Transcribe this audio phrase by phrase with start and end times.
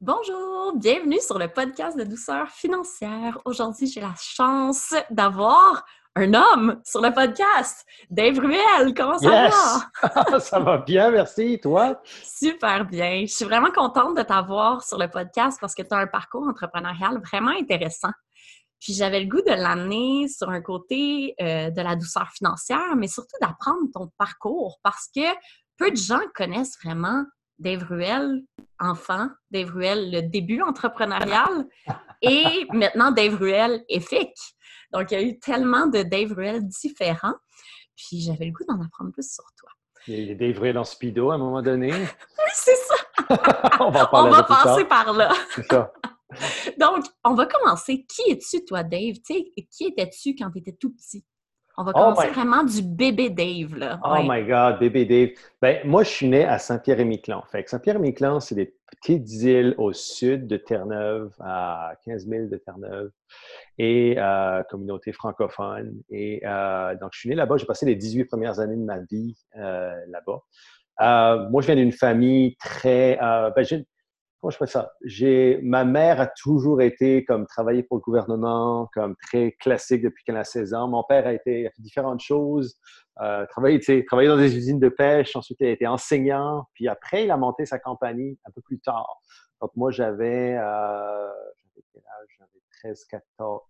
[0.00, 3.36] Bonjour, bienvenue sur le podcast de douceur financière.
[3.44, 8.94] Aujourd'hui, j'ai la chance d'avoir un homme sur le podcast, Dave Ruel.
[8.94, 10.38] Comment ça va?
[10.38, 11.58] ça va bien, merci.
[11.60, 12.00] Toi?
[12.22, 13.22] Super bien.
[13.22, 16.46] Je suis vraiment contente de t'avoir sur le podcast parce que tu as un parcours
[16.46, 18.12] entrepreneurial vraiment intéressant.
[18.78, 23.08] Puis j'avais le goût de l'amener sur un côté euh, de la douceur financière, mais
[23.08, 25.26] surtout d'apprendre ton parcours parce que
[25.76, 27.24] peu de gens connaissent vraiment
[27.58, 28.42] Dave Ruel,
[28.78, 31.66] enfant, Dave Ruel, le début entrepreneurial,
[32.22, 34.32] et maintenant Dave Ruel, EFIC.
[34.92, 37.34] Donc, il y a eu tellement de Dave Ruel différents.
[37.96, 39.70] Puis, j'avais le goût d'en apprendre plus sur toi.
[40.06, 41.92] Il y a Dave Ruel en speedo à un moment donné.
[41.92, 42.94] oui, c'est ça.
[43.80, 45.32] on va, on va passer par là.
[45.54, 45.92] c'est ça.
[46.78, 48.06] Donc, on va commencer.
[48.06, 49.16] Qui es-tu, toi, Dave?
[49.20, 51.24] qui étais-tu quand tu étais tout petit?
[51.80, 53.76] On va oh commencer vraiment du bébé Dave.
[53.76, 54.00] Là.
[54.02, 55.28] Oh my God, bébé Dave.
[55.62, 57.40] Ben, moi, je suis né à Saint-Pierre-et-Miquelon.
[57.52, 63.10] Fait Saint-Pierre-et-Miquelon, c'est des petites îles au sud de Terre-Neuve, à 15 000 de Terre-Neuve,
[63.78, 66.02] et euh, communauté francophone.
[66.10, 67.58] Et euh, donc, je suis né là-bas.
[67.58, 71.48] J'ai passé les 18 premières années de ma vie euh, là-bas.
[71.48, 73.16] moi, je viens d'une famille très...
[73.20, 73.64] Ben,
[74.40, 74.92] comment je fais ça?
[75.02, 80.24] J'ai, ma mère a toujours été comme travailler pour le gouvernement, comme très classique depuis
[80.24, 80.88] qu'elle a 16 ans.
[80.88, 82.78] Mon père a été a fait différentes choses,
[83.20, 85.34] euh, travaillé, travaillé dans des usines de pêche.
[85.36, 86.66] Ensuite, il a été enseignant.
[86.74, 89.20] Puis après, il a monté sa compagnie un peu plus tard.
[89.60, 91.28] Donc moi, j'avais, euh,
[92.38, 93.62] j'avais 13, 14,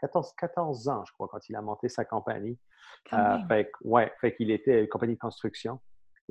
[0.00, 2.58] 14, 14 ans, je crois, quand il a monté sa compagnie.
[3.12, 5.80] Euh, fait, ouais, fait qu'il était une compagnie de construction.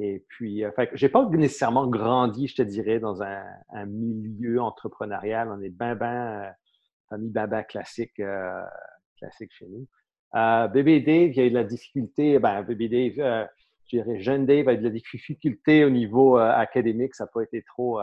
[0.02, 5.50] Et puis, euh, fait j'ai pas nécessairement grandi, je te dirais, dans un, milieu entrepreneurial.
[5.52, 6.50] On est ben, ben, euh,
[7.10, 8.64] famille ben, ben classique, euh,
[9.18, 9.88] classique chez nous.
[10.70, 12.40] bébé Dave, il y a eu de la difficulté.
[12.40, 13.50] Ben, bébé Dave,
[13.88, 17.14] je dirais, jeune Dave a eu de la difficulté au niveau académique.
[17.14, 18.00] Ça n'a pas été trop,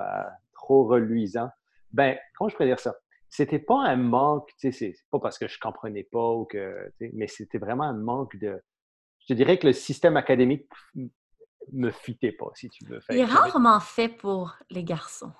[0.52, 1.48] trop reluisant.
[1.92, 2.94] Ben, comment je pourrais dire ça?
[3.30, 6.92] C'était pas un manque, tu sais, c'est pas parce que je comprenais pas ou que,
[7.14, 8.62] mais c'était vraiment un manque de,
[9.20, 10.68] je te dirais que le système académique
[11.72, 13.00] me fitait pas, si tu veux.
[13.10, 15.32] Il est rarement fait pour les garçons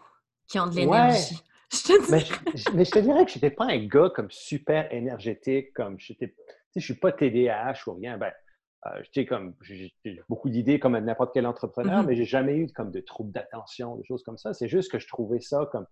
[0.47, 1.43] qui ont de l'énergie.
[1.73, 4.31] Je te mais, je, mais, je, te dirais que je n'étais pas un gars comme
[4.31, 6.15] super énergétique, comme je
[6.77, 8.17] ne suis pas TDAH ou rien.
[8.19, 8.31] Ben,
[8.87, 9.93] euh, comme j'ai
[10.29, 12.07] beaucoup d'idées comme n'importe quel entrepreneur, mm-hmm.
[12.07, 14.55] mais j'ai jamais eu comme de troubles d'attention, des choses comme ça.
[14.55, 15.87] C'est juste que je trouvais ça comme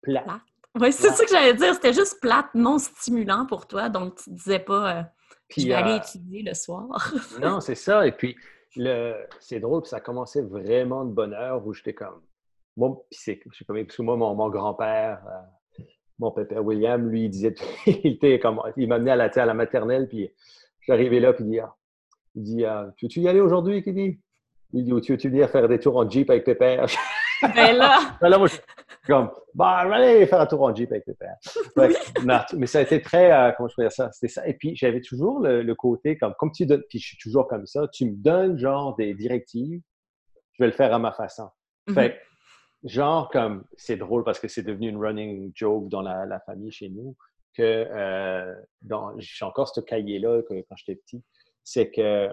[0.00, 0.40] plat.
[0.80, 1.74] Oui, c'est ça que j'allais dire.
[1.74, 3.90] C'était juste plate, non stimulant pour toi.
[3.90, 5.02] Donc, tu ne disais pas euh,
[5.56, 7.12] je vais aller euh, étudier le soir.
[7.40, 8.06] non, c'est ça.
[8.06, 8.36] Et puis,
[9.40, 12.20] c'est drôle, puis ça commençait vraiment de bonne heure où j'étais comme.
[12.76, 13.52] Moi, c'est comme,
[13.84, 15.82] parce que moi, mon, grand-père, euh,
[16.18, 17.54] mon père William, lui, il disait,
[17.86, 20.30] il était comme, il m'amenait à la, à la maternelle, puis
[20.86, 21.74] j'arrivais là, puis il dit, ah,
[22.34, 24.20] il dit, ah, tu veux-tu y aller aujourd'hui, dit
[24.72, 26.86] Il dit, tu veux-tu venir faire des tours en Jeep avec tes pères?
[27.42, 27.98] Ben là!
[28.20, 28.48] Ben là moi,
[29.10, 31.36] comme, bah, allez faire un tour en Jeep avec tes pères.
[32.56, 34.10] mais ça a été très, euh, comment je peux dire ça?
[34.12, 34.46] C'était ça.
[34.46, 37.66] Et puis, j'avais toujours le, côté, comme, comme tu donnes, puis je suis toujours comme
[37.66, 39.80] ça, tu me donnes genre des directives,
[40.52, 41.48] je vais le faire à ma façon.
[41.88, 41.94] Mm-hmm.
[41.94, 42.20] Fait
[42.84, 46.88] genre, comme, c'est drôle parce que c'est devenu une running joke dans la, famille chez
[46.88, 47.16] nous,
[47.54, 48.54] que, euh,
[49.18, 51.22] j'ai encore ce cahier-là quand j'étais petit,
[51.64, 52.30] c'est que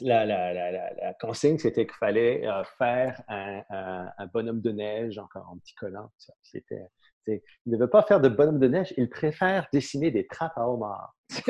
[0.00, 5.18] la, la, la, la, consigne, c'était qu'il fallait euh, faire un, un, bonhomme de neige
[5.18, 6.10] encore en petit collant.
[6.42, 6.88] C'était,
[7.26, 10.68] il ne veut pas faire de bonhomme de neige, il préfère dessiner des trappes à
[10.68, 11.14] homard.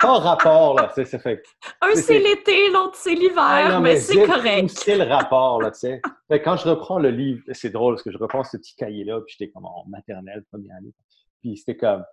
[0.00, 0.90] pas rapport, là.
[0.94, 1.42] C'est, fait,
[1.80, 4.70] un, c'est, l'été, l'autre, c'est l'hiver, ah, mais, c'est correct.
[4.70, 6.00] C'est le rapport, là, tu sais.
[6.42, 9.36] quand je reprends le livre, c'est drôle parce que je reprends ce petit cahier-là, puis
[9.38, 10.92] j'étais comme en maternelle, première année.
[11.40, 12.04] Puis c'était comme,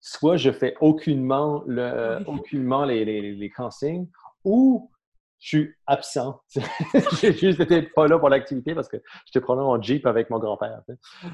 [0.00, 4.08] soit je fais aucunement, le, aucunement les, les, les consignes,
[4.46, 4.90] ou
[5.38, 6.40] je suis absent.
[7.20, 8.96] J'ai juste été pas là pour l'activité parce que
[9.26, 10.80] j'étais probablement en Jeep avec mon grand-père.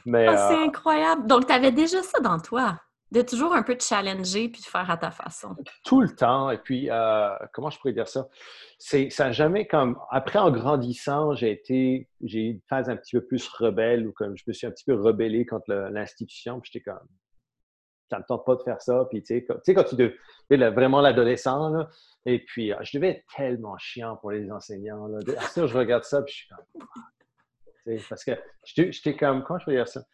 [0.07, 1.27] Mais, ah, c'est euh, incroyable.
[1.27, 2.81] Donc, tu avais déjà ça dans toi,
[3.13, 5.55] de toujours un peu te challenger puis de faire à ta façon.
[5.85, 6.51] Tout le temps.
[6.51, 8.27] Et puis, euh, comment je pourrais dire ça?
[8.79, 9.99] C'est, ça n'a jamais comme.
[10.11, 12.09] Après, en grandissant, j'ai été.
[12.23, 14.71] J'ai eu une phase un petit peu plus rebelle ou comme je me suis un
[14.71, 16.61] petit peu rebellé contre l'institution.
[16.61, 17.07] Puis j'étais comme.
[18.13, 19.07] Ça me tente pas de faire ça.
[19.09, 20.03] Puis, tu sais, quand tu
[20.51, 21.73] es vraiment l'adolescent,
[22.27, 25.07] et puis, ah, je devais être tellement chiant pour les enseignants.
[25.07, 25.19] Là.
[25.57, 27.99] je regarde ça, puis je suis comme.
[28.09, 28.33] Parce que
[28.65, 29.43] j'étais comme.
[29.43, 30.05] Comment je peux dire ça?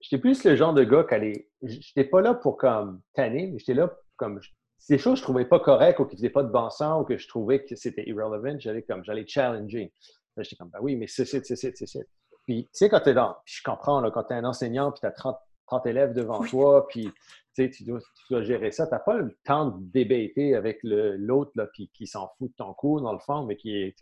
[0.00, 1.48] J'étais plus le genre de gars qui allait.
[1.62, 4.40] J'étais pas là pour comme tanner, mais j'étais là comme.
[4.78, 7.04] Si des choses je trouvais pas correctes ou qui faisaient pas de bon sens ou
[7.04, 9.04] que je trouvais que c'était irrelevant, j'allais comme.
[9.04, 9.92] J'allais challenger.
[10.38, 12.08] J'étais comme, ben oui, mais c'est, c'est, c'est, c'est.
[12.44, 13.36] Puis, tu sais, quand tu es dans.
[13.44, 15.36] je comprends, là, quand tu es un enseignant, puis tu as 30,
[15.66, 17.10] 30 élèves devant toi, puis
[17.54, 18.86] tu dois, tu dois gérer ça.
[18.86, 22.72] Tu n'as pas le temps de débaiter avec l'autre qui, qui s'en fout de ton
[22.74, 23.96] cours, dans le fond, mais qui est.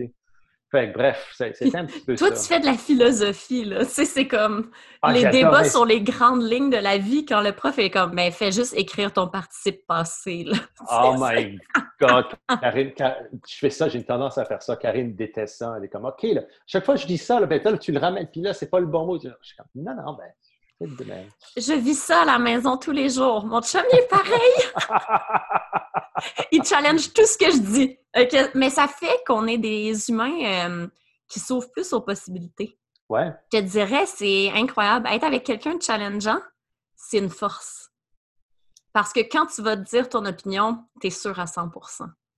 [0.70, 2.42] Fait que, bref, c'est un petit peu Toi, ça.
[2.42, 3.84] tu fais de la philosophie, là.
[3.84, 4.70] Tu sais, c'est comme
[5.02, 7.90] Ah, les débats mais- sur les grandes lignes de la vie quand le prof est
[7.90, 10.56] comme, ben, fais juste écrire ton participe passé, là.
[10.90, 11.60] Oh my
[12.00, 12.24] God!
[12.60, 14.74] Karine, Car- je fais ça, j'ai une tendance à faire ça.
[14.74, 15.74] Karine déteste ça.
[15.78, 17.92] Elle est comme, OK, là, chaque fois que je dis ça, là, ben, là, tu
[17.92, 19.16] le ramènes, puis là, c'est pas le bon mot.
[19.22, 20.26] Je suis comme, non, non, ben.
[21.56, 23.44] Je vis ça à la maison tous les jours.
[23.46, 24.54] Mon chum, il est pareil.
[26.52, 27.98] il challenge tout ce que je dis.
[28.54, 30.86] Mais ça fait qu'on est des humains euh,
[31.28, 32.78] qui s'ouvrent plus aux possibilités.
[33.08, 35.08] ouais, Je te dirais, c'est incroyable.
[35.10, 36.40] Être avec quelqu'un de challengeant,
[36.96, 37.90] c'est une force.
[38.92, 41.70] Parce que quand tu vas te dire ton opinion, tu es sûr à 100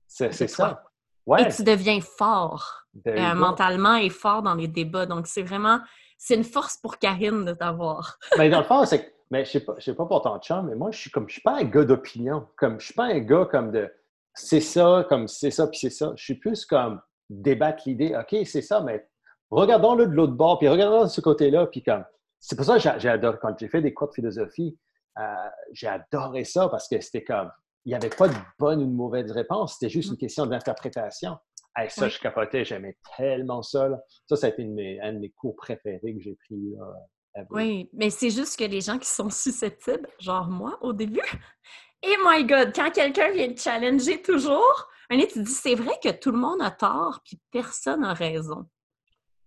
[0.06, 0.82] c'est ça.
[1.26, 5.06] Ouais, Et tu deviens fort euh, mentalement et fort dans les débats.
[5.06, 5.80] Donc, c'est vraiment,
[6.18, 8.18] c'est une force pour Karine de t'avoir.
[8.38, 10.38] Mais dans le fond, c'est que, mais je sais pas, je sais pas pour ton
[10.38, 12.46] chum, mais moi, je suis comme, je suis pas un gars d'opinion.
[12.56, 13.92] Comme, je suis pas un gars comme de,
[14.34, 16.12] c'est ça, comme c'est ça, puis c'est ça.
[16.16, 19.08] Je suis plus comme débattre l'idée, OK, c'est ça, mais
[19.50, 22.04] regardons-le de l'autre bord, puis regardons de ce côté-là, puis comme,
[22.38, 24.78] c'est pour ça que adoré, quand j'ai fait des cours de philosophie,
[25.19, 27.50] euh, j'ai adoré ça parce que c'était comme,
[27.84, 31.38] il n'y avait pas de bonne ou de mauvaise réponse, c'était juste une question d'interprétation.
[31.76, 32.11] Hey, ça, Oui.
[32.11, 33.88] je capotais, j'aimais tellement ça.
[33.88, 33.99] là.
[34.26, 36.56] Ça, ça a été une de mes- un de mes cours préférés que j'ai pris.
[36.76, 37.44] Là.
[37.50, 41.20] Oui, mais c'est juste que les gens qui sont susceptibles, genre moi au début,
[42.02, 46.11] et my God, quand quelqu'un vient te challenger toujours, un tu dis c'est vrai que
[46.12, 48.67] tout le monde a tort puis personne n'a raison.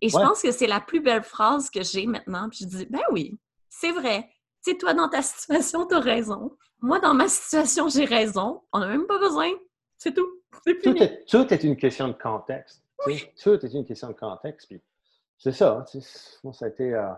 [0.00, 0.22] Et je Ouais.
[0.22, 2.48] pense que c'est la plus belle phrase que j'ai maintenant.
[2.48, 3.38] Puis je dis ben oui,
[3.68, 4.30] c'est vrai.
[4.64, 6.56] Tu sais, toi dans ta situation, tu as raison.
[6.80, 8.62] Moi dans ma situation, j'ai raison.
[8.72, 9.50] On n'a même pas besoin.
[10.02, 10.26] C'est tout.
[10.64, 12.82] C'est tout est, tout est une question de contexte.
[13.42, 14.66] Tout est une question de contexte.
[14.68, 14.80] Puis
[15.38, 15.84] c'est ça.
[15.90, 16.92] tu sais, Moi, ça a été.
[16.94, 17.08] euh,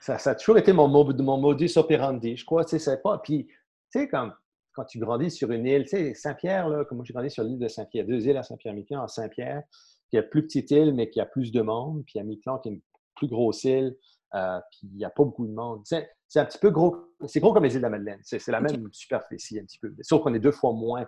[0.00, 2.36] ça, ça a toujours été mon, mo- mon modus operandi.
[2.36, 3.18] Je crois, tu sais, c'est pas.
[3.18, 3.54] Puis, tu
[3.90, 4.32] sais, comme
[4.72, 7.42] quand tu grandis sur une île, tu sais, Saint-Pierre, là, comme moi, j'ai grandi sur
[7.42, 10.70] l'île de Saint-Pierre, deux îles à Saint-Pierre-Miquelon, en Saint-Pierre, puis il y a plus petite
[10.70, 12.80] île, mais qui a plus de monde, puis il y a Miquelon qui est une
[13.16, 13.96] plus grosse île,
[14.34, 15.82] euh, puis il n'y a pas beaucoup de monde.
[15.84, 16.96] Tu sais, C'est un petit peu gros.
[17.26, 18.20] C'est gros comme les îles de la Madeleine.
[18.22, 19.92] C'est la même superficie, un petit peu.
[20.02, 21.04] Sauf qu'on est deux fois moins.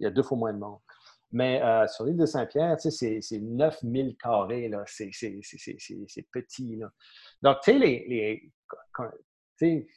[0.00, 0.78] Il y a deux fois moins de monde.
[1.30, 4.70] Mais euh, sur l'île de Saint-Pierre, c'est- c'est 9000 carrés.
[4.86, 5.10] C'est
[6.32, 6.90] petit, là.
[7.42, 8.52] Donc, tu sais, les, les,
[9.58, 9.90] tu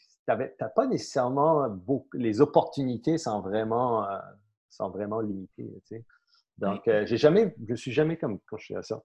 [0.75, 4.18] pas nécessairement beaucoup, les opportunités sont vraiment, euh,
[4.69, 5.71] sont vraiment limitées.
[6.57, 9.01] Donc, euh, j'ai jamais, je suis jamais comme quand je suis à ça.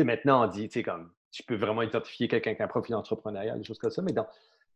[0.00, 2.94] Maintenant, on dit, tu sais, comme, tu peux vraiment identifier quelqu'un qui a un profil
[2.94, 4.26] entrepreneurial, des choses comme ça, mais dans,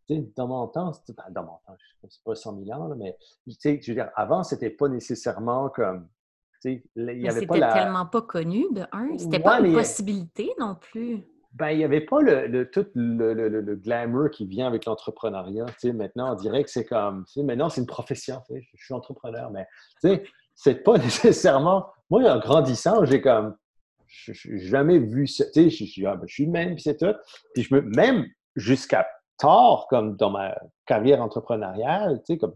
[0.06, 2.70] tu sais, dans mon temps, c'était- ben, dans mon temps, je sais pas 100 000
[2.78, 3.16] ans, là, mais
[3.46, 6.08] tu sais, je veux dire, avant, c'était pas nécessairement comme,
[6.62, 7.72] tu sais, il y Mais avait pas c'était la...
[7.72, 9.16] tellement pas connu de un.
[9.18, 11.24] C'était Ouais, pas une mais- possibilité non plus.
[11.52, 14.84] Ben, il n'y avait pas le, le- tout le, le- le- glamour qui vient avec
[14.84, 15.64] l'entrepreneuriat.
[15.80, 18.42] Tu sais, maintenant, on dirait que c'est comme, tu sais, maintenant, c'est une profession.
[18.46, 19.66] tu sais, je suis entrepreneur, mais
[20.02, 20.24] tu sais,
[20.54, 21.86] c'est pas nécessairement.
[22.10, 23.56] Moi, en grandissant, j'ai comme,
[24.06, 25.44] je n'ai jamais vu ça.
[25.46, 27.14] Tu sais, je, suis- ah, ben, je suis même, puis c'est tout.
[27.54, 29.06] Puis je me, même jusqu'à
[29.38, 30.56] tard, comme dans ma
[30.86, 32.54] carrière entrepreneuriale, tu sais, comme,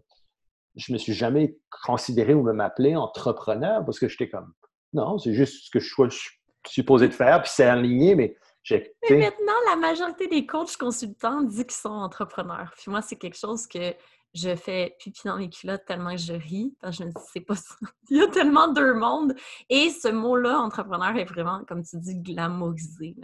[0.77, 4.53] je me suis jamais considéré ou même appelé entrepreneur parce que j'étais comme,
[4.93, 6.31] non, c'est juste ce que je suis
[6.67, 8.95] supposé de faire, puis c'est aligné, mais j'ai.
[9.09, 12.73] Mais maintenant, la majorité des coachs consultants disent qu'ils sont entrepreneurs.
[12.77, 13.95] Puis moi, c'est quelque chose que
[14.35, 16.75] je fais pipi dans les culottes tellement que je ris.
[16.81, 17.75] Parce que je me dis, c'est pas ça.
[18.11, 19.35] Il y a tellement deux mondes.
[19.69, 23.17] Et ce mot-là, entrepreneur, est vraiment, comme tu dis, glamourisé.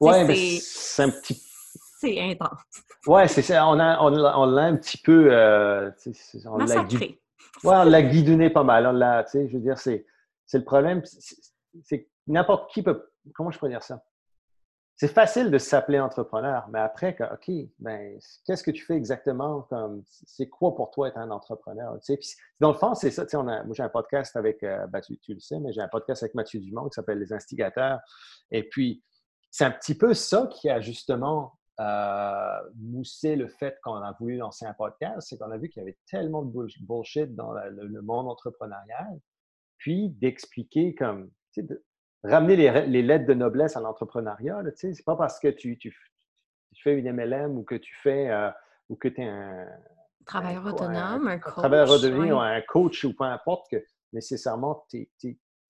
[0.00, 1.42] Ouais, mais c'est un petit.
[2.00, 2.60] C'est intense.
[3.06, 3.66] Ouais, c'est ça.
[3.68, 5.28] On a, on l'a on l'a un petit peu.
[5.32, 5.90] euh,
[6.46, 6.74] on l'a guidé.
[6.74, 7.20] Massacré.
[7.62, 8.86] Ouais, on l'a guidonné pas mal.
[8.86, 10.06] On l'a, tu sais, je veux dire, c'est,
[10.46, 11.02] c'est le problème.
[11.04, 13.10] c'est- n'importe qui peut.
[13.34, 14.02] Comment je peux dire ça?
[14.96, 19.62] C'est facile de s'appeler entrepreneur, mais après, que, OK, ben, qu'est-ce que tu fais exactement?
[19.62, 21.94] Comme, c'est quoi pour toi être un entrepreneur?
[22.00, 22.28] Tu sais, puis
[22.60, 23.24] dans le fond, c'est ça.
[23.24, 25.58] Tu sais, on a, moi, j'ai un podcast avec, euh, ben, tu, tu le sais,
[25.58, 27.98] mais j'ai un podcast avec Mathieu Dumont qui s'appelle Les Instigateurs.
[28.50, 29.02] Et puis,
[29.50, 34.36] c'est un petit peu ça qui a justement euh, moussé le fait qu'on a voulu
[34.36, 37.52] lancer un podcast, c'est qu'on a vu qu'il y avait tellement de bull- bullshit dans
[37.52, 39.18] la- le, le monde entrepreneurial,
[39.78, 41.82] puis d'expliquer comme, tu sais, de
[42.22, 45.48] ramener les, re- les lettres de noblesse à l'entrepreneuriat, tu sais, c'est pas parce que
[45.48, 45.96] tu, tu,
[46.74, 48.50] tu fais une MLM ou que tu fais, euh,
[48.90, 49.66] ou que tu es un,
[50.26, 51.54] Travailleur un- autonome, un un coach.
[51.54, 53.82] travailleur autonome ou un coach ou peu importe que
[54.12, 55.08] nécessairement tu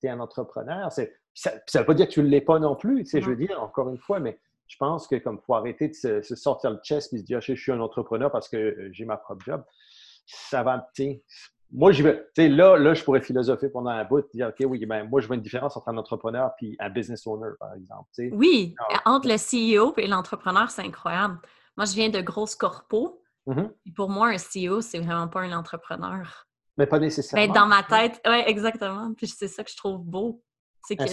[0.02, 0.90] es, un entrepreneur.
[0.90, 3.20] C'est- Ça ne veut pas dire que tu ne l'es pas non plus, tu sais,
[3.20, 4.40] je veux dire, encore une fois, mais
[4.70, 7.38] je pense que comme faut arrêter de se, se sortir le chest et se dire
[7.38, 9.64] Ah, je suis un entrepreneur parce que euh, j'ai ma propre job.
[10.26, 11.20] Ça va, tu
[11.72, 14.66] moi, je vais, tu sais, là, là, je pourrais philosopher pendant un bout, dire, OK,
[14.68, 17.74] oui, ben, moi, je vois une différence entre un entrepreneur et un business owner, par
[17.74, 18.08] exemple.
[18.32, 19.02] Oui, Ah.
[19.04, 21.38] entre le CEO et l'entrepreneur, c'est incroyable.
[21.76, 23.22] Moi, je viens de grosses corpos.
[23.46, 23.72] Mhm.
[23.86, 26.48] Et pour moi, un CEO, c'est vraiment pas un entrepreneur.
[26.76, 27.46] Mais pas nécessairement.
[27.46, 29.14] Ben, dans ma tête, oui, exactement.
[29.14, 30.42] Puis c'est ça que je trouve beau.
[30.84, 31.04] C'est que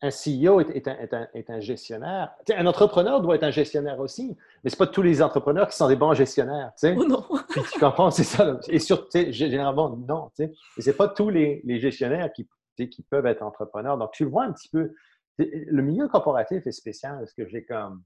[0.00, 2.32] Un CEO est, un, gestionnaire.
[2.56, 5.88] un entrepreneur doit être un gestionnaire aussi, mais ce pas tous les entrepreneurs qui sont
[5.88, 6.72] des bons gestionnaires.
[6.84, 7.24] Oh non!
[7.72, 8.60] tu comprends, c'est ça.
[8.68, 10.30] Et sur, généralement, non.
[10.38, 13.98] Et ce pas tous les, gestionnaires qui, qui peuvent être entrepreneurs.
[13.98, 14.94] Donc, tu vois un petit peu.
[15.38, 18.04] Le milieu corporatif est spécial parce que j'ai comme.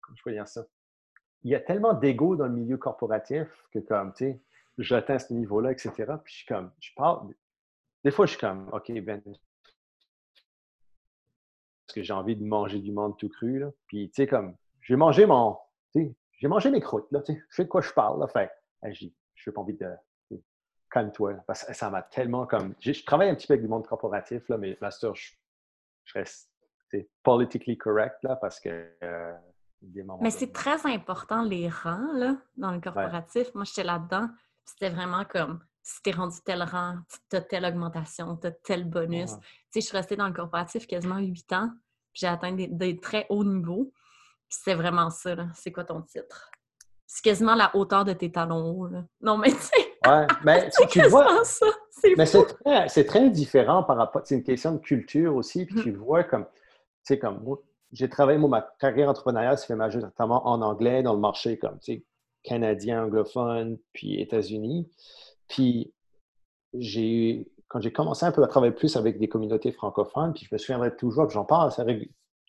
[0.00, 0.64] Comment je peux dire ça?
[1.42, 4.40] Il y a tellement d'ego dans le milieu corporatif que, comme, tu sais,
[4.78, 5.90] j'atteins ce niveau-là, etc.
[6.22, 7.34] Puis je suis comme, je parle.
[8.04, 9.20] Des fois, je suis comme, OK, ben,
[11.94, 13.58] que j'ai envie de manger du monde tout cru.
[13.58, 13.70] Là.
[13.86, 15.56] Puis, tu sais, comme, j'ai mangé mon.
[15.94, 17.42] J'ai mangé mes croûtes, là, tu sais.
[17.48, 18.26] Je sais de quoi je parle, là.
[18.26, 18.50] Fait,
[18.92, 19.90] je n'ai pas envie de.
[20.90, 22.74] Calme-toi, parce que ça m'a tellement comme.
[22.80, 25.32] Je, travaille un petit peu avec du monde corporatif, là, mais master, je,
[26.04, 26.50] je reste
[27.22, 28.90] politically correct, là, parce que.
[29.02, 29.32] Euh,
[30.20, 33.54] mais c'est très important, les rangs, là, dans le corporatif.
[33.54, 34.28] Moi, j'étais là-dedans.
[34.64, 36.96] C'était vraiment comme si tu es rendu tel rang,
[37.28, 39.32] tu as telle augmentation, tu as tel bonus.
[39.32, 39.36] Tu
[39.70, 41.70] sais, je suis restée dans le corporatif quasiment huit ans,
[42.14, 43.92] j'ai atteint des, très hauts niveaux.
[44.48, 46.50] c'est vraiment ça, C'est quoi ton titre?
[47.06, 49.04] C'est quasiment la hauteur de tes talons hauts, là.
[49.20, 49.94] Non, mais tu sais...
[50.06, 51.44] Ouais, mais tu vois...
[51.44, 51.66] ça.
[52.16, 54.22] Mais c'est très, très, différent par rapport...
[54.24, 55.96] C'est une question de culture aussi, puis tu mmh.
[55.96, 56.44] vois comme...
[56.44, 57.44] Tu sais, comme...
[57.92, 61.78] J'ai travaillé, moi, ma carrière entrepreneuriale s'est fait majoritairement en anglais, dans le marché comme,
[61.78, 62.04] tu sais,
[62.42, 64.90] canadien, anglophone, puis États-Unis.
[65.48, 65.92] Puis,
[66.74, 70.54] j'ai, quand j'ai commencé un peu à travailler plus avec des communautés francophones, puis je
[70.54, 71.72] me souviendrai toujours, j'en parle,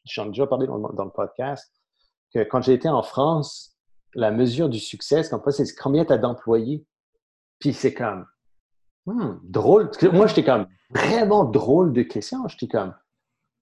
[0.05, 1.73] j'en ai déjà parlé dans, le podcast,
[2.31, 3.75] que quand j'ai été en France,
[4.13, 6.85] la mesure du succès, c'est combien tu as d'employés?
[7.57, 8.27] Puis c'est comme,
[9.07, 9.89] hmm, drôle.
[10.13, 12.47] moi, j'étais comme vraiment drôle de question.
[12.47, 12.93] J'étais comme,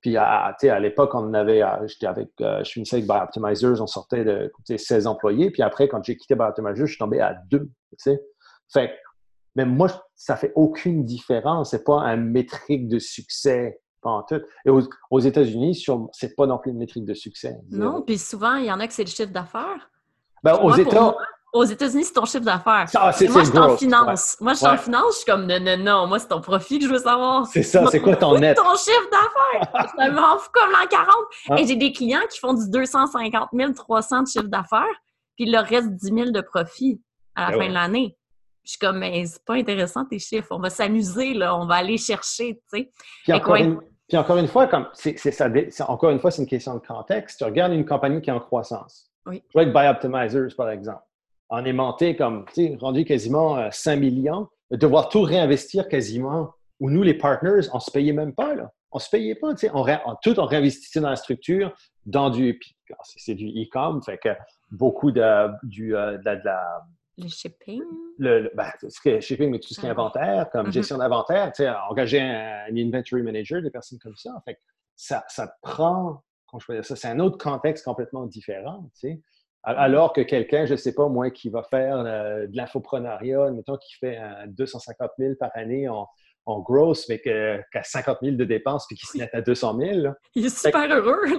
[0.01, 4.25] puis à, à l'époque, on avait, j'étais avec, euh, je finissais avec Optimizers, on sortait
[4.25, 5.50] de 16 employés.
[5.50, 7.72] Puis après, quand j'ai quitté Optimizers, je suis tombé à deux.
[8.67, 8.93] Fait
[9.56, 11.72] mais moi, ça fait aucune différence.
[11.72, 13.80] C'est pas un métrique de succès.
[14.02, 14.42] Pas en tout.
[14.66, 17.58] Et aux, États-Unis, c'est pas non plus une métrique de succès.
[17.70, 19.90] Non, puis souvent, il y en a que c'est le chiffre d'affaires.
[20.44, 21.16] Ben, aux États.
[21.54, 22.88] Aux États-unis, c'est ton chiffre d'affaires.
[22.96, 24.38] moi, je suis en finance.
[24.42, 26.08] Moi, je suis en finance, je suis comme non, non, non.
[26.08, 27.46] Moi, c'est ton profit que je veux savoir.
[27.46, 28.58] C'est ça, c'est quoi ton net?
[28.58, 29.88] ton chiffre d'affaires.
[30.00, 31.08] je m'en fous comme l'an 40.
[31.50, 31.60] Ah.
[31.60, 34.82] Et j'ai des clients qui font du 250 000, 300 de chiffre d'affaires,
[35.36, 37.00] puis il leur reste 10 000 de profit
[37.36, 38.18] à la ben fin de l'année.
[38.63, 40.48] Je suis comme, mais c'est pas intéressant tes chiffres.
[40.51, 41.58] On va s'amuser, là.
[41.58, 42.91] On va aller chercher, tu sais.
[43.24, 45.50] Puis, encore, une, fois, comme c'est, ça,
[45.89, 47.39] encore une fois, c'est une question de contexte.
[47.39, 49.10] Tu regardes une compagnie qui est en croissance.
[49.25, 49.43] Oui.
[49.50, 51.03] Je vois avec Optimizers, par exemple.
[51.50, 56.51] On est monté comme, tu sais, rendu quasiment 5 euh, millions, devoir tout réinvestir quasiment.
[56.79, 58.72] Où nous, les partners, on se payait même pas, là.
[58.91, 59.72] On se payait pas, tu sais.
[59.74, 59.86] On,
[60.22, 61.74] tout, on réinvestissait dans la structure,
[62.05, 62.60] dans du,
[63.03, 64.29] c'est du e-com, fait que
[64.72, 66.82] beaucoup de, du, euh, de la
[67.17, 67.82] le shipping?
[68.17, 70.74] Le, ben, ce shipping, mais tout ce qui est ah inventaire, comme mm-hmm.
[70.74, 74.32] gestion d'inventaire, tu sais, engager un, inventory manager, des personnes comme ça.
[74.46, 74.58] Fait
[74.96, 79.13] ça, ça prend, comment je dire ça, c'est un autre contexte complètement différent, tu sais.
[79.13, 79.75] Mm-hmm.
[79.77, 83.77] Alors que quelqu'un, je ne sais pas, moi, qui va faire euh, de l'infoprenariat, mettons,
[83.77, 86.08] qui fait 250 000 par année en,
[86.46, 89.78] en gross, mais qui a 50 000 de dépenses puis qui se net à 200
[89.80, 90.14] 000.
[90.36, 91.24] Il est super heureux.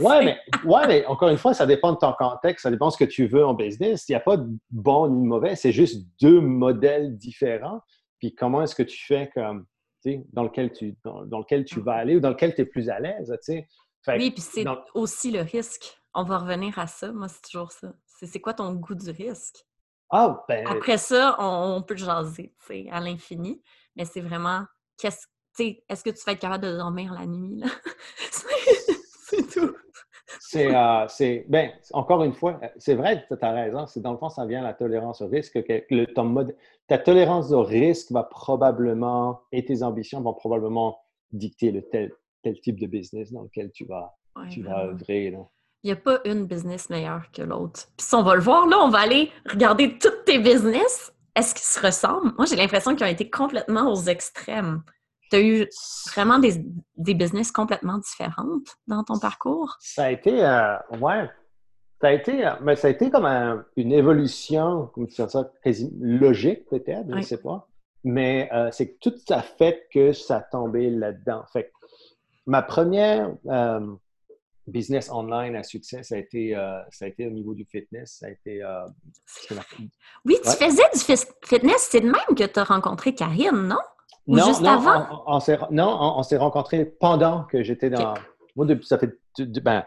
[0.00, 2.92] Oui, mais, ouais, mais encore une fois, ça dépend de ton contexte, ça dépend de
[2.92, 4.08] ce que tu veux en business.
[4.08, 7.80] Il n'y a pas de bon ni de mauvais, c'est juste deux modèles différents.
[8.18, 9.66] Puis comment est-ce que tu fais comme,
[10.32, 12.98] dans lequel tu, dans, lequel tu vas aller ou dans lequel tu es plus à
[12.98, 13.68] l'aise, tu sais.
[14.08, 15.96] oui, puis c'est aussi le risque.
[16.14, 17.12] On va revenir à ça.
[17.12, 17.92] Moi, c'est toujours ça.
[18.06, 19.64] C'est quoi ton goût du risque?
[20.10, 20.66] Ah, ben...
[20.66, 23.62] Après ça, on, peut jaser, tu sais, à l'infini.
[23.96, 24.64] Mais c'est vraiment,
[24.98, 25.26] qu'est-ce,
[25.88, 27.62] est-ce que tu vas être capable de dormir la nuit?
[28.30, 29.74] c'est tout.
[30.56, 33.86] Euh, c'est, ben, encore une fois, c'est vrai, tu as raison.
[33.86, 35.62] C'est dans le fond, ça vient à la tolérance au risque.
[35.64, 36.54] Que le, ton mode,
[36.86, 40.98] ta tolérance au risque va probablement, et tes ambitions vont probablement
[41.32, 44.14] dicter le tel, tel type de business dans lequel tu vas,
[44.50, 45.30] tu vas œuvrer.
[45.30, 45.48] Là.
[45.82, 47.88] Il n'y a pas une business meilleure que l'autre.
[47.96, 51.12] Puis si on va le voir, là, on va aller regarder toutes tes business.
[51.36, 52.32] Est-ce qu'ils se ressemblent?
[52.36, 54.82] Moi, j'ai l'impression qu'ils ont été complètement aux extrêmes.
[55.30, 55.68] Tu as eu
[56.14, 56.64] vraiment des,
[56.96, 59.76] des, business complètement différentes dans ton parcours?
[59.80, 61.28] Ça a été, euh, ouais,
[62.00, 63.26] ça a été, euh, mais ça a été comme
[63.76, 67.66] une évolution, comme tu ça, quasi logique peut-être, je ne sais pas.
[68.04, 71.42] Mais euh, c'est tout à fait que ça tombé là-dedans.
[71.52, 71.72] Fait
[72.46, 73.30] ma première
[74.66, 76.54] business online à succès, ça a été,
[76.90, 78.18] ça a été au niveau du fitness.
[78.20, 78.62] Ça a été.
[80.24, 81.00] oui, tu faisais du
[81.44, 81.88] fitness.
[81.90, 83.76] C'est de même que tu as rencontré Karine, non?
[84.26, 88.14] non, non, On, s'est, non, on, s'est rencontrés pendant que j'étais dans.
[88.56, 89.18] Moi, depuis, ça fait.
[89.38, 89.84] Ben,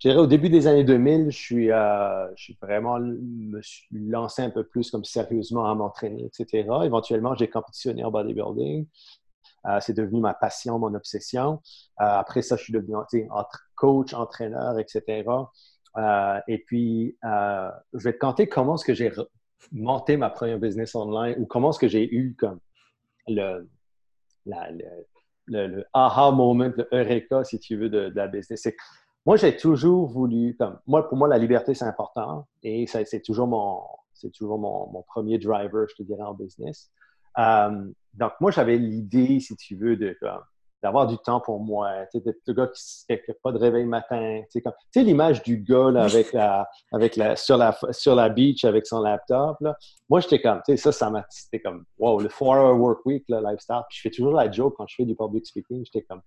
[0.00, 3.86] je dirais au début des années 2000, je suis, euh, je suis vraiment me suis
[3.92, 6.68] lancé un peu plus comme sérieusement à m'entraîner, etc.
[6.84, 8.86] Éventuellement, j'ai compétitionné en bodybuilding.
[9.80, 11.60] C'est devenu ma passion, mon obsession.
[11.96, 12.94] après ça, je suis devenu
[13.30, 15.24] entre coach, entraîneur, etc.
[16.48, 19.12] et puis, je vais te conter comment est-ce que j'ai
[19.72, 22.60] monté ma première business online ou comment est-ce que j'ai eu comme
[23.26, 23.68] le,
[24.46, 28.68] le, aha moment, le eureka, si tu veux, de, la business.
[29.26, 33.46] Moi, j'ai toujours voulu, comme, moi, pour moi, la liberté, c'est important et c'est toujours,
[33.46, 33.82] mon,
[34.32, 36.90] toujours mon, premier driver, je te dirais, en business.
[37.38, 40.16] Euh, donc, moi, j'avais l'idée, si tu veux, de,
[40.82, 41.90] d'avoir du temps pour moi.
[42.12, 44.42] Tu sais, le gars qui n'a pas de réveil matin.
[44.50, 44.60] Tu
[44.92, 49.02] sais, l'image du gars avec la, avec la, sur, la, sur la beach avec son
[49.02, 49.56] laptop.
[49.60, 49.76] Là.
[50.08, 53.24] Moi, j'étais comme, tu sais, ça, ça m'a, c'était comme, wow, le 4-hour work week,
[53.28, 53.82] là, lifestyle.
[53.88, 55.84] Puis je fais toujours la joke quand je fais du public speaking.
[55.84, 56.22] J'étais comme,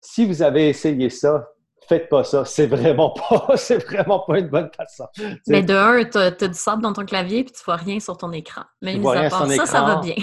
[0.00, 1.48] si vous avez essayé ça,
[1.88, 2.44] faites pas ça.
[2.44, 5.06] C'est vraiment pas, c'est vraiment pas une bonne façon.
[5.46, 8.16] Mais de un, tu as, du sable dans ton clavier puis tu vois rien sur
[8.16, 8.62] ton écran.
[8.82, 10.16] Mais mis à part ça, ça va bien.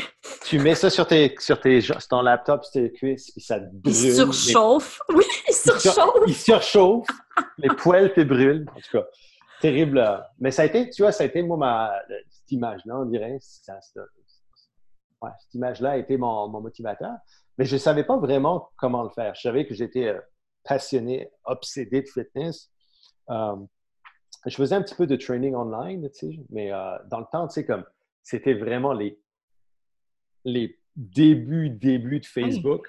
[0.46, 3.60] tu mets ça sur, tes, sur, tes, sur ton laptop, sur tes cuisses, puis ça
[3.60, 3.96] te brûle.
[3.96, 5.00] Il surchauffe.
[5.10, 6.24] Oui, il surchauffe.
[6.28, 7.08] Il surchauffe.
[7.58, 8.66] les poils te brûlent.
[8.76, 9.06] En tout cas,
[9.62, 10.24] terrible.
[10.40, 11.92] Mais ça a été, tu vois, ça a été, moi, ma,
[12.30, 13.40] cette image-là, on dirait.
[15.22, 17.14] Ouais, cette image-là a été mon, mon motivateur.
[17.58, 19.36] Mais je ne savais pas vraiment comment le faire.
[19.36, 20.20] Je savais que j'étais euh,
[20.64, 22.72] passionné, obsédé de fitness.
[23.30, 23.56] Euh,
[24.46, 26.10] je faisais un petit peu de training online,
[26.50, 27.84] mais euh, dans le temps, tu sais, comme
[28.24, 29.20] c'était vraiment les,
[30.46, 32.88] les débuts, débuts de Facebook.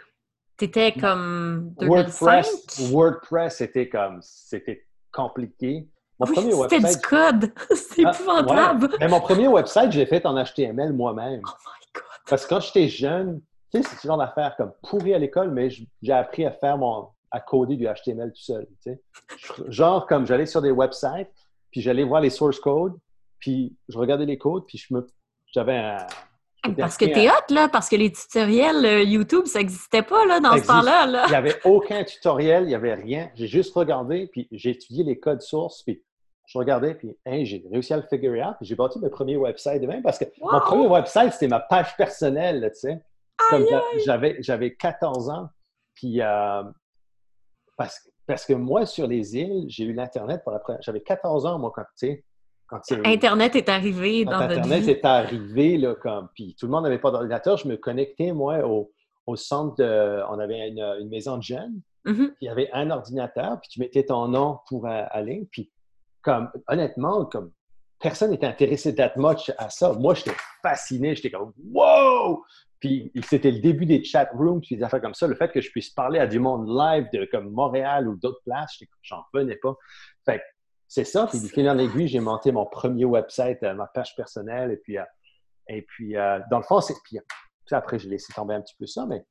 [0.56, 1.88] Tu étais comme 2005?
[1.88, 5.88] WordPress, WordPress, c'était comme, c'était compliqué.
[6.18, 6.80] Mon premier website.
[6.80, 7.52] C'était du code.
[7.76, 8.88] C'est ah, épouvantable.
[9.00, 11.40] Mais mon premier website, j'ai fait en HTML moi-même.
[11.44, 12.04] Oh my God.
[12.28, 13.40] Parce que quand j'étais jeune,
[13.72, 16.78] tu sais, c'est ce genre d'affaires comme pourri à l'école, mais j'ai appris à faire
[16.78, 18.68] mon, à coder du HTML tout seul.
[19.68, 21.30] Genre, comme j'allais sur des websites,
[21.70, 22.94] puis j'allais voir les source codes,
[23.38, 25.06] puis je regardais les codes, puis je me,
[25.52, 26.06] j'avais un.
[26.78, 30.38] Parce que t'es hot, là, parce que les tutoriels euh, YouTube, ça n'existait pas, là,
[30.38, 31.06] dans ce temps-là.
[31.06, 31.24] Là.
[31.26, 33.30] Il n'y avait aucun tutoriel, il n'y avait rien.
[33.34, 36.04] J'ai juste regardé, puis j'ai étudié les codes sources, puis
[36.46, 39.36] je regardais, puis hein, j'ai réussi à le figure out, puis j'ai bâti mon premier
[39.36, 43.02] website de même, parce que mon premier website, c'était ma page personnelle, tu sais.
[44.04, 45.48] J'avais, j'avais 14 ans,
[45.94, 46.62] puis euh,
[48.26, 50.82] parce, que moi, sur les îles, j'ai eu l'Internet pour la première...
[50.82, 52.24] J'avais 14 ans, moi, quand, tu sais,
[52.66, 54.90] quand Internet est arrivé dans Internet votre vie.
[54.90, 56.28] est arrivé, là, comme...
[56.34, 57.56] Puis tout le monde n'avait pas d'ordinateur.
[57.56, 58.90] Je me connectais, moi, au,
[59.26, 60.22] au centre de...
[60.30, 61.80] On avait une, maison de jeunes.
[62.06, 62.34] Mm-hmm.
[62.40, 65.48] Il y avait un ordinateur, puis tu mettais ton nom pour aller.
[65.52, 65.70] Puis,
[66.22, 67.52] comme, honnêtement, comme
[68.02, 69.92] personne n'était intéressé that much à ça.
[69.92, 71.14] Moi, j'étais fasciné.
[71.14, 72.42] J'étais comme, wow!
[72.82, 75.28] Puis c'était le début des chat rooms, puis des affaires comme ça.
[75.28, 78.42] Le fait que je puisse parler à du monde live de comme Montréal ou d'autres
[78.44, 79.76] places, j'en revenais pas.
[80.26, 80.42] Fait
[80.88, 81.28] c'est ça.
[81.28, 84.72] Puis du fil en aiguille, j'ai monté mon premier website, euh, ma page personnelle.
[84.72, 85.04] Et puis, euh,
[85.68, 86.94] et puis euh, dans le fond, c'est.
[87.04, 87.20] Puis,
[87.70, 89.24] après, j'ai laissé tomber un petit peu ça, mais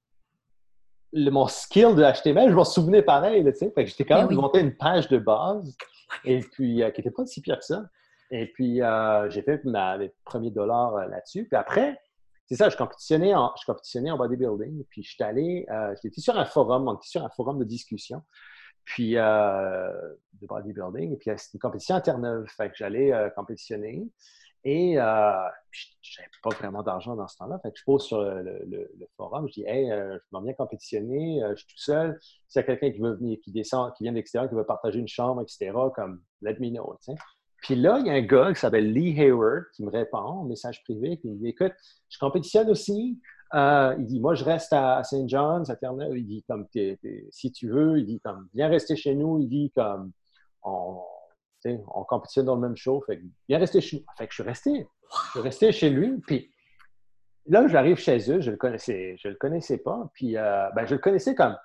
[1.11, 3.43] le, mon skill de HTML, je m'en souvenais pareil.
[3.43, 3.71] tu sais.
[3.75, 5.75] Fait que j'étais quand même monté une page de base,
[6.23, 7.83] et puis qui n'était pas si pire que ça.
[8.31, 8.79] Et puis,
[9.27, 11.49] j'ai fait mes premiers dollars là-dessus.
[11.49, 11.99] Puis après,
[12.51, 16.19] c'est ça, je compétitionnais en, je compétitionnais en bodybuilding, puis je suis allé, euh, j'étais
[16.19, 18.23] sur un forum, on était sur un forum de discussion,
[18.83, 19.89] puis euh,
[20.33, 24.05] de bodybuilding, et puis c'était une compétition à Terre-Neuve, fait que j'allais euh, compétitionner,
[24.65, 25.47] et euh,
[26.01, 29.53] j'avais pas vraiment d'argent dans ce temps-là, fait que je pose sur le, forum, je
[29.53, 32.99] dis, hey, je m'en viens compétitionner, je suis tout seul, s'il y a quelqu'un qui
[32.99, 36.21] veut venir, qui descend, qui vient de l'extérieur, qui veut partager une chambre, etc., comme,
[36.41, 37.17] let me know, tu sais.
[37.61, 40.43] Puis là, il y a un gars qui s'appelle Lee Hayward qui me répond en
[40.43, 41.17] message privé.
[41.17, 41.73] Puis il dit Écoute,
[42.09, 43.19] je compétitionne aussi.
[43.53, 45.29] Euh, il dit Moi, je reste à St.
[45.29, 46.17] John's, à Terre-Neuve.
[46.17, 46.67] Il dit comme
[47.29, 49.39] si tu veux, il dit comme viens rester chez nous.
[49.39, 50.11] Il dit comme
[50.63, 51.01] on,
[51.65, 53.03] on compétitionne dans le même show.
[53.05, 54.05] Fait que viens rester chez nous.
[54.17, 54.87] Fait que je suis resté.
[55.25, 56.17] Je suis resté chez lui.
[56.25, 56.51] Puis
[57.45, 60.09] là, j'arrive chez eux, je le connaissais, je le connaissais pas.
[60.15, 61.55] Puis euh, ben, je le connaissais comme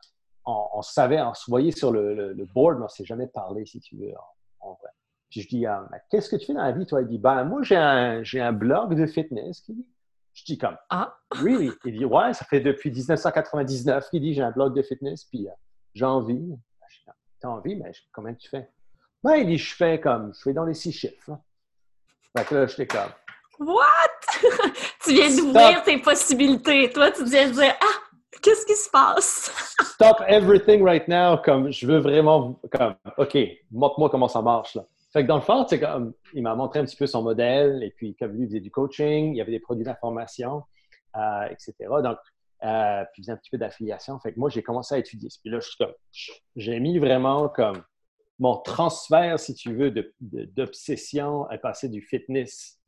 [0.45, 3.81] on, savait, on se voyait sur le, board, mais on ne s'est jamais parlé, si
[3.81, 4.13] tu veux,
[4.61, 4.91] en vrai.
[5.31, 7.03] Puis je dis, ah, qu'est-ce que tu fais dans la vie, toi?
[7.03, 9.65] Il dit, ben, moi, j'ai un, j'ai un blog de fitness.
[10.35, 11.71] Je dis comme, ah, really?
[11.85, 15.49] Il dit, ouais, ça fait depuis 1999 qu'il dit, j'ai un blog de fitness, puis
[15.49, 15.53] euh,
[15.95, 16.35] j'ai envie.
[16.35, 18.71] Ben, T'as envie, mais comment tu fais?
[19.23, 21.31] Ben, il dit, je fais comme, je fais dans les six chiffres.
[21.31, 21.41] Là.
[22.37, 23.11] Fait que là, j'étais comme,
[23.59, 23.85] What?
[25.05, 26.91] tu viens d'ouvrir tes possibilités.
[26.91, 29.51] Toi, tu viens de dire, ah, qu'est-ce qui se passe?
[29.83, 31.39] Stop everything right now.
[31.39, 33.37] Comme, je veux vraiment, comme, OK,
[33.71, 34.85] montre-moi comment ça marche, là.
[35.17, 37.91] Fait que dans le fond, comme, il m'a montré un petit peu son modèle, et
[37.91, 40.63] puis comme lui, il faisait du coaching, il y avait des produits d'information,
[41.17, 41.73] euh, etc.
[42.03, 42.19] Donc,
[42.65, 44.19] euh, puis il faisait un petit peu d'affiliation.
[44.19, 45.31] Que moi, j'ai commencé à étudier.
[45.43, 45.59] Puis là,
[46.55, 47.83] j'ai mis vraiment comme
[48.39, 52.79] mon transfert, si tu veux, d'obsession à passer du fitness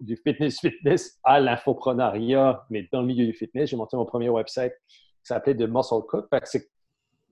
[0.00, 3.70] du fitness-fitness à l'infoprenariat, mais dans le milieu du fitness.
[3.70, 6.26] J'ai monté mon premier website qui s'appelait The Muscle Cook.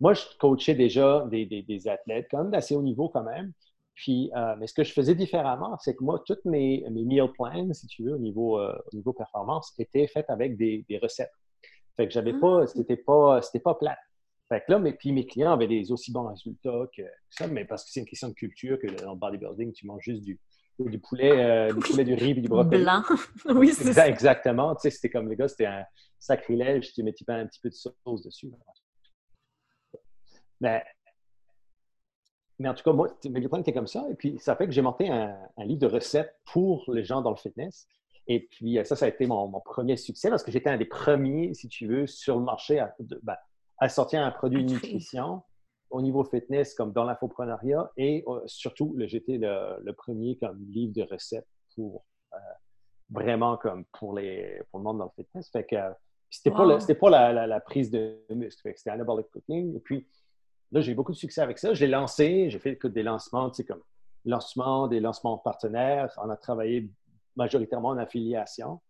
[0.01, 3.53] moi, je coachais déjà des, des, athlètes, quand même d'assez haut niveau quand même.
[3.97, 7.33] Puis, euh, mais ce que je faisais différemment, c'est que moi, toutes mes, mes meal
[7.33, 10.99] plans, si tu veux, au niveau, euh, au niveau performance, étaient faites avec des, des
[10.99, 11.33] recettes.
[11.97, 12.67] Fait que j'avais pas, ah.
[12.67, 13.97] c'était pas, c'était pas plat.
[14.51, 17.65] Fait que là, mais, puis mes clients avaient des aussi bons résultats que ça, mais
[17.65, 20.39] parce que c'est une question de culture que dans le bodybuilding, tu manges juste du,
[20.79, 22.83] du poulet, euh, du poulet, du riz et du brocoli.
[22.83, 23.03] Blanc.
[23.57, 24.07] oui, c'est ça.
[24.07, 24.75] Exactement.
[24.75, 25.85] Tu sais, c'était comme les gars, c'était un
[26.19, 28.53] sacrilège, tu mettais un petit peu de sauce dessus.
[30.61, 30.85] Mais,
[32.59, 34.07] mais en tout cas, moi, mes plans étaient comme ça.
[34.11, 37.31] Et puis, ça fait que j'ai monté un, livre de recettes pour les gens dans
[37.31, 37.87] le fitness.
[38.29, 41.55] Et puis, ça, ça a été mon, premier succès parce que j'étais un des premiers,
[41.55, 43.37] si tu veux, sur le marché à, ben,
[43.79, 45.43] à sortir un produit de nutrition
[45.91, 50.93] au niveau fitness comme dans l'infoprenariat et euh, surtout, j'étais le, le, premier comme livre
[50.93, 52.39] de recettes pour euh,
[53.11, 55.49] vraiment comme pour, les, pour le monde dans le fitness.
[55.51, 55.77] Fait que
[56.29, 56.67] c'était pas,
[57.01, 59.77] pas la, la, prise de muscle, c'était anabolic cooking.
[59.77, 60.07] Et puis
[60.73, 61.75] là, j'ai eu beaucoup de succès avec ça.
[61.75, 63.83] J'ai lancé, j'ai fait des lancements, tu sais, comme
[64.25, 66.11] lancement, des lancements partenaires.
[66.23, 66.91] On a travaillé
[67.37, 68.81] majoritairement en affiliation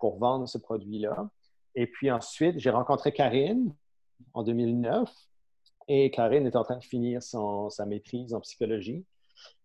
[0.00, 1.28] pour vendre ce produit-là.
[1.74, 3.74] Et puis ensuite, j'ai rencontré Karine
[4.34, 5.10] en 2009
[5.88, 9.04] et Karine est en train de finir son, sa maîtrise en psychologie.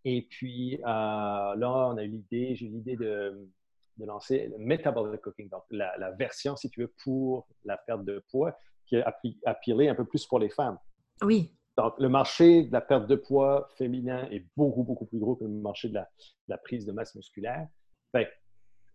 [0.06, 3.50] Et puis euh, là, on a eu l'idée, j'ai eu l'idée de,
[3.98, 8.24] de, lancer le Metabolic Cooking, donc la, version, si tu veux, pour la perte de
[8.30, 9.04] poids, qui est
[9.46, 10.78] appelée un peu plus pour les femmes.
[11.22, 11.56] Oui.
[11.78, 15.44] Donc, le marché de la perte de poids féminin est beaucoup, beaucoup plus gros que
[15.44, 16.00] le marché de
[16.48, 17.68] la, prise de masse musculaire.
[18.12, 18.30] Fait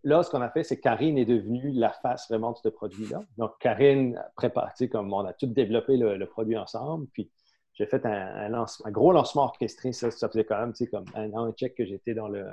[0.03, 2.69] là, ce qu'on a fait, c'est que Karine est devenue la face vraiment de ce
[2.69, 3.21] produit-là.
[3.37, 7.07] Donc, Karine prépare, comme on a tout développé le, produit ensemble.
[7.13, 7.29] Puis,
[7.73, 8.49] j'ai fait un,
[8.91, 9.91] gros lancement orchestré.
[9.91, 12.45] Ça, ça faisait quand même, comme un an et check que j'étais dans le,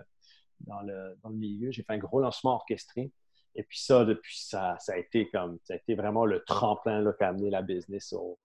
[0.61, 1.71] dans, le, dans le milieu.
[1.71, 3.13] J'ai fait un gros lancement orchestré.
[3.57, 7.01] Et puis ça, depuis ça, ça a été comme, ça a été vraiment le tremplin
[7.01, 8.39] là, qui a amené la business au,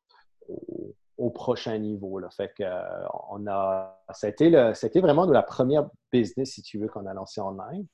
[1.29, 2.19] prochain niveau.
[2.19, 2.29] Là.
[2.29, 2.81] Fait que, euh,
[3.29, 7.13] on a, été le, été vraiment de la première business, si tu veux, qu'on a
[7.13, 7.85] lancé en ligne.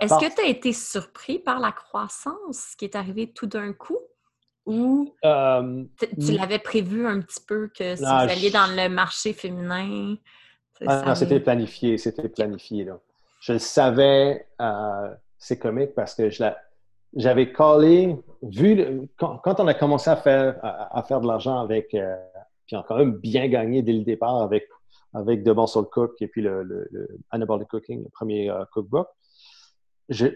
[0.00, 3.98] Est-ce que tu as été surpris par la croissance qui est arrivée tout d'un coup?
[4.64, 9.32] Ou euh, tu l'avais prévu un petit peu que si vous alliez dans le marché
[9.32, 10.16] féminin?
[10.86, 12.84] Ah, non, c'était planifié, c'était planifié.
[12.84, 12.98] Là.
[13.40, 16.28] Je le savais, euh, c'est comique parce que
[17.14, 22.16] j'avais collé, vu quand, on a commencé à faire, à, faire de l'argent avec, euh,
[22.68, 24.68] puis on a quand même bien gagné dès le départ avec,
[25.12, 29.08] avec The Muscle Cook et puis le, le, Anabolic Cooking, le premier cookbook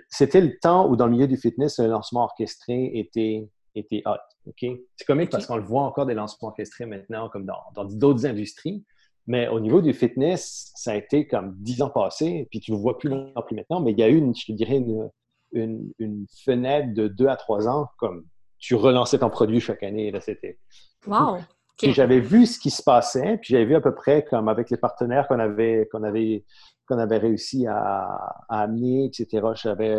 [0.09, 4.19] c'était le temps où, dans le milieu du fitness, le lancement orchestré était, était hot.
[4.57, 8.85] C'est comique parce qu'on le voit encore des lancements orchestrés maintenant, comme dans d'autres industries.
[9.27, 12.77] Mais au niveau du fitness, ça a été comme dix ans passés, puis tu ne
[12.77, 14.85] le vois plus non plus maintenant, mais il y a eu, une, je te dirais,
[15.53, 18.25] une, une, fenêtre de deux à trois ans, comme
[18.59, 20.11] tu relançais ton produit chaque année.
[20.11, 20.59] Là, c'était.
[21.07, 21.39] Wow!
[21.83, 24.71] Puis j'avais vu ce qui se passait, puis j'avais vu à peu près comme avec
[24.71, 26.45] les partenaires qu'on avait, qu'on avait
[26.87, 29.47] qu'on avait réussi à, amener, etc.
[29.55, 29.99] J'avais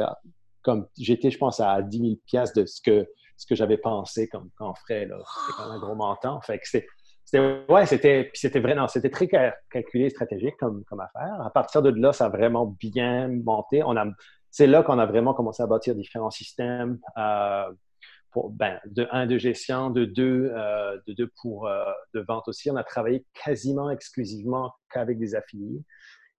[0.61, 4.27] comme j'étais, je pense, à 10 000 pièces de ce que ce que j'avais pensé
[4.27, 5.07] comme qu'on ferait.
[5.09, 6.39] C'était quand même un gros montant.
[6.41, 11.41] Fait que c'était, ouais, c'était, c'était vraiment, c'était très calculé, stratégique comme, comme affaire.
[11.41, 13.83] À partir de là, ça a vraiment bien monté.
[13.83, 14.05] On a,
[14.51, 16.99] c'est là qu'on a vraiment commencé à bâtir différents systèmes.
[17.17, 17.71] Euh,
[18.51, 22.69] ben, de un de gestion, de deux, euh, de pour euh, de vente aussi.
[22.71, 25.83] On a travaillé quasiment exclusivement qu'avec des affiliés.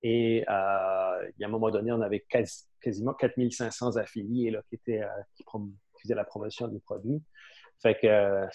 [0.04, 2.24] Et euh, il y a un moment donné, on avait
[2.80, 5.44] quasiment 4500 affiliés là, qui, euh, qui,
[6.02, 7.22] faisaient la promotion du produit.
[7.85, 8.47] Fait que, euh,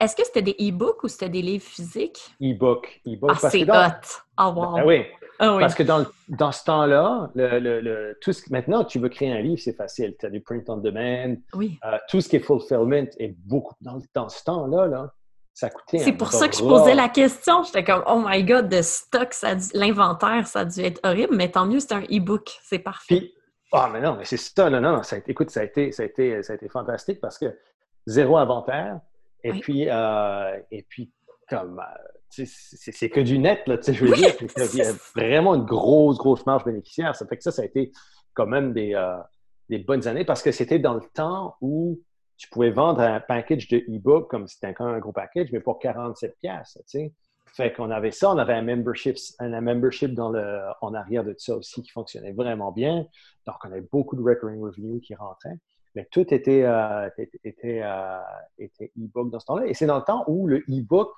[0.00, 2.18] Est-ce que c'était des e-books ou c'était des livres physiques?
[2.42, 3.00] E-book.
[3.06, 4.20] E ah, c'est hot!
[4.36, 4.74] Oh, wow.
[4.74, 5.04] Ben oui.
[5.38, 9.30] Ah parce que dans, dans ce temps-là, le, le, tout ce, maintenant, tu veux créer
[9.30, 10.16] un livre, c'est facile.
[10.18, 11.36] Tu as du print on demand.
[11.54, 11.78] Oui.
[12.08, 13.74] tout ce qui est fulfillment est beaucoup.
[13.80, 15.12] Dans, dans ce temps-là, là,
[15.54, 17.62] c'est pour ça que je posais la question.
[17.62, 19.32] J'étais comme, oh my God, de stock,
[19.72, 22.58] l'inventaire, ça a dû être horrible, mais tant mieux, c'est un e-book.
[22.62, 23.30] C'est parfait.
[23.72, 26.02] ah, mais non, mais c'est ça, non, non, ça a, écoute, ça a, été, ça,
[26.02, 27.46] a été, ça a été fantastique parce que
[28.06, 29.00] zéro inventaire,
[29.46, 31.12] et puis, euh, et puis,
[31.48, 34.92] comme, euh, c'est que du net, là, tu sais, je veux dire, il y a
[35.14, 37.14] vraiment une grosse, grosse marge bénéficiaire.
[37.14, 37.92] Ça fait que ça, ça a été
[38.34, 39.16] quand même des, euh,
[39.68, 42.00] des bonnes années parce que c'était dans le temps où
[42.36, 45.78] tu pouvais vendre un package de e-book comme c'était encore un gros package, mais pour
[45.78, 47.12] 47 pièces, tu sais.
[47.54, 51.34] Fait qu'on avait ça, on avait un membership, un, membership dans le, en arrière de
[51.38, 53.06] ça aussi qui fonctionnait vraiment bien.
[53.46, 55.56] Donc, on avait beaucoup de recurring revenue qui rentraient.
[55.96, 57.08] Mais tout était, euh,
[57.42, 58.18] était, euh,
[58.58, 59.66] était e-book dans ce temps-là.
[59.66, 61.10] Et c'est dans le temps où le e-book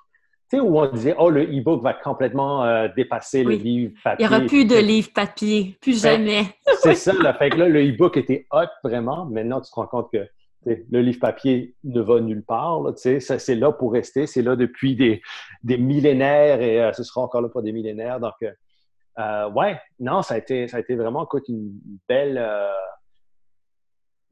[0.49, 4.25] tu sais, où on disait, oh, le e-book va complètement euh, dépasser le livre papier.
[4.25, 6.45] Il n'y aura plus de livre papier, plus jamais.
[6.81, 7.35] c'est ça, là.
[7.35, 9.25] Fait que là, le e-book était hot, vraiment.
[9.27, 10.27] Maintenant, tu te rends compte que
[10.65, 12.81] le livre papier ne va nulle part.
[12.81, 14.25] Là, ça, c'est là pour rester.
[14.25, 15.21] C'est là depuis des,
[15.61, 18.19] des millénaires et euh, ce sera encore là pour des millénaires.
[18.19, 22.43] Donc, euh, ouais, non, ça a été, ça a été vraiment une belle,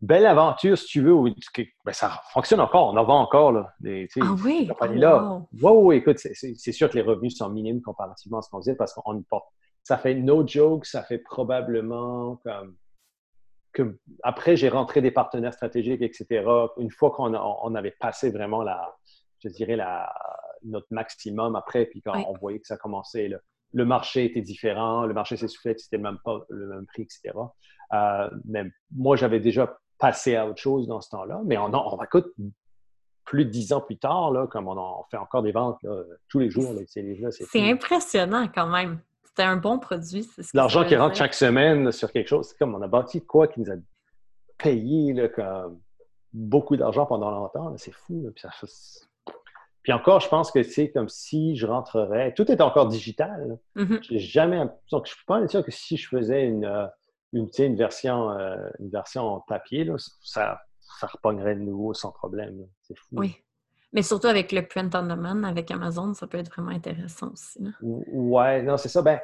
[0.02, 1.16] belle aventure, si tu veux.
[1.86, 3.52] Ben, ça fonctionne encore, on en vend encore.
[3.52, 4.70] Là, des, ah oui?
[4.96, 5.42] là.
[5.62, 5.92] Wow.
[5.92, 9.22] écoute, c'est sûr que les revenus sont minimes comparativement à ce qu'on disait parce qu'on
[9.24, 9.48] porte.
[9.84, 12.76] Ça fait no joke, ça fait probablement comme.
[13.74, 16.46] Que, après, j'ai rentré des partenaires stratégiques, etc.
[16.78, 18.96] Une fois qu'on on avait passé vraiment la,
[19.40, 20.12] je dirais, la,
[20.64, 23.30] notre maximum après, puis quand on voyait que ça commençait,
[23.74, 27.34] le marché était différent, le marché s'essoufflait, c'était même pas le même prix, etc.
[27.94, 31.42] Euh, mais moi, j'avais déjà passer à autre chose dans ce temps-là.
[31.46, 32.34] Mais on, on écoute,
[33.24, 35.80] plus de dix ans plus tard, là, comme on, en fait encore des ventes
[36.30, 39.00] tous les jours, C'est impressionnant quand même.
[39.26, 40.28] C'était un bon produit.
[40.54, 43.60] L'argent qui rentre chaque semaine sur quelque chose, c'est comme on a bâti quoi qui
[43.60, 43.76] nous a
[44.58, 45.80] payé là, comme
[46.34, 47.76] beaucoup d'argent pendant longtemps.
[47.78, 48.32] C'est fou.
[49.84, 52.34] Puis, encore, je pense que c'est comme si je rentrerais.
[52.34, 53.58] Tout est encore digital.
[53.76, 54.00] Mm-hmm.
[54.10, 54.66] J'ai jamais.
[54.92, 56.88] Donc, je ne suis pas sûr que si je faisais une euh,
[57.34, 60.60] une, une, version, euh, une version papier, là, ça,
[61.00, 62.66] ça repognerait de nouveau sans problème.
[62.82, 63.16] C'est fou.
[63.18, 63.36] Oui.
[63.94, 67.64] Mais surtout avec le print on demand, avec Amazon, ça peut être vraiment intéressant aussi.
[67.64, 67.72] Là.
[67.82, 69.02] Ouais, non, c'est ça.
[69.02, 69.20] Ben,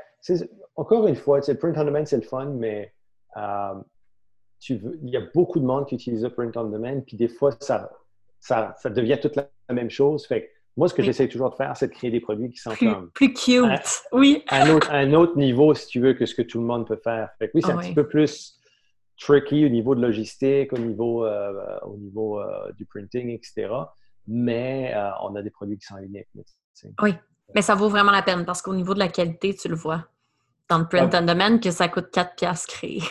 [0.75, 2.93] encore une fois, le print on demand, c'est le fun, mais
[3.37, 3.73] euh,
[4.59, 7.17] tu veux, il y a beaucoup de monde qui utilise le print on demand, puis
[7.17, 7.91] des fois, ça,
[8.39, 10.25] ça, ça devient toute la, même chose.
[10.27, 12.71] Fait moi, ce que j'essaie toujours de faire, c'est de créer des produits qui sont
[12.71, 13.11] plus, comme.
[13.11, 14.43] Plus cute, oui.
[14.49, 16.99] Un autre, un autre niveau, si tu veux, que ce que tout le monde peut
[17.03, 17.29] faire.
[17.37, 18.59] Fait oui, c'est un petit peu plus
[19.19, 23.69] tricky au niveau de logistique, au niveau, euh, au niveau euh, du printing, etc.
[24.27, 26.27] Mais euh, on a des produits qui sont uniques.
[27.01, 27.13] Oui,
[27.53, 30.07] mais ça vaut vraiment la peine parce qu'au niveau de la qualité, tu le vois
[30.69, 33.03] dans le print on demand que ça coûte 4 piastres créer.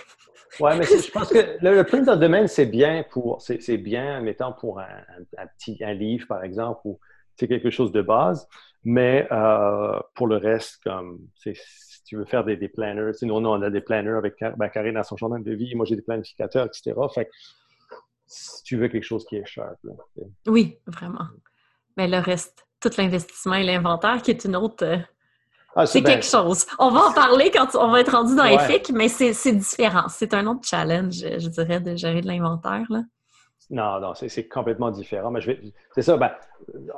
[0.61, 4.53] Oui, mais je pense que le, print on demand, c'est bien pour, c'est bien, mettons,
[4.53, 4.85] pour un,
[5.39, 6.99] un, petit un livre, par exemple, ou
[7.37, 8.47] c'est quelque chose de base.
[8.85, 11.53] Mais euh, pour le reste, comme si
[12.05, 15.05] tu veux faire des, des planners, nous, on a des planners avec ben, Karine à
[15.05, 16.95] son journal de vie, moi j'ai des planificateurs, etc.
[17.15, 17.31] Fait
[18.27, 19.73] si tu veux quelque chose qui est cher.
[20.47, 21.27] oui, vraiment.
[21.97, 24.85] Mais le reste, tout l'investissement et l'inventaire, qui est une autre.
[24.85, 24.97] Euh,
[25.77, 26.67] ah, c'est quelque chose.
[26.79, 28.83] On va en parler quand on va être rendu dans ouais.
[28.93, 30.09] mais c'est différent.
[30.09, 32.87] C'est un autre challenge, je dirais, de gérer de l'inventaire.
[33.71, 35.31] Non, non, c'est complètement différent.
[35.31, 35.41] Mais
[35.95, 36.31] c'est ça, ben,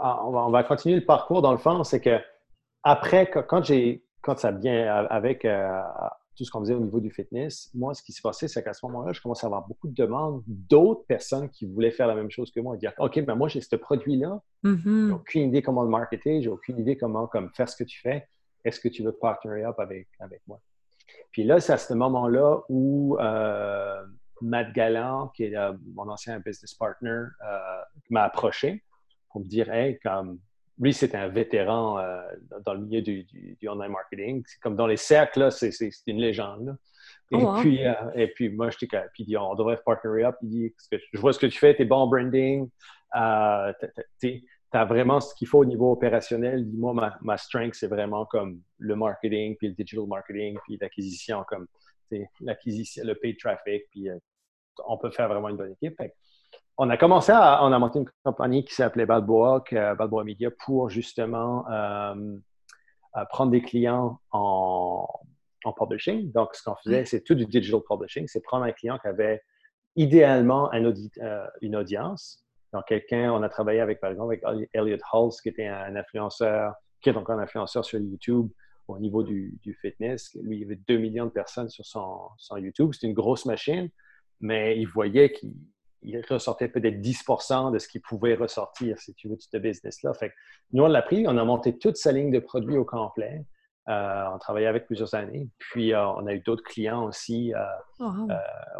[0.01, 1.85] on, va, continuer le parcours dans le fond.
[1.85, 2.19] C'est que
[2.83, 5.81] après, quand j'ai, quand ça vient avec euh,
[6.37, 8.73] tout ce qu'on faisait au niveau du fitness, moi, ce qui s'est passé, c'est qu'à
[8.73, 12.15] ce moment-là, je commençais à avoir beaucoup de demandes d'autres personnes qui voulaient faire la
[12.15, 12.77] même chose que moi.
[12.77, 14.41] Dire, OK, mais moi, j'ai ce produit-là.
[14.65, 15.07] Mm-hmm.
[15.09, 18.01] J'ai aucune idée comment le marketer, j'ai aucune idée comment comme, faire ce que tu
[18.01, 18.27] fais.
[18.65, 20.61] Est-ce que tu veux partner up avec, avec moi?
[21.31, 24.05] Puis là, c'est à ce moment-là où euh,
[24.45, 27.81] Matt Galland, qui est euh, mon ancien business partner, euh,
[28.11, 28.85] m'a approché
[29.31, 30.39] pour me dire Hey, comme
[30.79, 32.21] lui, c'est un vétéran euh,
[32.65, 34.45] dans le milieu du, online marketing.
[34.61, 36.77] Comme dans les cercles, c'est une légende.
[37.31, 37.81] Et, oh, puis,
[38.15, 40.37] et puis, moi, je dis puis dit, on devrait partner up.
[40.43, 40.75] Il dit,
[41.13, 42.69] je vois ce que tu fais, tu es bon en branding,
[44.21, 46.69] tu as vraiment ce qu'il faut au niveau opérationnel.
[46.69, 51.45] Dis-moi, ma, ma strength, c'est vraiment comme le marketing, puis le digital marketing, puis l'acquisition,
[51.49, 51.67] comme
[52.41, 54.19] l'acquisition, le paid traffic, puis euh,
[54.87, 56.01] on peut faire vraiment une bonne équipe.
[56.77, 60.91] on a commencé à, on a monté une compagnie qui s'appelait Balboa, Balboa Media, pour
[60.91, 61.65] justement
[63.17, 65.07] euh, prendre des clients en,
[65.79, 66.31] publishing.
[66.33, 68.27] Donc, ce qu'on faisait, c'est tout du digital publishing.
[68.29, 69.43] C'est prendre un client qui avait
[69.97, 72.45] idéalement un euh, une audience.
[72.75, 76.75] Donc, quelqu'un, on a travaillé avec, par exemple, avec Elliot Hulse, qui était un influenceur,
[77.01, 78.51] qui est encore un influenceur sur YouTube,
[78.89, 80.37] au niveau du, fitness.
[80.43, 82.91] Lui, il y avait 2 millions de personnes sur son, YouTube.
[82.93, 83.89] C'est une grosse machine,
[84.45, 89.37] mais il voyait qu'il ressortait peut-être 10% de ce qu'il pouvait ressortir, si tu veux,
[89.37, 90.13] de ce business-là.
[90.13, 90.33] Fait
[90.73, 93.47] nous, on l'a pris, on a monté toute sa ligne de produits au complet.
[93.89, 95.49] Euh, on travaillait avec plusieurs années.
[95.59, 97.65] Puis, euh, on a eu d'autres clients aussi, euh,
[98.01, 98.29] oh,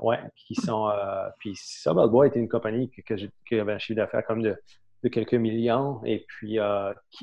[0.03, 0.91] ouais, qui sont...
[1.39, 3.15] puis, ça, Balboa était une compagnie que,
[3.49, 4.55] qui avait un chiffre d'affaires comme de,
[5.03, 6.03] de, quelques millions.
[6.05, 6.59] Et puis,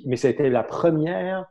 [0.05, 1.45] mais c'était la première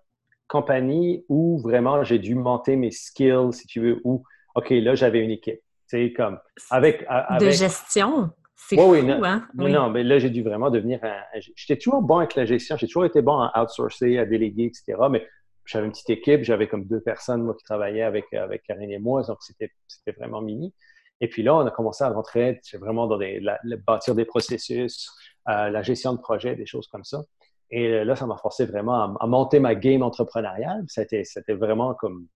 [0.48, 4.24] compagnie où vraiment j'ai dû monter mes skills, si tu veux, où,
[4.57, 5.61] OK, là, j'avais une équipe.
[5.90, 6.38] Sais, comme
[6.70, 7.05] avec,
[7.40, 8.31] De gestion?
[8.55, 9.48] C'est fou, non, hein?
[9.55, 11.16] Non, mais là, j'ai dû vraiment devenir un...
[11.57, 14.96] J'étais toujours bon avec la gestion, j'ai toujours été bon à outsourcer, à déléguer, etc.
[15.11, 15.26] Mais
[15.64, 19.00] j'avais une petite équipe, j'avais comme deux personnes, moi, qui travaillaient avec, avec Karine et
[19.00, 19.72] moi, donc c'était
[20.16, 20.72] vraiment mini.
[21.20, 25.11] Et puis là, on a commencé à rentrer vraiment dans des, la, bâtir des processus,
[25.48, 27.24] euh, la gestion de projet, des choses comme ça.
[27.70, 30.85] Et là, ça m'a forcé vraiment à, monter ma game entrepreneuriale.
[30.87, 32.29] C'était, c'était vraiment comme,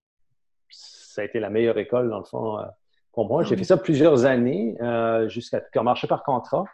[0.69, 2.57] ça a été la meilleure école dans le fond
[3.15, 3.43] pour moi.
[3.43, 4.77] J'ai fait ça plusieurs années,
[5.27, 6.65] jusqu'à, comme marché par contrat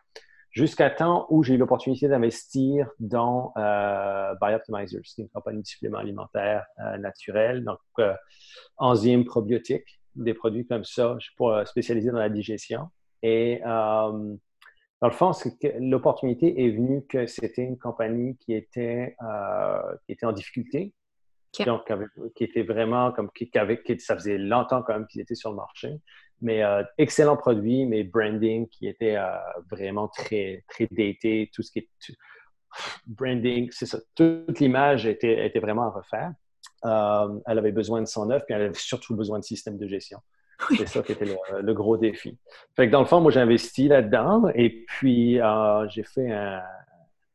[0.52, 5.02] jusqu'à temps où j'ai eu l'opportunité d'investir dans euh, Bioptimizer.
[5.04, 8.14] C'est une compagnie de suppléments alimentaires euh, naturels, donc euh,
[8.78, 12.90] enzymes probiotiques, des produits comme ça, pour spécialiser dans la digestion.
[13.24, 14.36] Et euh,
[15.02, 15.32] dans le fond,
[15.80, 19.16] l'opportunité est venue que c'était une compagnie qui était,
[20.06, 20.94] qui était en difficulté,
[21.66, 21.92] donc
[22.36, 25.56] qui était vraiment comme qui, qui, ça faisait longtemps quand même qu'ils étaient sur le
[25.56, 26.00] marché.
[26.42, 29.30] Mais euh, excellent produit, mais branding qui était euh,
[29.70, 31.52] vraiment très, très daté.
[31.54, 31.90] Tout ce qui est
[33.06, 34.00] branding, c'est ça.
[34.16, 36.34] Toute l'image était, était vraiment à refaire.
[36.86, 39.88] Euh, elle avait besoin de son œuvre, puis elle avait surtout besoin de système de
[39.88, 40.20] gestion.
[40.78, 42.38] C'est ça qui était le, gros défi.
[42.76, 45.40] Fait que dans le fond, moi, j'ai investi là-dedans et puis
[45.90, 46.62] j'ai fait un,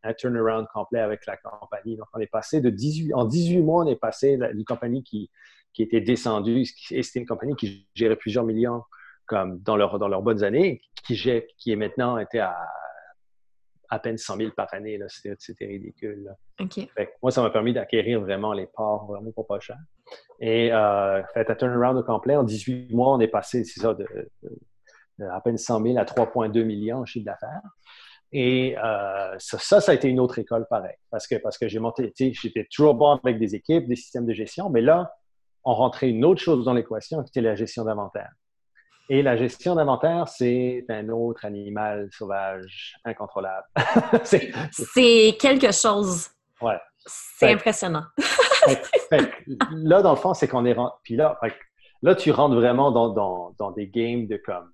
[0.05, 1.97] un, turnaround complet avec la compagnie.
[1.97, 5.29] Donc, on est passé de 18, en 18 mois, on est passé d'une compagnie qui,
[5.77, 8.83] qui était descendue, et c'était une compagnie qui gérait plusieurs millions
[9.27, 11.17] comme dans, leur, dans leurs bonnes années, qui,
[11.59, 12.25] qui est maintenant à
[13.89, 14.99] à peine 100 000 par année.
[15.39, 16.35] C'était ridicule.
[17.23, 19.77] moi, ça m'a permis d'acquérir vraiment les parts vraiment pour pas cher.
[20.41, 23.95] Et euh, fait à turnaround au complet, en 18 mois, on est passé, c'est ça,
[23.95, 24.07] de,
[25.21, 27.63] à peine 100 000 à 3,2 millions en chiffre d'affaires.
[28.33, 30.97] Et euh, ça, ça, a été une autre école pareil.
[31.11, 34.35] Parce que, parce que j'ai monté, j'étais toujours bon avec des équipes, des systèmes de
[34.35, 35.13] gestion, mais là,
[35.65, 38.31] on rentrait une autre chose dans l'équation qui était la gestion d'inventaire.
[39.09, 43.67] Et la gestion d'inventaire, c'est un autre animal sauvage incontrôlable.
[44.25, 46.29] c'est quelque chose.
[46.61, 46.79] Ouais.
[47.07, 48.05] C'est impressionnant.
[49.71, 50.77] là, dans le fond, c'est qu'on est.
[51.05, 51.39] Puis là,
[52.03, 54.73] là, tu rentres vraiment dans, dans, des games de comme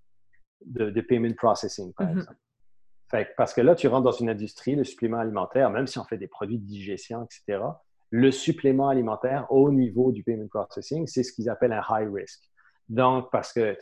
[0.64, 2.20] de, payment processing, par mm-hmm.
[2.20, 3.34] exemple.
[3.36, 6.16] parce que là, tu rentres dans une industrie, le supplément alimentaire, même si on fait
[6.16, 7.62] des produits de digestion, etc.,
[8.08, 12.42] le supplément alimentaire au niveau du payment processing, c'est ce qu'ils appellent un high risk.
[12.88, 13.76] Donc, parce que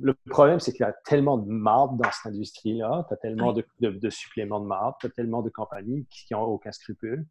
[0.00, 3.52] le problème, c'est qu'il y a tellement de marde dans cette industrie-là, tu as tellement
[3.52, 7.26] de, suppléments de marde, tu as tellement de compagnies qui n'ont aucun scrupule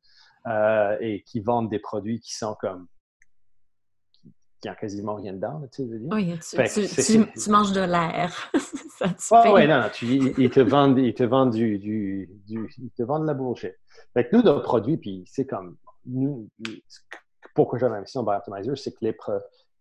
[0.47, 2.87] euh, et qui vendent des produits qui sont comme.
[4.61, 6.09] qui n'ont quasiment rien dedans, tu sais, je veux dire.
[6.11, 6.37] Oui,
[7.43, 8.51] tu, manges de l'air.
[9.31, 9.89] oui, non, non
[10.37, 13.73] ils, te vendent, ils te vendent du, du, ils te vendent de la bullshit.
[14.13, 15.77] Fait que nous, nos produits, puis c'est comme.
[16.05, 16.49] Nous,
[17.55, 19.17] pourquoi j'avais investi en Bioptimizer, c'est que les,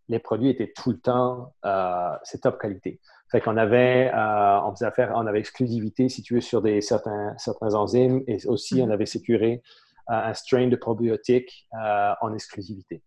[0.08, 3.00] les produits étaient tout le temps, euh, c'est top qualité.
[3.30, 6.80] Fait qu'on avait, euh, on faisait affaire, on avait exclusivité, si tu veux, sur des,
[6.80, 8.92] certains, certains enzymes et aussi on mm-hmm.
[8.92, 9.62] avait sécuré
[10.10, 13.02] euh, un strain de probiotiques en exclusivité.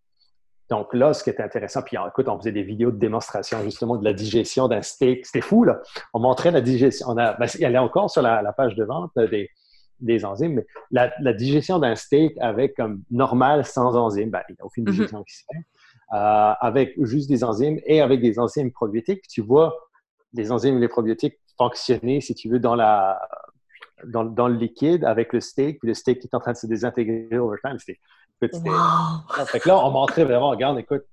[0.70, 3.96] Donc là, ce qui était intéressant, puis écoute, on faisait des vidéos de démonstration justement
[3.96, 5.26] de la digestion d'un steak.
[5.26, 5.80] C'était fou, là.
[6.14, 7.08] On montrait la digestion.
[7.10, 9.50] On a, ben, il y allait encore sur la, page de vente des,
[10.02, 14.58] des enzymes, mais la, digestion d'un steak avec comme normal sans enzymes, ben, il n'y
[14.60, 14.92] a aucune mm-hmm.
[14.92, 15.60] digestion qui se fait.
[16.14, 19.28] Euh, avec juste des enzymes et avec des enzymes probiotiques.
[19.28, 19.76] Tu vois
[20.34, 23.20] les enzymes et les probiotiques fonctionner, si tu veux, dans, la,
[24.06, 26.58] dans, dans le liquide avec le steak, puis le steak qui est en train de
[26.58, 27.78] se désintégrer over time.
[28.42, 29.46] Wow.
[29.48, 31.04] Fait que là, on montrait vraiment, regarde, écoute,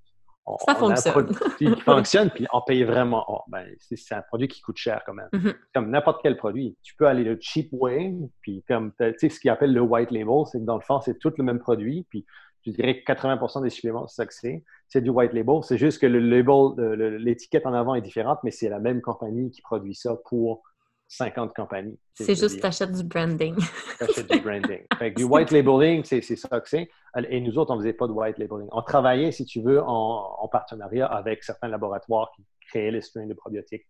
[0.47, 1.13] on, ça fonctionne.
[1.13, 3.25] a un produit qui fonctionne, puis on paye vraiment.
[3.29, 5.29] Oh, ben, c'est un produit qui coûte cher quand même.
[5.33, 5.55] Mm-hmm.
[5.75, 6.77] Comme n'importe quel produit.
[6.83, 10.11] Tu peux aller le cheap way, puis comme, tu sais, ce qu'ils appellent le white
[10.11, 12.27] label, c'est que dans le fond, c'est tout le même produit, puis
[12.67, 14.63] je dirais que 80% des suppléments, c'est ça que c'est.
[14.95, 15.57] C'est du white label.
[15.65, 19.51] C'est juste que le label, l'étiquette en avant est différente, mais c'est la même compagnie
[19.51, 20.63] qui produit ça pour
[21.09, 21.99] 50 compagnies.
[22.13, 23.57] C'est juste que tu achètes du branding.
[23.99, 24.83] tu achètes du branding.
[25.17, 26.89] du white labeling, c'est ça que c'est.
[27.29, 28.69] Et nous autres, on ne faisait pas de white labeling.
[28.71, 33.35] On travaillait, si tu veux, en, partenariat avec certains laboratoires qui créaient les strains de
[33.35, 33.89] probiotiques,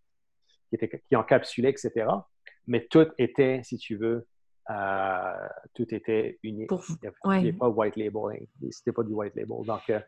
[0.69, 2.07] qui, étaient, qui encapsulaient, etc.
[2.65, 4.25] Mais tout était, si tu veux,
[4.71, 5.33] euh,
[5.75, 6.71] tout était unique.
[6.71, 8.47] Il n'y avait pas white labeling.
[8.71, 9.63] C'était pas du white label.
[9.67, 9.99] Donc, euh,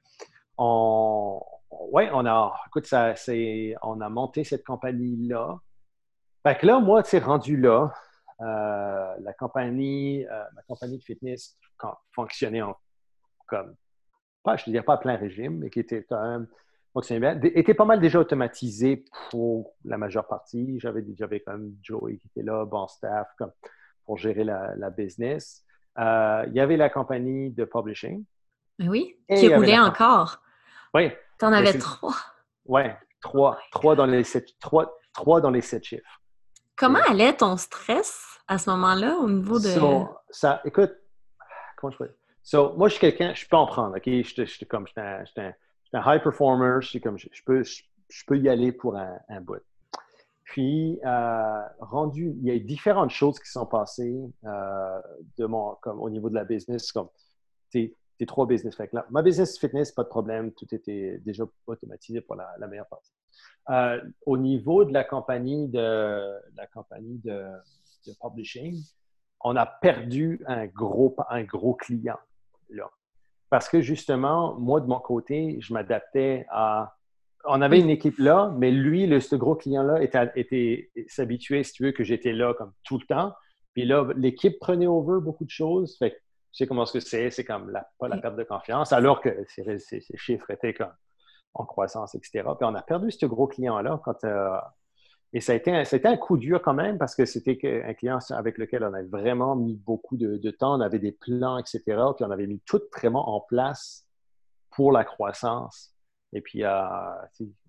[0.57, 1.41] on,
[1.91, 3.13] ouais, on a, écoute, ça,
[3.83, 5.59] on a monté cette compagnie-là.
[6.43, 7.93] Fait que là, moi, tu rendu là,
[8.41, 11.57] euh, la compagnie, ma compagnie de fitness
[12.13, 12.75] fonctionnait en,
[13.47, 13.75] comme,
[14.43, 16.47] pas, je ne dirais pas à plein régime, mais qui était quand même
[16.93, 20.79] fonctionnait bien, était pas mal déjà automatisé pour la majeure partie.
[20.79, 23.51] J'avais, j'avais quand même Joey qui était là, bon staff, comme
[24.05, 25.63] pour gérer la, business.
[25.99, 28.23] Euh, il y avait la compagnie de publishing.
[28.79, 30.41] Oui, qui roulait encore.
[30.97, 31.11] Oui.
[31.37, 32.15] Tu en avais trois.
[32.65, 32.81] Oui,
[33.21, 36.21] trois, trois, dans les sept, trois, trois dans les sept chiffres.
[36.75, 39.69] Comment allait ton stress à ce moment-là au niveau de.
[40.31, 40.95] ça, écoute,
[41.75, 42.11] comment je peux.
[42.41, 44.05] So, moi, je suis quelqu'un, je peux en prendre, OK?
[44.05, 45.53] Je suis comme, un, un,
[45.93, 49.61] high performer, je, comme, je, peux, je, peux y aller pour un, un bout.
[50.45, 55.01] Puis, euh, rendu, il y a différentes choses qui sont passées euh,
[55.37, 57.09] de mon, comme, au niveau de la business, comme
[58.17, 58.75] tes, trois business.
[58.75, 62.87] Fait là, ma business fitness, pas de problème, tout était déjà automatisé pour la, meilleure
[62.87, 63.13] partie.
[63.69, 67.47] Euh, au niveau de la compagnie de, la compagnie de,
[68.21, 68.81] publishing,
[69.41, 72.17] on a perdu un gros, un gros client
[72.69, 72.89] là.
[73.49, 76.97] Parce que justement, moi, de mon côté, je m'adaptais à
[77.47, 81.83] on avait une équipe là, mais lui, le, ce gros client-là, était s'habituait, si tu
[81.83, 83.33] veux, que j'étais là comme tout le temps.
[83.73, 85.97] Puis là, l'équipe prenait over beaucoup de choses.
[85.97, 86.17] Fait
[86.51, 89.21] tu sais comment ce que c'est, c'est comme la, pas la perte de confiance, alors
[89.21, 90.93] que ces, chiffres étaient comme
[91.53, 92.43] en croissance, etc.
[92.57, 94.23] Puis on a perdu ce gros client-là quand.
[94.23, 94.57] Euh,
[95.33, 98.19] et ça a, été un, un coup dur quand même parce que c'était un client
[98.29, 101.81] avec lequel on avait vraiment mis beaucoup de, de, temps, on avait des plans, etc.
[101.85, 104.07] Puis on avait mis tout vraiment en place
[104.71, 105.93] pour la croissance.
[106.33, 106.87] Et puis, euh,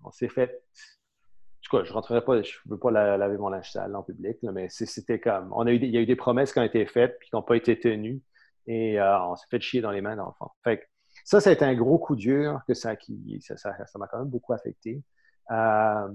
[0.03, 0.49] on s'est fait.
[0.51, 3.95] En tout cas, je ne rentrerai pas, je ne veux pas laver mon linge sale
[3.95, 5.51] en public, mais c'était comme.
[5.53, 7.35] On a eu il y a eu des promesses qui ont été faites puis qui
[7.35, 8.21] n'ont pas été tenues.
[8.69, 10.49] Et euh, on s'est fait chier dans les mains, dans le fond.
[10.63, 10.87] Fait
[11.25, 14.29] ça, ça a été un gros coup dur que ça qui ça, m'a quand même
[14.29, 15.03] beaucoup affecté.
[15.51, 16.07] Euh,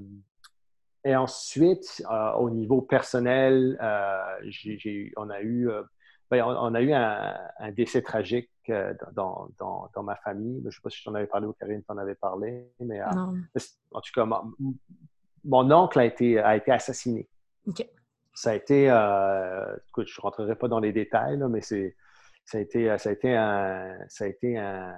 [1.05, 2.03] et ensuite,
[2.39, 3.77] au niveau personnel,
[5.17, 5.69] on a eu
[6.31, 9.51] ben, on, a eu un, décès tragique euh, dans,
[10.03, 10.61] ma famille.
[10.63, 13.01] Je ne sais pas si je t'en avais parlé ou Karine t'en avait parlé, mais
[13.01, 13.07] euh,
[13.93, 14.27] en tout cas,
[15.45, 17.29] mon, oncle a été, a été assassiné.
[18.33, 21.95] Ça a été, euh, écoute, je ne rentrerai pas dans les détails, mais c'est,
[22.45, 24.95] ça a été, ça a été un, ça a été un,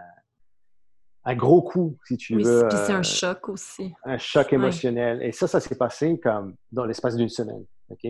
[1.34, 2.66] gros coup, si tu oui, veux.
[2.68, 3.92] Puis c'est un choc aussi.
[4.04, 5.22] Un choc émotionnel.
[5.22, 7.64] Et ça, ça s'est passé comme dans l'espace d'une semaine.
[7.88, 8.06] OK?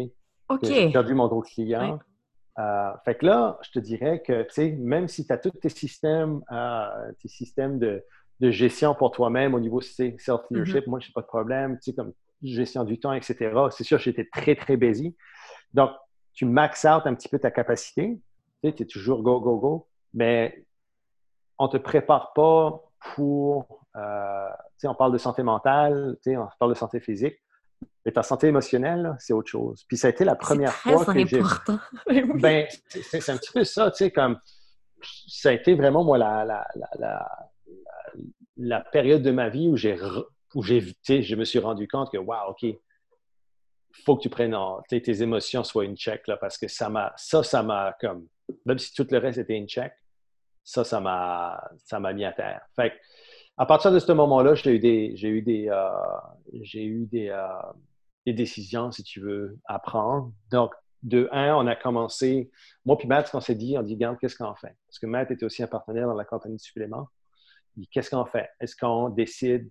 [0.63, 1.99] J'ai perdu mon gros client.
[2.59, 5.51] Euh, fait que là, je te dirais que, tu sais, même si tu as tous
[5.51, 8.03] tes systèmes, euh, tes systèmes de,
[8.41, 10.89] gestion pour toi-même au niveau self-leadership, mm-hmm.
[10.89, 12.13] moi, je n'ai pas de problème, tu sais, comme
[12.43, 13.51] gestion du temps, etc.
[13.71, 15.17] C'est sûr, j'étais très, très busy.
[15.73, 15.91] Donc,
[16.33, 18.19] tu max out un petit peu ta capacité.
[18.73, 19.89] Tu sais, es toujours go, go, go.
[20.15, 20.65] Mais
[21.59, 22.83] on ne te prépare pas
[23.15, 27.01] pour, euh, tu sais, on parle de santé mentale, tu sais, on parle de santé
[27.01, 27.37] physique.
[28.05, 29.85] Mais ta santé émotionnelle, c'est autre chose.
[29.89, 31.43] Puis ça a été la première fois que j'ai.
[32.35, 34.39] ben, c'est un petit peu ça, tu sais, comme
[35.29, 36.67] ça a été vraiment, moi, la, la,
[36.99, 37.29] la,
[38.57, 39.99] la période de ma vie où j'ai
[40.55, 42.67] où j'ai je me suis rendu compte que, wow, OK,
[44.05, 44.57] faut que tu prennes
[44.89, 48.27] tes émotions soient une check, là, parce que ça m'a, ça, ça m'a comme,
[48.65, 49.93] même si tout le reste était une check,
[50.65, 52.63] ça, ça m'a, ça m'a mis à terre.
[52.75, 52.93] Fait
[53.57, 55.89] à partir de ce moment-là, j'ai eu des, j'ai eu des, euh,
[56.61, 57.47] j'ai eu des, euh,
[58.27, 60.33] des, décisions, si tu veux, à prendre.
[60.51, 62.51] Donc, de un, on a commencé,
[62.85, 64.77] moi puis Matt, on s'est dit, on dit, regarde, qu'est-ce qu'on fait?
[64.87, 67.09] Parce que Matt était aussi un partenaire dans la compagnie de supplément.
[67.77, 68.51] Il qu'est-ce qu'on fait?
[68.61, 69.71] Est-ce qu'on décide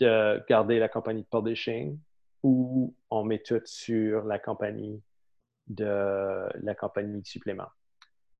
[0.00, 1.98] de garder la compagnie de publishing?
[2.46, 5.02] Ou on met tout sur la compagnie
[5.66, 7.66] de la compagnie de supplément?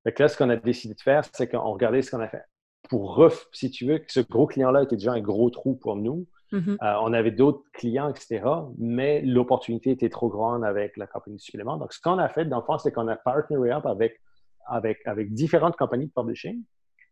[0.04, 2.44] Donc là, ce qu'on a décidé de faire, c'est qu'on regardait ce qu'on a fait
[2.88, 6.26] pour, si tu veux, que ce gros client-là était déjà un gros trou pour nous.
[6.52, 6.76] Mm-hmm.
[6.80, 8.44] Euh, on avait d'autres clients, etc.,
[8.78, 11.76] mais l'opportunité était trop grande avec la compagnie de supplément.
[11.76, 14.20] Donc, ce qu'on a fait, dans le fond, c'est qu'on a partneré up avec,
[14.66, 16.62] avec, avec différentes compagnies de publishing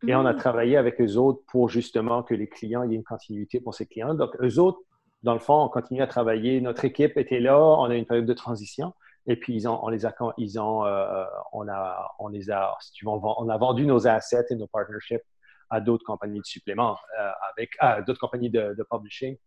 [0.06, 0.36] et on a mm.
[0.36, 3.74] travaillé avec eux autres pour justement que les clients, il y ait une continuité pour
[3.74, 4.14] ces clients.
[4.14, 4.78] Donc, eux autres,
[5.24, 6.60] dans le fond, on continue à travailler.
[6.60, 8.94] Notre équipe était là, on a une période de transition.
[9.26, 12.76] Et puis, ils ont, on les a, ils ont, euh, on a, on les a,
[12.80, 15.22] si tu veux, on a vendu nos assets et nos partnerships
[15.70, 17.70] à d'autres compagnies de supplément, euh, avec
[18.06, 19.38] d'autres compagnies de, publishing,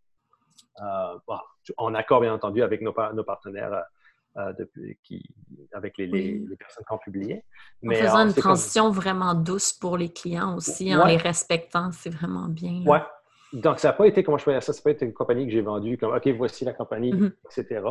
[0.81, 1.17] euh,
[1.77, 3.83] en accord bien entendu avec nos, nos partenaires
[4.37, 4.53] euh,
[5.03, 5.23] qui,
[5.73, 7.43] avec les, personnes qui ont publié.
[7.81, 12.09] Mais, en faisant une transition vraiment douce pour les clients aussi, en les respectant, c'est
[12.09, 12.83] vraiment bien.
[12.85, 12.99] Oui.
[13.53, 15.13] Donc, ça n'a pas été, comment je peux dire ça, ça n'a pas été une
[15.13, 17.33] compagnie que j'ai vendue comme, OK, voici la compagnie, mm-hmm.
[17.45, 17.81] etc.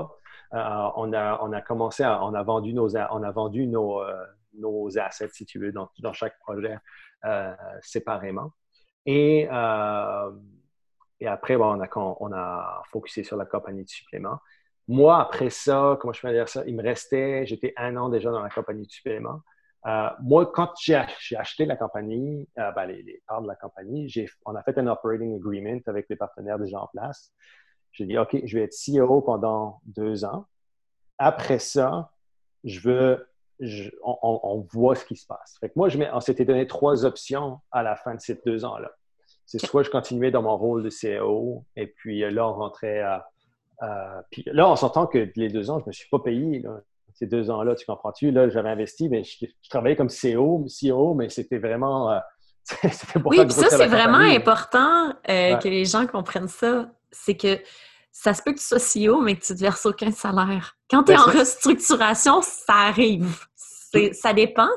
[0.52, 4.02] on, a, on a commencé, à, on a vendu nos, on a vendu nos,
[4.58, 6.78] nos assets, si tu veux, dans, dans chaque projet
[7.24, 8.52] euh, séparément.
[9.04, 10.30] Et, euh,
[11.20, 14.38] et après, bon, on, a, on a focusé sur la compagnie de supplément.
[14.88, 18.30] Moi, après ça, comment je peux dire ça, il me restait, j'étais un an déjà
[18.30, 19.40] dans la compagnie de supplément.
[19.86, 24.12] Euh, moi, quand j'ai acheté la compagnie, ben, les, parts de la compagnie,
[24.44, 27.32] on a fait un operating agreement avec les partenaires déjà en place.
[27.92, 30.46] J'ai dit, OK, je vais être CEO pendant deux ans.
[31.18, 32.10] Après ça,
[32.64, 33.26] je veux
[34.02, 35.56] on, voit ce qui se passe.
[35.60, 38.90] Fait moi, je on s'était donné trois options à la fin de ces deux ans-là.
[39.46, 43.00] C'est soit je continuais dans mon rôle de CEO, et puis euh, là, on rentrait
[43.00, 43.26] à.
[44.30, 46.64] puis là, on s'entend que les deux ans, je ne me suis pas payé.
[47.18, 48.30] Ces deux ans-là, tu comprends-tu?
[48.30, 52.12] Là, j'avais investi, mais je, travaillais comme CEO, CEO mais c'était vraiment.
[52.12, 52.18] Euh,
[53.24, 56.90] oui, puis ça, c'est vraiment important euh, que les gens comprennent ça.
[57.10, 57.58] C'est que
[58.12, 60.76] ça se peut que tu sois CEO, mais que tu ne te verses aucun salaire.
[60.90, 63.44] Quand tu es ben, en restructuration, ça arrive.
[64.12, 64.68] Ça dépend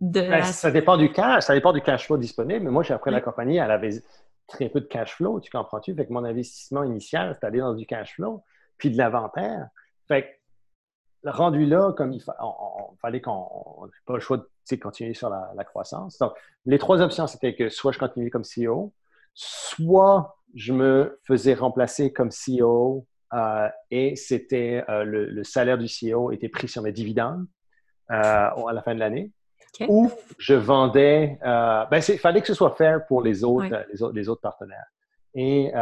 [0.00, 0.20] de.
[0.20, 2.64] Ben, ça dépend du cash, ça dépend du cash flow disponible.
[2.64, 4.02] Mais moi, j'ai appris la compagnie, elle avait
[4.46, 5.94] très peu de cash flow, tu comprends-tu?
[5.94, 8.42] Fait que mon investissement initial, c'était aller dans du cash flow,
[8.78, 9.68] puis de l'inventaire.
[10.08, 10.28] Fait que
[11.30, 12.22] rendu là, comme il
[13.00, 16.18] fallait qu'on n'ait pas le choix de continuer sur la, la, croissance.
[16.18, 16.32] Donc,
[16.66, 18.92] les trois options, c'était que soit je continuais comme CEO,
[19.34, 26.30] soit je me faisais remplacer comme CEO euh, et c'était euh, le, salaire du CEO
[26.30, 27.46] était pris sur mes dividendes
[28.10, 29.32] euh, à la fin de l'année.
[29.88, 34.40] Ou je vendais, ben, il fallait que ce soit fair pour les autres, les autres,
[34.40, 34.86] partenaires.
[35.34, 35.72] Et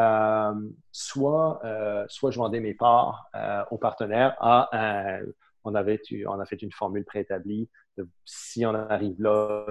[0.90, 1.60] soit,
[2.08, 3.30] soit je vendais mes parts
[3.70, 4.70] aux partenaires à
[5.64, 9.66] on, avait, on a fait une formule préétablie de si on arrive là,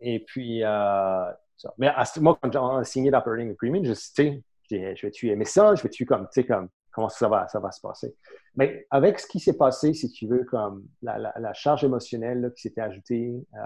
[0.00, 1.74] et puis, euh, ça.
[1.78, 5.74] Mais à, moi, quand j'ai signé l'operating agreement, je sais, je vais-tu aimer ça?
[5.74, 6.68] Je vais-tu comme, tu sais, comme,
[6.98, 8.16] comment ça va, ça va se passer?
[8.56, 12.62] Mais avec ce qui s'est passé, si tu veux, comme la, la, charge émotionnelle qui
[12.62, 13.58] s'était ajoutée, euh,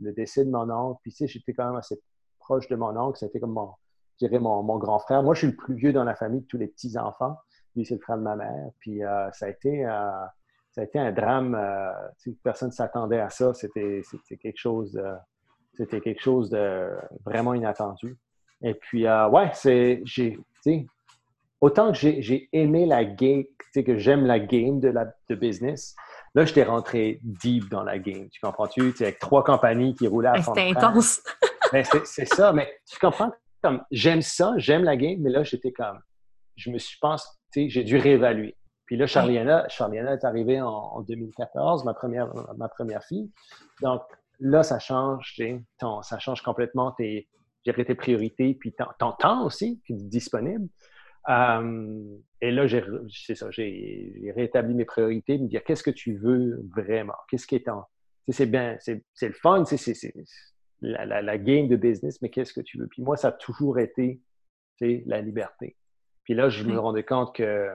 [0.00, 2.00] le décès de mon oncle, puis tu sais, j'étais quand même assez
[2.40, 3.70] proche de mon oncle, c'était comme mon,
[4.18, 5.22] dirais, mon, mon, grand frère.
[5.22, 7.38] Moi, je suis le plus vieux dans la famille de tous les petits-enfants.
[7.76, 8.70] Lui, c'est le frère de ma mère.
[8.80, 11.56] Puis euh, ça a été ça a été un drame.
[12.42, 13.54] personne ne s'attendait à ça.
[13.54, 14.02] C'était
[14.40, 15.00] quelque chose
[15.74, 16.90] c'était quelque chose de
[17.24, 18.18] vraiment inattendu.
[18.62, 20.38] Et puis, euh, ouais, c'est, j'ai,
[21.62, 23.44] autant que j'ai aimé la game,
[23.74, 25.94] que j'aime la game de la de business,
[26.34, 28.28] là, j'étais rentré deep dans la game.
[28.28, 28.92] Tu comprends-tu?
[29.00, 30.52] Avec trois compagnies qui roulaient à fond.
[30.54, 31.22] C'était intense.
[31.72, 33.32] Ben, c'est ça, mais tu comprends?
[33.62, 35.98] Comme, j'aime ça, j'aime la game, mais là, j'étais comme,
[36.54, 38.58] je me suis pensé, j'ai dû réévaluer.
[38.84, 43.30] Puis là, Charliana, Charliana est arrivée en, en, 2014, ma première, ma première fille.
[43.80, 44.02] Donc,
[44.44, 45.40] Là, ça change,
[45.78, 47.28] ton, ça change complètement tes,
[47.64, 50.68] tes priorités, puis ton, temps aussi qui est disponible.
[51.28, 52.66] Euh, et là,
[53.08, 57.54] c'est ça, j'ai rétabli mes priorités, me dire qu'est-ce que tu veux vraiment, qu'est-ce qui
[57.54, 57.84] est en.
[58.28, 60.14] C'est bien, c'est le fun, c'est
[60.80, 62.86] la, la, game de business, mais qu'est-ce que tu veux?
[62.86, 64.20] Puis moi, ça a toujours été
[64.80, 65.76] la liberté.
[66.24, 67.68] Puis là, je me rendais compte que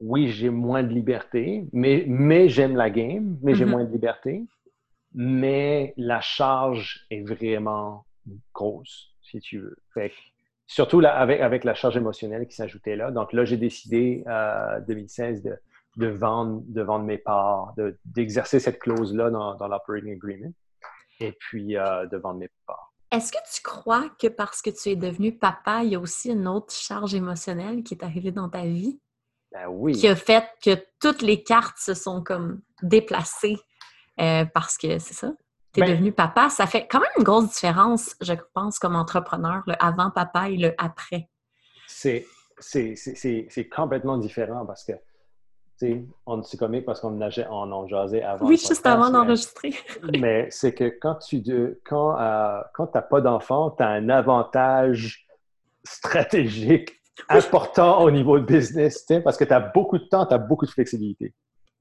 [0.00, 3.68] oui, j'ai moins de liberté, mais, mais j'aime la game, mais j'ai mm-hmm.
[3.68, 4.46] moins de liberté
[5.12, 8.06] mais la charge est vraiment
[8.54, 9.76] grosse, si tu veux.
[10.70, 13.10] Surtout avec, avec la charge émotionnelle qui s'ajoutait là.
[13.10, 15.58] Donc là, j'ai décidé en euh, 2016 de,
[15.96, 20.52] de, vendre, de vendre mes parts, d'exercer cette clause-là dans, dans l'operating agreement
[21.18, 22.92] et puis euh, de vendre mes parts.
[23.10, 26.30] Est-ce que tu crois que parce que tu es devenu papa, il y a aussi
[26.30, 29.00] une autre charge émotionnelle qui est arrivée dans ta vie?
[29.50, 29.94] Ben oui.
[29.94, 33.58] Qui a fait que toutes les cartes se sont comme déplacées
[34.20, 35.32] euh, parce que c'est ça,
[35.72, 36.48] tu es ben devenu papa.
[36.48, 40.56] Ça fait quand même une grosse différence, je pense, comme entrepreneur, le avant papa et
[40.56, 41.28] le après.
[41.86, 42.26] C'est
[43.74, 44.92] complètement différent parce que
[46.26, 48.46] on c'est comique parce qu'on en a jasé avant.
[48.46, 49.74] Oui, juste avant d'enregistrer.
[50.18, 51.42] mais c'est que quand tu
[51.84, 55.26] quand, euh, quand n'as pas d'enfant, tu as un avantage
[55.84, 60.38] stratégique important au niveau de business, parce que tu as beaucoup de temps, tu as
[60.38, 61.34] beaucoup de flexibilité.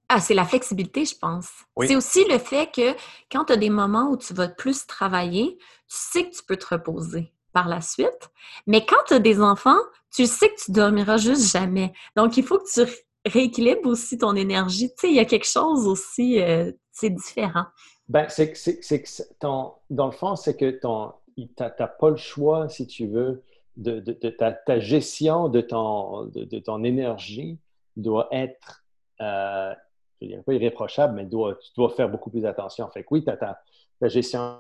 [0.10, 1.50] Ah, c'est la flexibilité, je pense.
[1.84, 2.96] C'est aussi le fait que
[3.32, 6.58] quand tu as des moments où tu vas plus travailler, tu sais que tu peux
[6.58, 8.32] te reposer par la suite.
[8.66, 9.78] Mais quand tu as des enfants,
[10.12, 11.94] tu sais que tu dormiras juste jamais.
[12.16, 12.92] Donc, il faut que tu
[13.24, 14.90] rééquilibres aussi ton énergie.
[14.90, 17.66] Tu sais, il y a quelque chose aussi, euh, c'est différent.
[18.08, 22.68] Ben, c'est que ton, dans le fond, c'est que ton, tu n'as pas le choix,
[22.68, 23.44] si tu veux,
[23.78, 27.60] de, ta, gestion de ton, de, ton énergie
[27.96, 28.84] doit être
[29.22, 29.74] euh,
[30.22, 31.36] je dirais pas irréprochable, mais tu
[31.76, 32.88] dois faire beaucoup plus attention.
[32.90, 33.60] Fait que oui, tu as ta,
[34.08, 34.60] gestion,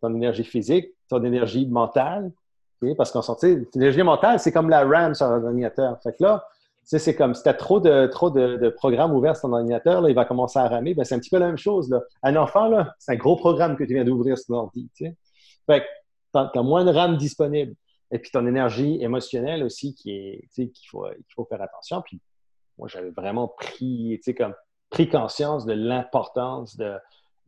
[0.00, 2.32] ton énergie physique, ton énergie mentale,
[2.96, 6.00] parce qu'en sortie, l'énergie mentale, c'est comme la RAM sur un ordinateur.
[6.02, 6.44] Fait que là,
[6.82, 10.08] c'est comme si tu as trop de, trop de, programmes ouverts sur ton ordinateur, là,
[10.08, 10.94] il va commencer à ramer.
[10.94, 11.88] Ben, c'est un petit peu la même chose.
[11.90, 12.00] Là.
[12.22, 14.90] Un enfant, là, c'est un gros programme que tu viens d'ouvrir sur ton ordi.
[14.96, 15.84] Fait
[16.34, 17.74] tu as, moins de RAM disponible.
[18.10, 22.02] Et puis ton énergie émotionnelle aussi, qui est qu'il faut, il faut faire attention.
[22.02, 22.20] Puis
[22.78, 24.54] moi, j'avais vraiment pris, comme,
[24.90, 26.98] pris conscience de l'importance de,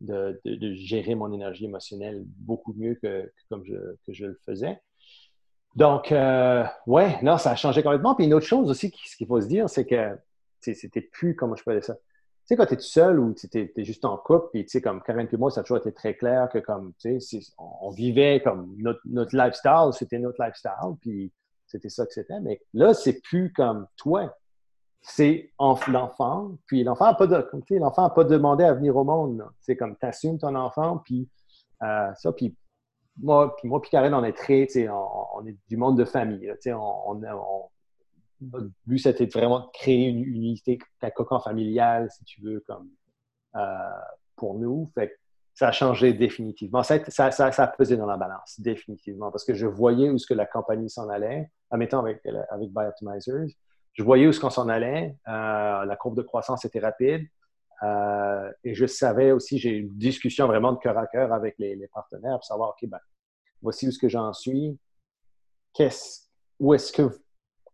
[0.01, 4.79] de, gérer mon énergie émotionnelle beaucoup mieux que, comme je, que je le faisais.
[5.75, 8.15] Donc, euh, ouais, non, ça a changé complètement.
[8.15, 10.17] Puis une autre chose aussi, ce qu'il faut se dire, c'est que
[10.61, 11.95] c'était plus, comment je peux dire ça?
[11.95, 14.71] Tu sais, quand tu es tout seul ou tu es, juste en couple, puis tu
[14.71, 17.39] sais, comme Karen et moi, ça a toujours été très clair que comme, tu sais,
[17.57, 21.33] on, vivait comme notre, notre lifestyle, c'était notre lifestyle, puis
[21.65, 22.39] c'était ça que c'était.
[22.41, 24.31] Mais là, c'est plus comme toi
[25.07, 25.51] c'est
[25.87, 29.45] l'enfant, puis l'enfant n'a pas, pas demandé à venir au monde.
[29.61, 31.29] C'est comme tu assumes ton enfant, puis
[31.83, 32.55] euh, ça, puis
[33.21, 36.51] moi, puis moi, puis Karen, on est très, on, on, est du monde de famille.
[36.67, 37.69] on, on,
[38.41, 42.89] notre but, c'était vraiment de créer une, unité, un cocon familial, si tu veux, comme
[43.55, 43.59] euh,
[44.35, 44.89] pour nous.
[44.95, 45.15] Fait
[45.53, 46.83] ça a changé définitivement.
[46.83, 50.17] Ça, ça, ça, ça, a pesé dans la balance, définitivement, parce que je voyais où
[50.17, 53.55] ce que la compagnie s'en allait, admettons avec, avec Biotomizers.
[53.95, 55.15] Je voyais où ce qu'on s'en allait.
[55.27, 57.27] Euh, la courbe de croissance était rapide.
[57.83, 61.55] Euh, et je savais aussi, j'ai eu une discussion vraiment de cœur à cœur avec
[61.57, 62.99] les, partenaires pour savoir, OK, ben,
[63.61, 64.77] voici où ce que j'en suis.
[65.73, 66.27] Qu'est-ce,
[66.59, 67.09] où est-ce que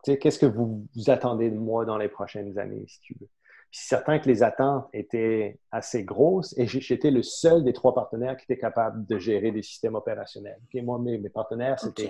[0.03, 3.29] qu'est-ce que vous, attendez de moi dans les prochaines années, si tu veux?
[3.73, 8.35] c'est certain que les attentes étaient assez grosses et j'étais le seul des trois partenaires
[8.35, 10.59] qui était capable de gérer des systèmes opérationnels.
[10.73, 12.09] Moi, mes, partenaires, c'était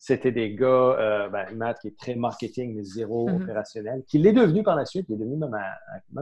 [0.00, 3.42] c'était des gars, euh, ben, Matt qui est très marketing, mais zéro mm-hmm.
[3.42, 5.54] opérationnel, qui l'est devenu par la suite, il est devenu même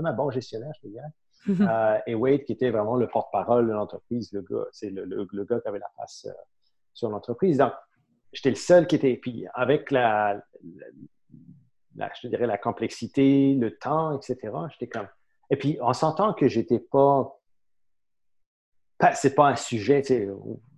[0.05, 1.07] un, bon gestionnaire, je te dirais.
[1.47, 1.69] Mm-hmm.
[1.71, 5.45] Euh, et Wade, qui était vraiment le porte-parole de l'entreprise, le gars, c'est le, le,
[5.45, 6.33] gars qui avait la face euh,
[6.93, 7.59] sur l'entreprise.
[7.59, 7.73] Donc,
[8.33, 9.17] j'étais le seul qui était.
[9.17, 10.43] Puis avec la,
[11.95, 14.39] je te dirais, la complexité, le temps, etc.,
[14.73, 15.07] j'étais comme.
[15.51, 17.33] Et puis, en sentant que j'étais pas.
[19.15, 20.29] C'est pas un sujet, tu sais,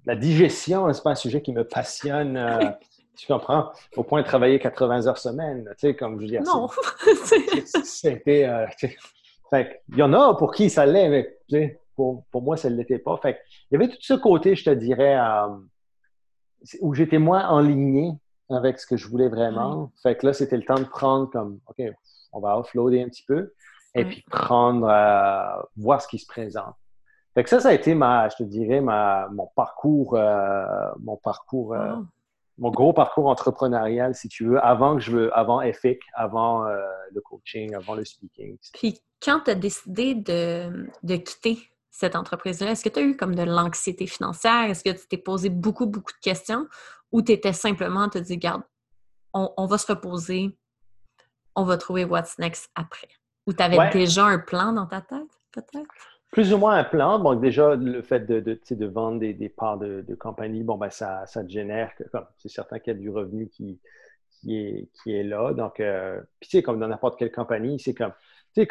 [0.07, 2.37] la digestion, c'est pas un sujet qui me passionne.
[2.37, 2.71] Euh,
[3.17, 3.71] tu comprends?
[3.97, 6.43] Au point de travailler 80 heures semaine, tu sais, comme je dire.
[6.43, 6.69] Non!
[7.85, 8.47] C'était.
[8.47, 8.67] Euh,
[9.51, 12.77] fait il y en a pour qui ça l'est, mais pour, pour moi, ça ne
[12.77, 13.17] l'était pas.
[13.19, 13.41] Fait
[13.71, 15.49] il y avait tout ce côté, je te dirais, euh,
[16.81, 18.13] où j'étais moins enligné
[18.49, 19.93] avec ce que je voulais vraiment.
[20.03, 21.83] Fait que là, c'était le temps de prendre comme, OK,
[22.33, 23.53] on va offloader un petit peu
[23.95, 26.75] et puis prendre, euh, voir ce qui se présente.
[27.35, 31.17] Fait que ça, ça a été ma, je te dirais, ma, mon parcours, euh, mon
[31.17, 31.77] parcours,
[32.59, 37.21] mon gros parcours entrepreneurial, si tu veux, avant que je veux, avant EFIC, avant le
[37.23, 38.59] coaching, avant le speaking.
[38.75, 41.59] Puis quand tu as décidé de, de quitter
[41.91, 44.71] cette entreprise-là, est-ce que tu as eu comme de l'anxiété financière?
[44.71, 46.67] Est-ce que tu t'es posé beaucoup, beaucoup de questions?
[47.13, 48.63] Ou tu étais simplement te dire, regarde,
[49.33, 50.57] on, va se reposer,
[51.55, 53.09] on va trouver what's next après?
[53.47, 56.20] Ou tu avais déjà un plan dans ta tête, peut-être?
[56.31, 57.19] Plus ou moins un plan.
[57.19, 60.77] Bon, déjà, le fait de, de, de vendre des, des, parts de, de compagnie, bon,
[60.77, 61.93] ben, ça, ça te génère,
[62.39, 63.81] c'est certain qu'il y a du revenu qui,
[64.41, 65.53] qui, est, qui est là.
[65.53, 68.13] Donc, euh, puis tu sais, comme dans n'importe quelle compagnie, c'est comme,
[68.55, 68.69] tu sais,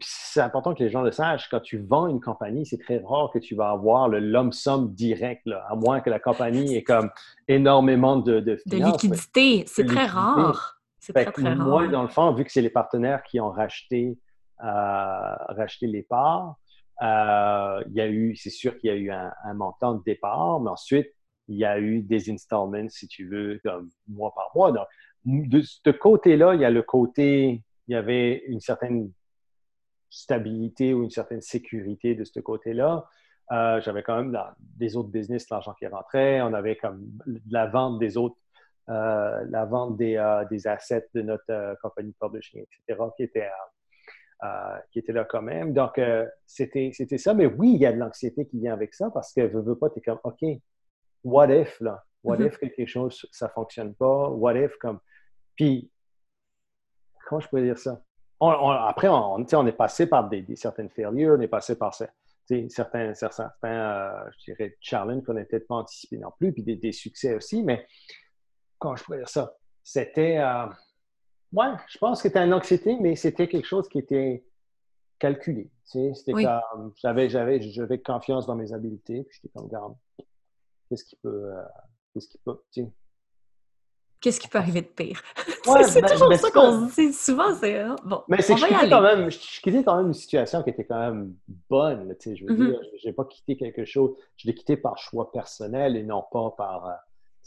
[0.00, 3.30] c'est important que les gens le sachent, quand tu vends une compagnie, c'est très rare
[3.32, 6.82] que tu vas avoir le lump sum direct, là, à moins que la compagnie ait
[6.82, 7.10] comme
[7.46, 10.80] énormément de, de De liquidité, c'est très rare.
[10.98, 11.66] C'est très, très rare.
[11.66, 14.18] Moi, dans le fond, vu que c'est les partenaires qui ont racheté,
[14.62, 16.56] euh, racheté les parts,
[17.02, 20.60] euh, il y a eu, c'est sûr qu'il y a eu un, montant de départ,
[20.60, 21.08] mais ensuite,
[21.48, 24.72] il y a eu des installments, si tu veux, comme mois par mois.
[24.72, 24.86] Donc,
[25.24, 29.10] de ce côté-là, il y a le côté, il y avait une certaine
[30.10, 33.08] stabilité ou une certaine sécurité de ce côté-là.
[33.50, 34.36] Euh, j'avais quand même
[34.76, 36.42] des autres business, l'argent qui rentrait.
[36.42, 37.06] On avait comme
[37.50, 38.36] la vente des autres,
[38.90, 43.48] euh, la vente des, euh, des, assets de notre compagnie de publishing, etc., qui était,
[44.90, 45.72] qui était là quand même.
[45.72, 46.00] Donc,
[46.46, 47.34] c'était ça.
[47.34, 49.76] Mais oui, il y a de l'anxiété qui vient avec ça parce que, veux, veux
[49.76, 50.42] pas, tu es comme, OK,
[51.24, 52.04] what if, là?
[52.24, 52.46] What mm-hmm.
[52.46, 54.28] if quelque chose, ça fonctionne pas?
[54.28, 55.00] What if, comme.
[55.54, 55.90] Puis,
[57.26, 58.02] comment je pourrais dire ça?
[58.40, 62.68] après, on, on, est passé par des, certaines failures, on est passé par certains,
[63.14, 67.64] certains euh, je dirais, challenges qu'on n'était pas anticipés non plus, puis des, succès aussi,
[67.64, 67.86] mais
[68.78, 69.54] comment je pourrais dire ça?
[69.82, 70.66] C'était, euh,
[71.52, 74.44] ouais, je pense que c'était une anxiété, mais c'était quelque chose qui était
[75.18, 75.70] calculé.
[75.84, 79.94] C'était comme, j'avais, j'avais, j'avais confiance dans mes habiletés, puis j'étais comme, garde,
[80.88, 81.62] qu'est-ce qui peut, euh,
[82.12, 82.58] qu'est-ce qui peut,
[84.20, 85.22] qu'est-ce qui peut arriver de pire?
[85.64, 87.12] c'est ben, toujours ben, ça qu'on dit.
[87.12, 88.22] Souvent, c'est hein, bon.
[88.28, 90.84] Mais c'est que je quittais, quand même, je quittais quand même une situation qui était
[90.84, 91.34] quand même
[91.70, 92.14] bonne.
[92.20, 92.70] Tu sais, je veux mm-hmm.
[92.70, 94.16] dire, je n'ai pas quitté quelque chose.
[94.36, 96.98] Je l'ai quitté par choix personnel et non pas par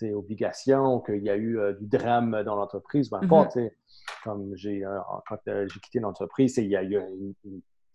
[0.03, 3.09] euh, obligation, qu'il y a eu euh, du drame dans l'entreprise.
[3.09, 3.47] Pas, mm-hmm.
[3.47, 3.77] tu sais,
[4.23, 6.99] comme j'ai, euh, quand j'ai quitté l'entreprise, il y a eu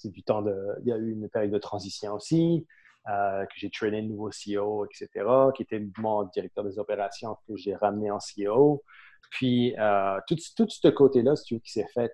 [0.04, 2.66] du temps de, il y a eu une période de transition aussi.
[3.08, 7.54] Euh, que j'ai traîné le nouveau CEO, etc., qui était mon directeur des opérations que
[7.54, 8.82] j'ai ramené en CEO.
[9.30, 12.12] Puis, euh, tout, tout ce côté-là, si tu veux, qui s'est fait,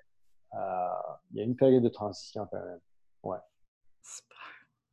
[0.52, 0.58] euh,
[1.30, 2.80] il y a une période de transition quand même.
[3.22, 3.38] Ouais.
[4.02, 4.36] Super.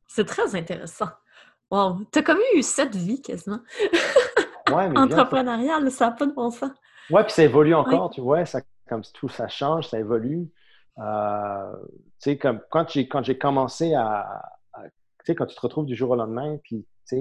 [0.06, 1.10] C'est très intéressant.
[1.70, 1.98] Wow.
[2.10, 3.60] Tu as comme eu cette vie quasiment.
[4.72, 6.70] ouais, mais Entrepreneuriale, ça n'a pas de bon sens.
[7.10, 10.48] Ouais, puis ça évolue encore, tu vois, ça, comme tout ça change, ça évolue.
[10.96, 11.02] tu
[12.18, 14.42] sais, comme quand j'ai, quand j'ai commencé à,
[14.84, 14.90] tu
[15.26, 17.16] sais, quand tu te retrouves du jour au lendemain, puis tu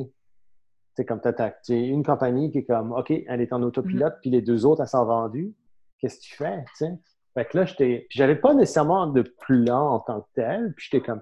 [0.95, 4.21] sais, comme tu as, une compagnie qui est comme, OK, elle est en autopilote, mm-hmm.
[4.21, 5.53] puis les deux autres, elles sont vendues.
[5.99, 6.63] Qu'est-ce que tu fais?
[6.77, 6.91] Tu sais?
[7.33, 8.07] Fait que là, j'étais.
[8.09, 10.73] j'avais pas nécessairement de plan en tant que tel.
[10.75, 11.21] Puis j'étais comme.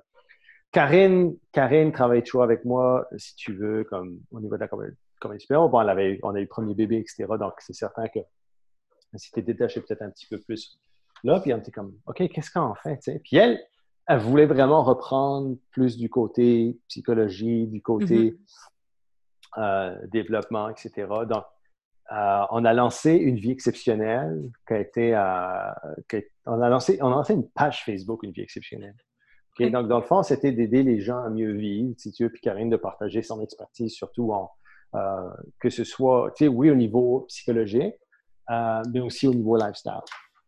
[0.72, 4.96] Karine, Karine travaille toujours avec moi, si tu veux, comme au niveau de la compagnie.
[5.20, 5.70] Comme espérons.
[5.70, 7.26] Bon, on, avait, on a eu le premier bébé, etc.
[7.40, 8.20] Donc, c'est certain que
[9.16, 10.80] s'était détaché peut-être un petit peu plus
[11.24, 11.40] là.
[11.40, 13.00] Puis on était comme, OK, qu'est-ce qu'on fait?
[13.24, 13.60] Puis elle,
[14.08, 19.60] elle voulait vraiment reprendre plus du côté psychologie, du côté mm-hmm.
[19.60, 21.08] euh, développement, etc.
[21.28, 21.44] Donc,
[22.14, 25.16] euh, on a lancé une vie exceptionnelle qui a été.
[25.16, 28.96] Euh, on, a lancé, on a lancé une page Facebook, une vie exceptionnelle.
[29.60, 32.42] Donc, dans le fond, c'était d'aider les gens à mieux vivre, si tu veux, puis
[32.42, 34.52] Karine de partager son expertise, surtout en,
[34.94, 37.96] que ce soit, tu sais, oui, au niveau psychologique,
[38.50, 40.02] mais aussi au niveau lifestyle.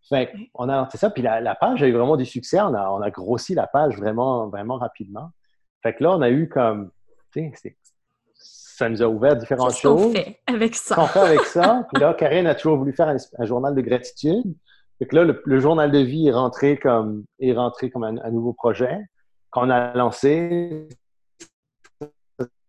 [0.08, 2.60] Fait on a lancé ça, puis la, page a eu vraiment du succès.
[2.60, 5.30] On a, on a grossi la page vraiment, vraiment rapidement.
[5.84, 6.92] Fait que là, on a eu comme,
[7.32, 7.78] tu sais,
[8.34, 10.02] ça nous a ouvert différentes choses.
[10.02, 10.96] Qu'on fait avec ça?
[10.96, 11.86] Qu'on fait avec ça?
[11.92, 14.56] Puis là, Karine a toujours voulu faire un, journal de gratitude.
[14.98, 18.54] Fait que là, le, journal de vie est rentré comme, est rentré comme un, nouveau
[18.54, 19.00] projet
[19.52, 20.88] qu'on a lancé.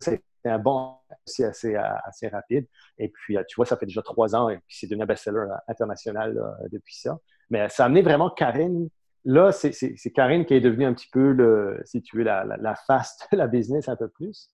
[0.00, 2.66] C'était un bon aussi assez, assez rapide.
[2.98, 5.46] Et puis, tu vois, ça fait déjà trois ans et puis c'est devenu un best-seller
[5.68, 6.38] international
[6.72, 7.18] depuis ça.
[7.50, 8.88] Mais ça a amené vraiment Karine.
[9.24, 12.74] Là, c'est Karine qui est devenue un petit peu, le, si tu veux, la, la,
[12.74, 14.48] face de la business un peu plus.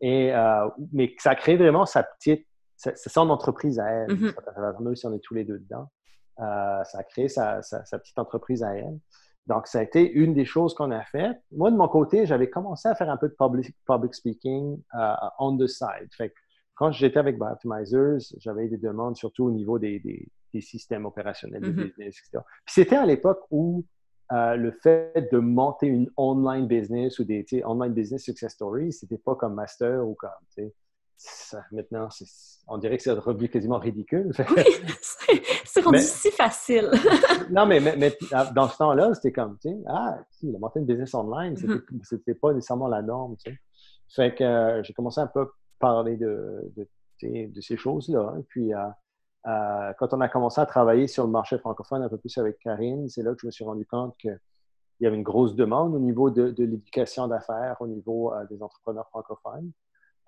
[0.00, 4.12] Et, euh, mais ça crée vraiment sa petite, c'est son entreprise à elle.
[4.12, 4.94] Mm -hmm.
[4.94, 5.88] si on est tous les deux dedans.
[6.40, 8.98] Euh, ça a créé sa, sa, petite entreprise à elle.
[9.46, 11.38] Donc, ça a été une des choses qu'on a faites.
[11.52, 15.14] Moi, de mon côté, j'avais commencé à faire un peu de public, public speaking uh,
[15.38, 16.08] on the side.
[16.16, 16.32] Fait
[16.74, 21.62] quand j'étais avec Biooptimizers, j'avais des demandes surtout au niveau des, des, des systèmes opérationnels
[21.62, 21.84] de mm-hmm.
[21.84, 22.42] business, etc.
[22.64, 23.84] Puis c'était à l'époque où
[24.32, 29.18] euh, le fait de monter une online business ou des online business success stories, c'était
[29.18, 30.30] pas comme master ou comme,
[31.16, 32.08] ça, maintenant,
[32.68, 34.30] on dirait que c'est revenu quasiment ridicule.
[35.28, 36.90] Oui, c'est rendu si facile.
[37.50, 38.16] non, mais, mais,
[38.54, 42.32] dans ce temps-là, c'était comme, tu sais, ah, il a monté une business online, c'était
[42.32, 42.38] mm-hmm.
[42.38, 43.58] pas nécessairement la norme, tu sais.
[44.14, 45.48] Fait que euh, j'ai commencé un peu
[45.78, 46.72] parler de,
[47.22, 48.34] de, ces choses-là.
[48.48, 48.78] Puis, euh,
[49.46, 52.58] euh, quand on a commencé à travailler sur le marché francophone un peu plus avec
[52.58, 54.38] Karine, c'est là que je me suis rendu compte qu'il
[55.00, 58.62] y avait une grosse demande au niveau de, de l'éducation d'affaires, au niveau euh, des
[58.62, 59.70] entrepreneurs francophones.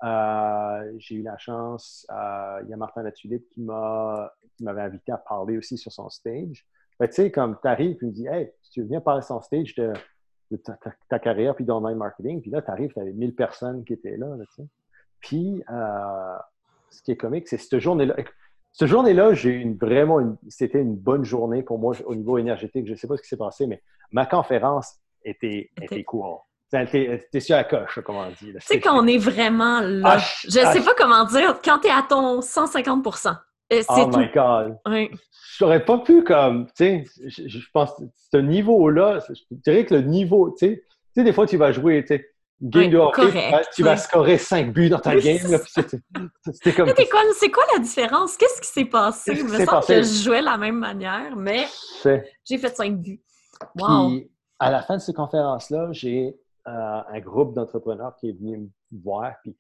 [0.03, 5.79] J'ai eu la chance, il y a Martin Latulippe qui m'avait invité à parler aussi
[5.79, 6.67] sur son stage.
[7.01, 9.43] tu sais, comme tu arrives et tu me dis, hey, tu viens parler sur son
[9.43, 9.93] stage de,
[11.09, 14.17] ta, carrière puis d'online marketing, puis là, tu arrives, tu avais 1000 personnes qui étaient
[14.17, 14.37] là.
[15.21, 16.37] Puis, euh,
[16.91, 18.17] ce qui est comique, c'est cette journée-là.
[18.73, 22.87] Cette journée-là, j'ai eu une, vraiment, c'était une bonne journée pour moi au niveau énergétique.
[22.87, 23.83] Je ne sais pas ce qui s'est passé, mais
[24.13, 26.37] ma conférence était, était cool.
[26.71, 28.53] T'es sur la coche, comme on dit.
[28.53, 31.61] Tu sais, quand on est vraiment là, ah, je ne sais ah, pas comment dire,
[31.65, 33.07] quand tu es à ton 150
[33.73, 34.79] euh, Oh my God!
[34.87, 35.11] Oui.
[35.59, 37.91] J'aurais pas pu, comme, tu sais, je, pense,
[38.33, 41.73] ce niveau-là, je dirais que le niveau, tu sais, tu sais, des fois, tu vas
[41.73, 42.27] jouer, tu sais,
[42.61, 45.39] game de hockey, tu vas scorer 5 buts dans ta game.
[45.39, 46.93] C'était comme.
[47.39, 48.37] C'est quoi la différence?
[48.37, 49.33] Qu'est-ce qui s'est passé?
[49.37, 51.67] Il me semble que je jouais de la même manière, mais
[52.45, 53.23] j'ai fait 5 buts.
[53.79, 54.09] Wow.
[54.09, 56.35] Puis, à la fin de ces conférences-là, j'ai
[56.67, 58.69] euh, un groupe d'entrepreneurs qui est venu me
[59.01, 59.57] voir puis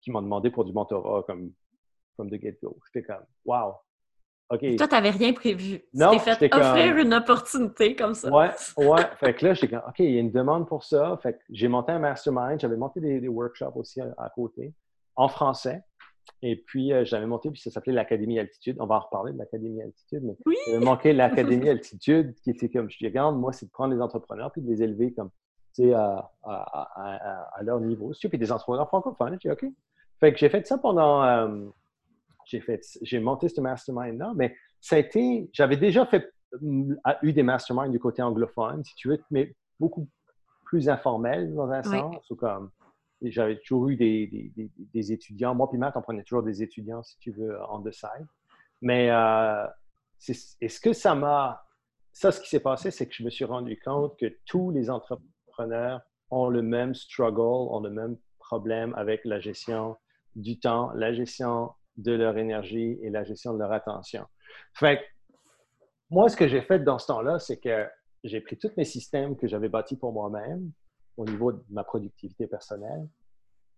[0.00, 1.52] qui m'ont demandé pour du mentorat comme
[2.14, 2.76] from the get-go.
[2.86, 3.74] J'étais comme, wow,
[4.48, 5.82] Toi, tu n'avais rien prévu.
[5.94, 8.30] Non, tu t'es fait offrir une opportunité comme ça.
[8.30, 9.02] Ouais, ouais.
[9.16, 11.18] fait que là, j'étais comme, OK, il y a une demande pour ça.
[11.22, 12.58] Fait que j'ai monté un mastermind.
[12.58, 14.74] J'avais monté des, workshops aussi à, côté,
[15.14, 15.82] en français.
[16.42, 18.76] Et puis, euh, j'avais monté, puis ça s'appelait l'Académie Altitude.
[18.80, 20.56] On va en reparler de l'Académie Altitude, mais oui!
[20.66, 24.00] j'avais manqué l'Académie Altitude, qui était comme, je dis, regarde, moi, c'est de prendre les
[24.00, 25.30] entrepreneurs puis de les élever comme,
[25.94, 28.12] à, à, à, leur niveau.
[28.18, 29.38] Puis des entrepreneurs francophones.
[29.40, 29.64] J'ai OK.
[30.20, 31.66] Fait que j'ai fait ça pendant, euh,
[32.44, 37.32] j'ai fait, j'ai monté ce mastermind-là, mais ça a été, j'avais déjà fait, mm, eu
[37.32, 40.08] des masterminds du côté anglophone, si tu veux, mais beaucoup
[40.64, 42.70] plus informel dans un sens, ou comme,
[43.22, 45.54] j'avais toujours eu des, des, étudiants.
[45.54, 48.26] Moi puis Matt, on prenait toujours des étudiants, si tu veux, on the side.
[48.80, 49.66] Mais euh,
[50.60, 51.64] est-ce que ça m'a...
[52.12, 54.90] Ça, ce qui s'est passé, c'est que je me suis rendu compte que tous les
[55.58, 56.00] entrepreneurs
[56.30, 59.96] ont le même struggle, ont le même problème avec la gestion
[60.36, 64.24] du temps, la gestion de leur énergie et la gestion de leur attention.
[64.74, 65.00] Fait
[66.10, 67.86] moi, ce que j'ai fait dans ce temps-là, c'est que
[68.24, 70.70] j'ai pris tous mes systèmes que j'avais bâtis pour moi-même
[71.16, 73.06] au niveau de ma productivité personnelle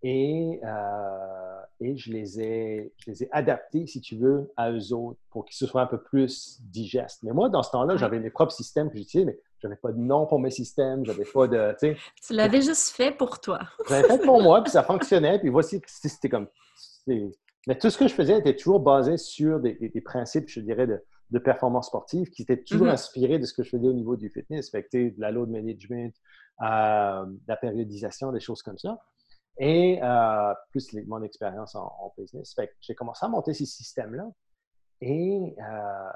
[0.03, 1.50] et, euh,
[1.81, 5.45] et je, les ai, je les ai adaptés, si tu veux, à eux autres pour
[5.45, 7.23] qu'ils soient un peu plus digestes.
[7.23, 9.93] Mais moi, dans ce temps-là, j'avais mes propres systèmes que j'utilisais, mais je n'avais pas
[9.93, 11.75] de nom pour mes systèmes, j'avais pas de.
[11.81, 13.61] Tu l'avais juste fait pour toi.
[13.87, 16.49] je l'avais fait pour moi, puis ça fonctionnait, puis voici, c'était comme.
[17.07, 21.39] Mais tout ce que je faisais était toujours basé sur des, principes, je dirais, de,
[21.39, 22.93] performance sportive qui étaient toujours mm-hmm.
[22.93, 24.71] inspirés de ce que je faisais au niveau du fitness.
[24.71, 26.15] Fait que, de la load management,
[26.63, 28.99] euh, de la périodisation, des choses comme ça.
[29.63, 32.55] Et euh, plus mon expérience en, business.
[32.55, 34.27] Fait j'ai commencé à monter ces systèmes-là
[35.03, 36.11] et euh,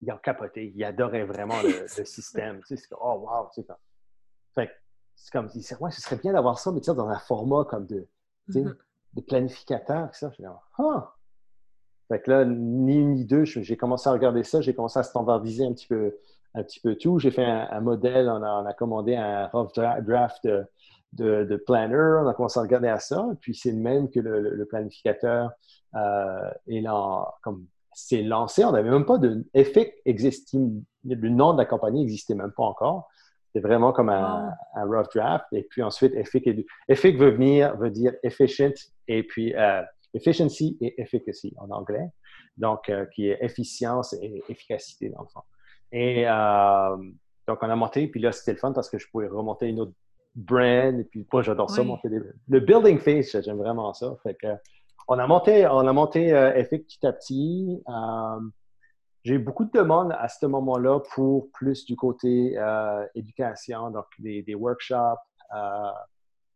[0.00, 0.72] ils ont capoté.
[0.74, 2.60] Ils adoraient vraiment le, système.
[2.60, 3.50] Tu sais, c'est oh wow!
[3.54, 3.68] Tu sais,
[4.54, 4.70] Fait
[5.14, 7.18] c'est comme, ils disaient, ouais, ce serait bien d'avoir ça, mais tu sais, dans un
[7.18, 8.08] format comme de,
[8.48, 8.74] mm-hmm.
[9.16, 10.14] de planificateur.
[10.14, 10.30] Ça.
[10.30, 10.48] Je dis,
[10.78, 11.14] ah!
[12.08, 15.02] Fait que là, ni une ni deux, j'ai commencé à regarder ça, j'ai commencé à
[15.02, 16.16] standardiser un petit peu,
[16.54, 17.18] un petit peu tout.
[17.18, 20.48] J'ai fait un, modèle, on a, on a, commandé un rough draft
[21.12, 24.20] de, de, planner, on a commencé à regarder à ça, puis c'est le même que
[24.20, 25.50] le, planificateur
[25.94, 30.58] euh, est là, comme c'est lancé, on n'avait même pas de EFIC existait,
[31.04, 33.08] le nom de la compagnie n'existait même pas encore.
[33.46, 35.44] C'était vraiment comme un, rough draft.
[35.52, 38.72] Et puis ensuite, EFIC, est, EFIC veut venir, veut dire efficient
[39.08, 39.82] et puis euh,
[40.14, 42.08] efficiency et efficacy en anglais,
[42.56, 45.42] donc euh, qui est efficience et efficacité dans le fond.
[45.90, 46.96] Et euh,
[47.46, 49.80] donc on a monté, puis là c'était le fun parce que je pouvais remonter une
[49.80, 49.92] autre
[50.34, 52.20] brand, et puis moi j'adore ça, monter des...
[52.48, 54.14] Le building face, j'aime vraiment ça.
[54.22, 54.48] Fait que,
[55.08, 57.82] on a monté, on a monté euh, petit à petit.
[59.24, 62.58] j'ai eu beaucoup de demandes à ce moment-là pour plus du côté
[63.14, 65.20] éducation, donc des, des workshops,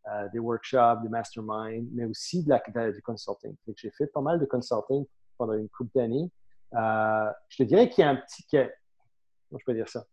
[0.09, 3.57] euh, des workshops, des masterminds, mais aussi de la, du consulting.
[3.75, 5.05] J'ai fait pas mal de consulting
[5.37, 6.31] pendant une couple d'années.
[6.75, 8.47] Euh, je te dirais qu'il y a un petit...
[8.49, 10.05] Comment je peux dire ça?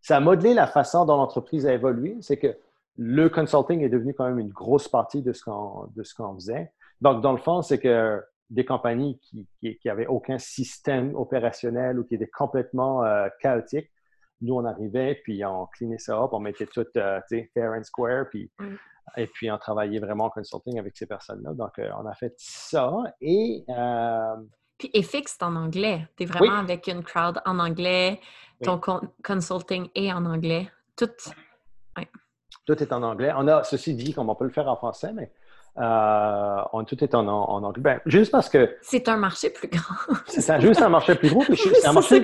[0.00, 2.16] Ça a modelé la façon dont l'entreprise a évolué.
[2.20, 2.56] C'est que
[2.96, 6.72] le consulting est devenu quand même une grosse partie de ce qu'on faisait.
[7.00, 9.18] Donc, dans le fond, c'est que des compagnies
[9.60, 13.90] qui n'avaient aucun système opérationnel ou qui étaient complètement euh, chaotiques
[14.42, 18.26] nous, on arrivait, puis on cleanait ça up, on mettait tout, euh, fair and square,
[18.30, 18.50] puis,
[19.16, 21.52] et puis on travaillait vraiment en consulting avec ces personnes-là.
[21.54, 22.92] Donc, euh, on a fait ça.
[23.20, 23.64] Et.
[23.68, 24.36] Euh,
[24.78, 26.08] puis EFIX, c'est en anglais.
[26.16, 28.18] Tu es vraiment avec une crowd en anglais.
[28.62, 28.80] Ton
[29.24, 30.68] consulting est en anglais.
[30.96, 31.10] Tout.
[32.66, 33.32] Tout est en anglais.
[33.36, 35.32] On a, ceci dit, comme on peut le faire en français, mais
[35.78, 37.82] euh, on, tout est en, anglais.
[37.82, 38.76] Ben, juste parce que.
[38.82, 39.94] C'est un marché plus grand.
[40.26, 41.42] c'est juste un marché plus gros.
[41.42, 42.22] c'est un, marché,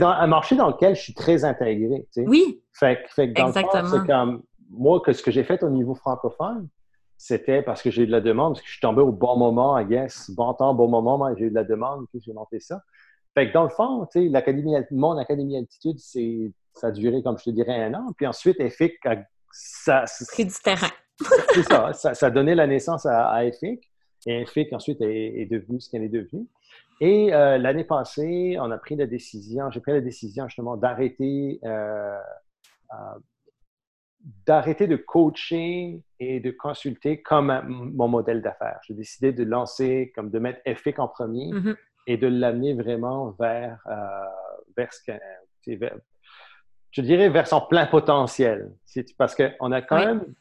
[0.00, 2.06] un marché dans lequel je suis très intégré.
[2.18, 2.62] Oui.
[2.72, 3.88] Fait, fait dans Exactement.
[3.90, 4.42] c'est comme.
[4.70, 6.68] Moi, que ce que j'ai fait au niveau francophone,
[7.18, 9.36] c'était parce que j'ai eu de la demande, parce que je suis tombé au bon
[9.36, 10.30] moment, I guess.
[10.30, 12.80] Bon temps, bon moment, j'ai eu de la demande, puis j'ai monté ça.
[13.34, 17.44] Fait que dans le fond, l'académie, mon académie altitude, c'est, ça a duré, comme je
[17.44, 18.12] te dirais, un an.
[18.16, 18.98] Puis ensuite, EFIC,
[19.50, 20.04] ça.
[20.32, 20.88] Pris du terrain
[21.54, 23.88] c'est ça, ça, a donné la naissance à, EFIC.
[24.26, 26.46] Et EFIC, ensuite, est, devenu ce qu'elle est devenue.
[27.00, 31.58] Et euh, l'année passée, on a pris la décision, j'ai pris la décision justement d'arrêter
[31.64, 32.16] euh,
[32.92, 33.18] euh,
[34.46, 38.78] d'arrêter de coacher et de consulter comme mon modèle d'affaires.
[38.86, 41.76] J'ai décidé de lancer, comme de mettre EFIC en premier mm-hmm.
[42.06, 43.82] Et de l'amener vraiment vers,
[44.76, 45.96] vers, ce que, vers,
[46.92, 48.72] je dirais, vers son plein potentiel.
[49.18, 50.34] Parce qu'on a quand même,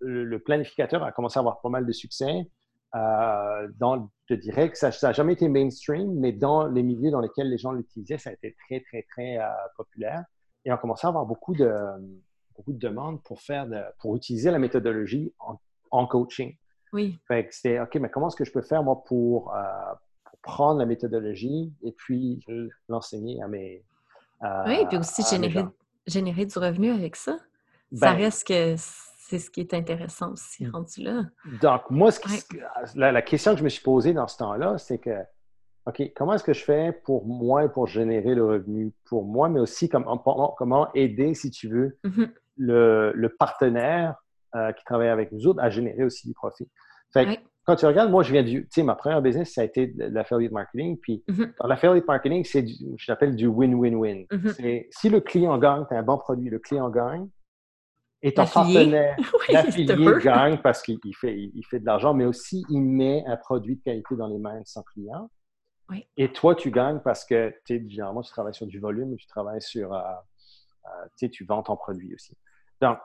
[0.00, 2.48] le, planificateur a commencé à avoir pas mal de succès.
[2.94, 7.20] Euh, dans, je dirais que ça n'a jamais été mainstream, mais dans les milieux dans
[7.20, 10.24] lesquels les gens l'utilisaient, ça a été très, très, très euh, populaire.
[10.64, 11.74] Et on a commencé à avoir beaucoup de,
[12.56, 13.66] beaucoup de demandes pour, faire
[13.98, 15.34] pour utiliser la méthodologie
[15.90, 16.56] en, coaching.
[16.92, 17.18] Oui.
[17.26, 20.05] Fait que c'était, OK, mais comment est-ce que je peux faire, moi, pour, euh, pour
[20.46, 22.40] prendre la méthodologie et puis
[22.88, 23.84] l'enseigner à mes.
[24.66, 25.64] oui, et puis aussi générer,
[26.06, 27.36] générer du revenu avec ça.
[27.92, 28.76] ça ben reste que
[29.28, 30.70] c'est ce qui est intéressant aussi, mmh.
[30.70, 31.24] rendu là.
[31.60, 32.20] Donc, moi, ce
[32.94, 35.18] la, question que je me suis posée dans ce temps-là, c'est que,
[35.86, 39.58] OK, comment est-ce que je fais pour moi, pour générer le revenu pour moi, mais
[39.58, 40.16] aussi comment,
[40.56, 42.24] comment aider, si tu veux, mmh
[42.58, 44.14] le, partenaire
[44.54, 46.68] euh, qui travaille avec nous autres à générer aussi du profit?
[47.12, 49.64] Fait quand tu regardes, moi, je viens du, tu sais, ma première business, ça a
[49.64, 50.98] été l'affiliate marketing.
[50.98, 51.52] Puis, mm-hmm.
[51.60, 54.26] dans l'affiliate marketing, c'est, je l'appelle du win-win-win.
[54.30, 54.52] Mm-hmm.
[54.52, 57.28] C'est si le client gagne, tu as un bon produit, le client gagne,
[58.22, 59.16] et ton partenaire,
[59.48, 63.76] l'affilié gagne parce qu'il fait, il fait de l'argent, mais aussi il met un produit
[63.76, 65.28] de qualité dans les mains de son client.
[66.16, 69.26] Et toi, tu gagnes parce que, tu sais, généralement, tu travailles sur du volume, tu
[69.26, 72.36] travailles sur, euh, euh, tu sais, tu vends ton produit aussi.
[72.80, 72.98] Donc,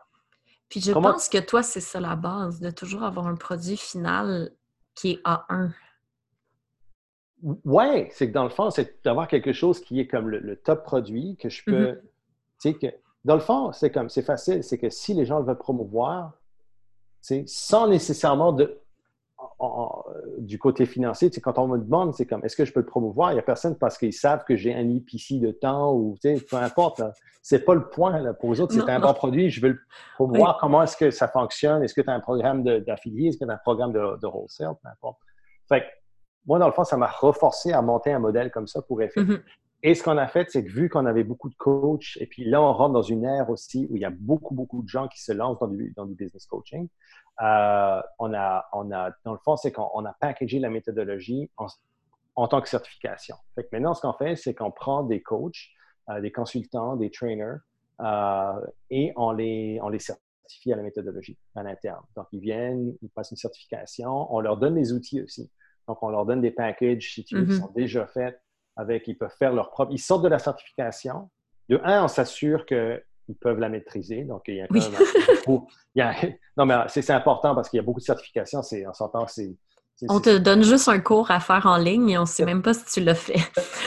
[0.72, 4.52] puis je pense que toi, c'est ça la base, de toujours avoir un produit final
[4.96, 5.72] qui est A1.
[7.66, 10.84] Ouais, c'est que dans le fond, c'est d'avoir quelque chose qui est comme le, top
[10.84, 11.92] produit que je peux.
[11.92, 12.02] Mm-hmm.
[12.02, 12.10] Tu
[12.58, 12.88] sais, que
[13.26, 16.32] dans le fond, c'est comme, c'est facile, c'est que si les gens le veulent promouvoir,
[17.48, 18.80] sans nécessairement de,
[20.40, 23.32] du côté financier, quand on me demande, c'est comme, est-ce que je peux le promouvoir?
[23.32, 26.58] Il n'y a personne parce qu'ils savent que j'ai un IPC de temps ou, peu
[26.58, 27.02] importe.
[27.42, 28.20] C'est pas le point.
[28.20, 28.34] Là.
[28.34, 29.50] Pour eux autres, c'est un bon produit.
[29.50, 29.80] Je veux le
[30.16, 30.58] promouvoir.
[30.60, 31.84] Comment est-ce que ça fonctionne?
[31.84, 33.30] Est-ce que tu as un programme d'affilié?
[33.30, 34.76] Est-ce que tu as un programme de, de, wholesale?
[34.82, 35.20] Peu importe.
[35.68, 35.84] Fait
[36.46, 39.22] moi, dans le fond, ça m'a reforcé à monter un modèle comme ça pour effet.
[39.22, 39.42] Mm-hmm.
[39.84, 42.46] Et ce qu'on a fait, c'est que vu qu'on avait beaucoup de coachs, et puis
[42.46, 45.08] là, on rentre dans une ère aussi où il y a beaucoup, beaucoup de gens
[45.08, 46.88] qui se lancent dans du, dans du business coaching.
[47.42, 51.66] Euh, on, a, on a, dans le fond, c'est qu'on a packagé la méthodologie en,
[52.36, 53.36] en, tant que certification.
[53.56, 55.70] Fait que maintenant, ce qu'on fait, c'est qu'on prend des coachs,
[56.10, 57.58] euh, des consultants, des trainers,
[58.02, 62.04] euh, et on les, on les certifie à la méthodologie à l'interne.
[62.16, 65.50] Donc, ils viennent, ils passent une certification, on leur donne des outils aussi.
[65.88, 67.60] Donc, on leur donne des packages, si tu veux, qui mm-hmm.
[67.60, 68.40] sont déjà faits
[68.76, 69.92] avec, ils peuvent faire leur propre.
[69.92, 71.30] Ils sortent de la certification.
[71.70, 73.02] De un, on s'assure qu'ils
[73.40, 74.24] peuvent la maîtriser.
[74.24, 75.62] Donc, il y a quand même.
[75.96, 76.14] il y a,
[76.58, 78.62] non, mais c'est important parce qu'il y a beaucoup de certifications.
[78.88, 79.56] On s'entend, c'est.
[80.10, 82.64] On te donne juste un cours à faire en ligne et on ne sait même
[82.64, 83.40] pas si tu l'as fait.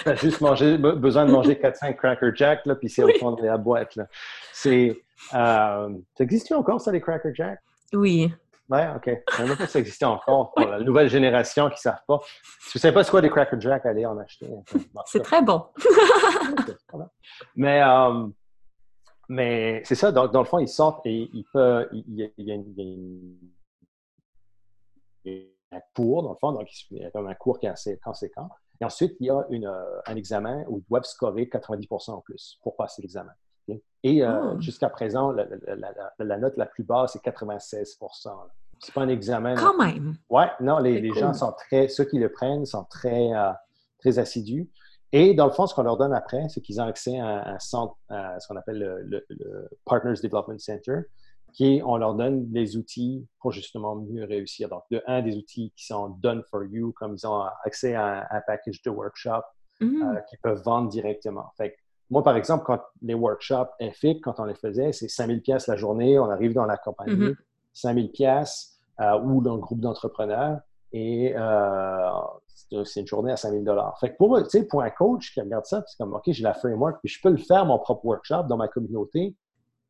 [0.04, 3.32] tu as juste mangé, besoin de manger 4-5 Cracker Jack, là, puis c'est au fond
[3.32, 3.98] de la boîte.
[4.52, 4.96] C'est,
[5.34, 7.58] euh, ça existe encore, ça, les Cracker Jack?
[7.92, 8.32] Oui.
[8.70, 9.10] Oui, OK.
[9.36, 12.02] Je ne sais pas si ça existait encore pour la nouvelle génération qui ne savent
[12.06, 12.18] pas.
[12.60, 14.48] Si vous ne savez pas ce quoi des Cracker Jack, allez en acheter.
[15.06, 15.66] C'est très bon.
[17.56, 18.26] mais euh,
[19.28, 21.88] mais c'est ça, dans, dans, le fond, ils sortent et ils peuvent.
[21.92, 22.56] Il y a, il y a,
[25.76, 27.98] un cours, dans le fond, donc il y a comme un cours qui est assez
[27.98, 28.48] conséquent.
[28.80, 32.20] Et ensuite, il y a une, euh, un examen où ils doivent scorer 90% en
[32.20, 33.32] plus pour passer l'examen.
[34.02, 34.60] Et euh, oh.
[34.60, 35.46] jusqu'à présent, la,
[36.18, 38.28] la, note la plus basse, c'est 96%
[38.78, 39.54] C'est pas un examen.
[39.54, 40.16] Quand même.
[40.28, 43.50] Ouais, non, les, les gens sont très, ceux qui le prennent sont très, euh,
[43.98, 44.68] très assidus.
[45.10, 47.58] Et dans le fond, ce qu'on leur donne après, c'est qu'ils ont accès à un
[47.60, 49.26] centre, à ce qu'on appelle le,
[49.86, 51.02] Partners Development Center,
[51.52, 54.68] qui on leur donne des outils pour justement mieux réussir.
[54.68, 58.26] Donc, de un, des outils qui sont done for you, comme ils ont accès à
[58.28, 59.42] un, package de workshop
[59.80, 60.02] mm.
[60.02, 61.52] euh, qu'ils peuvent vendre directement.
[61.56, 61.76] Fait
[62.10, 65.76] moi, par exemple, quand les workshops EFIC, quand on les faisait, c'est 5000 pièces la
[65.76, 67.34] journée, on arrive dans la compagnie,
[67.72, 68.10] 5000 mm-hmm.
[68.10, 70.60] pièces euh, ou dans le groupe d'entrepreneurs
[70.92, 72.10] et euh,
[72.84, 73.98] c'est une journée à 5000 dollars.
[73.98, 74.38] Fait que pour,
[74.70, 77.30] pour un coach qui regarde ça, c'est comme, OK, j'ai la framework, puis je peux
[77.30, 79.34] le faire, mon propre workshop dans ma communauté,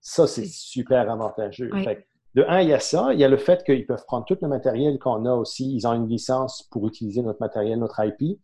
[0.01, 1.71] ça, c'est super avantageux.
[1.83, 3.13] Fait de un, il y a ça.
[3.13, 5.73] Il y a le fait qu'ils peuvent prendre tout le matériel qu'on a aussi.
[5.75, 8.39] Ils ont une licence pour utiliser notre matériel, notre IP.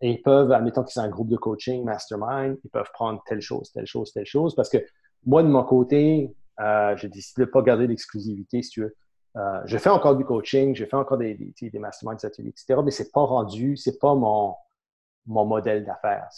[0.00, 3.40] Et ils peuvent, admettons qu'ils sont un groupe de coaching, mastermind, ils peuvent prendre telle
[3.40, 4.54] chose, telle chose, telle chose.
[4.54, 4.78] Parce que
[5.24, 8.96] moi, de mon côté, euh, j'ai décidé de ne pas garder l'exclusivité, si tu veux.
[9.36, 12.80] Euh, je fais encore du coaching, je fais encore des, des, masterminds, des ateliers, etc.,
[12.84, 14.54] mais c'est pas rendu, c'est pas mon,
[15.26, 16.28] mon modèle d'affaires.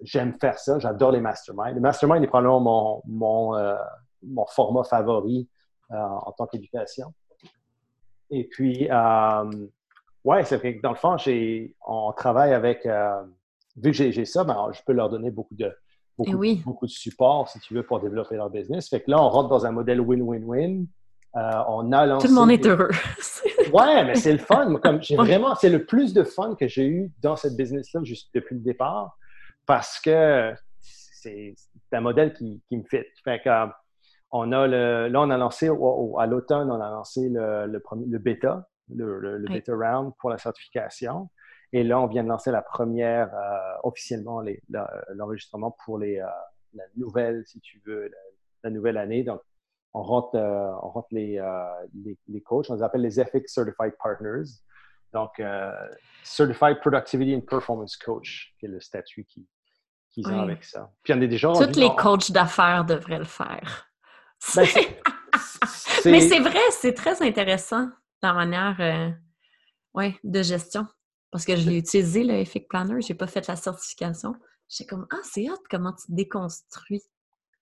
[0.00, 1.74] J'aime faire ça, j'adore les masterminds.
[1.74, 3.76] Les masterminds est probablement mon, mon, euh,
[4.22, 5.48] mon format favori
[5.90, 7.12] euh, en tant qu'éducation.
[8.30, 8.88] Et puis,
[10.24, 11.16] ouais, c'est vrai que dans le fond,
[11.86, 13.22] on travaille avec, euh,
[13.76, 15.72] vu que j'ai ça, ben, je peux leur donner beaucoup de,
[16.16, 16.62] beaucoup, oui.
[16.64, 18.88] beaucoup de support, si tu veux, pour développer leur business.
[18.88, 20.86] Fait que là, on rentre dans un modèle win-win-win.
[21.34, 22.90] Euh, on a lancé Tout le monde est heureux.
[23.72, 24.74] ouais, mais c'est le fun.
[24.82, 28.28] comme j'ai vraiment, c'est le plus de fun que j'ai eu dans cette business-là juste
[28.34, 29.16] depuis le départ
[29.64, 30.52] parce que
[30.82, 31.54] c'est
[31.92, 33.04] un modèle qui, qui me fit.
[33.24, 33.66] Fait que, euh,
[34.32, 38.06] on a le, là, on a lancé à l'automne, on a lancé le, le, premier,
[38.06, 41.28] le bêta, le, le bêta round pour la certification.
[41.72, 44.42] Et là, on vient de lancer la première, euh, officiellement,
[45.14, 46.26] l'enregistrement pour les, euh,
[46.74, 48.10] la nouvelle, si tu veux,
[48.62, 49.22] la, nouvelle année.
[49.22, 49.40] Donc,
[49.94, 51.42] on rentre, euh, on rentre les,
[51.94, 54.60] les, les, coachs, on les appelle les FX Certified Partners.
[55.14, 55.42] Donc,
[56.22, 60.90] Certified Productivity and Performance Coach, qui est le statut qu'ils ont avec ça.
[61.02, 61.52] Puis, on est déjà...
[61.52, 63.88] Tous les coachs d'affaires devraient le faire.
[64.56, 64.66] Ben,
[66.04, 67.88] Mais c'est vrai, c'est très intéressant
[68.22, 69.10] la manière euh,
[69.94, 70.86] ouais, de gestion.
[71.30, 74.34] Parce que je l'ai utilisé, le Effic Planner, j'ai pas fait la certification.
[74.68, 77.02] J'étais comme Ah, c'est hot comment tu déconstruis?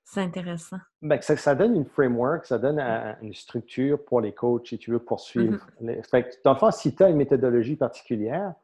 [0.05, 0.79] C'est intéressant.
[1.03, 2.81] Ben, ça, ça, donne une framework, ça donne
[3.23, 5.65] une structure pour les coachs si tu veux poursuivre.
[5.81, 6.09] Mm-hmm.
[6.11, 8.55] fait dans le fond, si tu as une méthodologie particulière,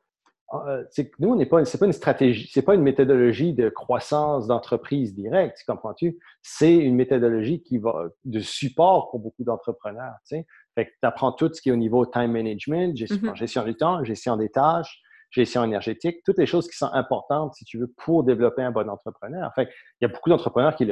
[0.54, 0.84] euh,
[1.18, 5.14] nous, on n'est pas, c'est pas une stratégie, c'est pas une méthodologie de croissance d'entreprise
[5.14, 6.18] directe, comprends-tu?
[6.42, 10.14] C'est une méthodologie qui va de support pour beaucoup d'entrepreneurs.
[10.26, 10.46] Tu sais?
[10.76, 13.36] Fait que tu apprends tout ce qui est au niveau time management, gestion, mm-hmm.
[13.36, 15.00] gestion du temps, gestion des tâches,
[15.30, 18.88] gestion énergétique, toutes les choses qui sont importantes, si tu veux, pour développer un bon
[18.88, 19.50] entrepreneur.
[19.54, 19.68] Fait
[20.00, 20.86] il y a beaucoup d'entrepreneurs qui,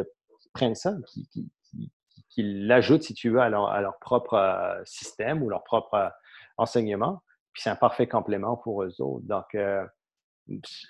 [0.55, 1.51] prennent ça, qui, qui,
[2.30, 5.95] qui, l'ajoutent, si tu veux, à leur, à leur propre euh, système ou leur propre
[5.95, 6.09] euh,
[6.57, 7.22] enseignement.
[7.53, 9.26] Puis c'est un parfait complément pour eux autres.
[9.26, 9.85] Donc, euh,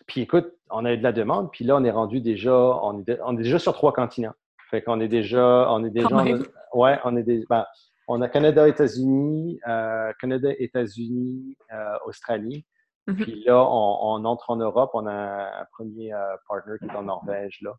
[0.07, 3.01] puis écoute, on a eu de la demande, puis là, on est rendu déjà, on
[3.01, 4.34] est, on est déjà sur trois continents.
[4.70, 6.24] Fait qu'on est déjà, on est déjà,
[6.72, 7.64] ouais, on est des, ben,
[8.09, 12.64] on a Canada, États-Unis, euh, Canada, États-Unis, euh, Australie.
[13.09, 13.22] Mm-hmm.
[13.22, 14.90] Puis là, on, entre en Europe.
[14.94, 17.61] On a un premier euh, partner qui est en Norvège.
[17.62, 17.74] Là.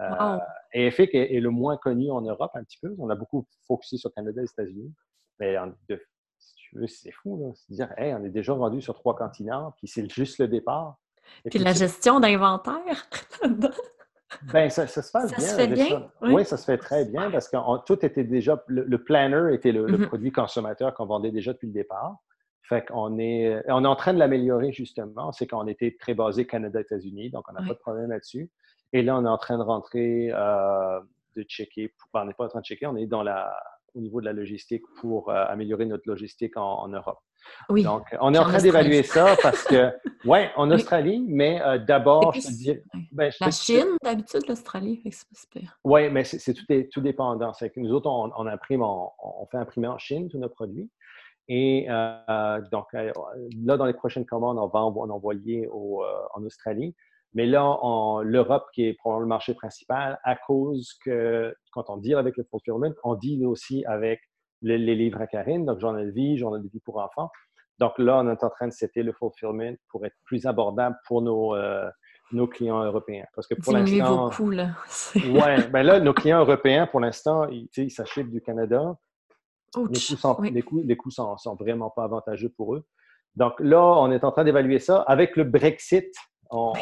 [0.00, 0.38] Euh,
[0.72, 2.94] Et EFIC est, le moins connu en Europe un petit peu.
[2.98, 4.92] On a beaucoup focusé sur Canada et États-Unis.
[5.38, 5.56] Mais
[5.88, 6.02] de,
[6.38, 7.52] si tu veux, c'est fou.
[7.54, 10.96] C'est dire, hey, on est déjà rendu sur trois continents, puis c'est juste le départ.
[11.50, 13.08] puis, la gestion d'inventaire
[14.52, 15.46] Ben, ça, se passe bien.
[15.46, 16.10] Se fait bien?
[16.22, 16.44] Oui.
[16.44, 18.62] ça se fait très bien parce que tout était déjà.
[18.68, 20.06] Le, planner était le, mm-hmm.
[20.06, 22.16] produit consommateur qu'on vendait déjà depuis le départ.
[22.62, 25.32] Fait qu'on est, on est en train de l'améliorer justement.
[25.32, 28.50] C'est qu'on était très basé Canada-États-Unis, donc on n'a pas de problème là-dessus.
[28.92, 31.00] Et là, on est en train de rentrer, euh,
[31.36, 31.92] de checker.
[32.12, 33.56] on n'est pas en train de checker, on est dans la,
[33.94, 37.20] au niveau de la logistique pour euh, améliorer notre logistique en Europe.
[37.68, 37.82] Oui.
[37.82, 39.92] Donc, on est en train d'évaluer ça parce que,
[40.24, 42.78] ouais, en Australie, mais euh, d'abord, je te dis.
[43.12, 47.52] Ben, la Chine, d'habitude, l'Australie, c'est Oui, mais c'est tout, tout, dépendant.
[47.54, 50.90] C'est que nous autres, on, imprime, on, fait imprimer en Chine tous nos produits.
[51.48, 53.12] Et euh, donc, euh,
[53.64, 56.94] là, dans les prochaines commandes, on va en envoyer en Australie.
[57.34, 57.78] Mais là,
[58.22, 62.44] l'Europe, qui est probablement le marché principal, à cause que quand on deal avec le
[62.44, 64.20] fulfillment, on deal aussi avec
[64.62, 67.30] les, livres à Karine, donc journal de vie, journal de vie pour enfants.
[67.78, 71.20] Donc là, on est en train de setter le fulfillment pour être plus abordable pour
[71.20, 71.88] nos, euh,
[72.32, 73.24] nos clients européens.
[73.34, 74.28] Parce que pour l'instant.
[74.28, 74.70] vos coûts, là.
[75.14, 78.96] oui, ben là, nos clients européens, pour l'instant, ils, ils s'achètent du Canada.
[79.76, 82.86] les coûts, sont, les coûts, les coûts sont, sont, vraiment pas avantageux pour eux.
[83.34, 85.02] Donc là, on est en train d'évaluer ça.
[85.02, 86.10] Avec le Brexit,
[86.50, 86.72] on,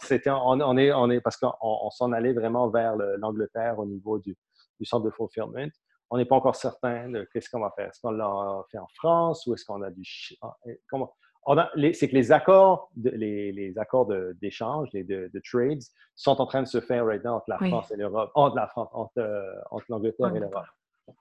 [0.00, 4.36] c'était, on, est, on est, parce qu'on s'en allait vraiment vers l'Angleterre au niveau du,
[4.78, 5.70] du centre de fulfillment
[6.10, 7.88] on n'est pas encore certain de qu'est-ce qu'on va faire.
[7.88, 10.04] Est-ce qu'on l'a fait en France ou est-ce qu'on a du...
[10.42, 10.54] Ah,
[10.88, 11.12] comment...
[11.92, 15.82] C'est que les accords, les, accords d'échange, de, de, de, trades,
[16.14, 18.88] sont en train de se faire maintenant entre la France et l'Europe, entre la France,
[18.92, 19.52] entre, euh,
[19.90, 20.64] l'Angleterre et l'Europe.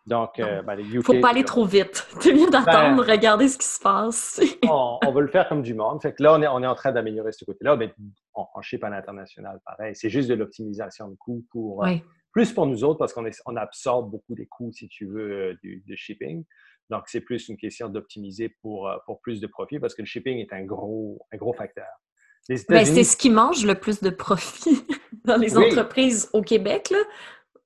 [0.06, 2.08] Donc, euh, ben, les UK, faut pas aller trop vite.
[2.22, 4.42] C'est mieux d'attendre, ben, regarder ce qui se passe.
[4.70, 6.02] on, on, va le faire comme du monde.
[6.02, 7.94] Fait que là, on est, on est en train d'améliorer ce côté-là, mais
[8.34, 9.94] on, on chip à l'international, pareil.
[9.96, 11.96] C'est juste de l'optimisation de coûts pour, euh,
[12.34, 15.58] plus pour nous autres parce qu'on on absorbe beaucoup des coûts, si tu veux, euh,
[15.64, 16.44] du, de shipping.
[16.90, 20.08] Donc, c'est plus une question d'optimiser pour, euh, pour plus de profit parce que le
[20.08, 21.88] shipping est un gros, un gros facteur.
[22.68, 24.84] Ben, c'est ce qui mange le plus de profit
[25.24, 26.94] dans les entreprises au Québec.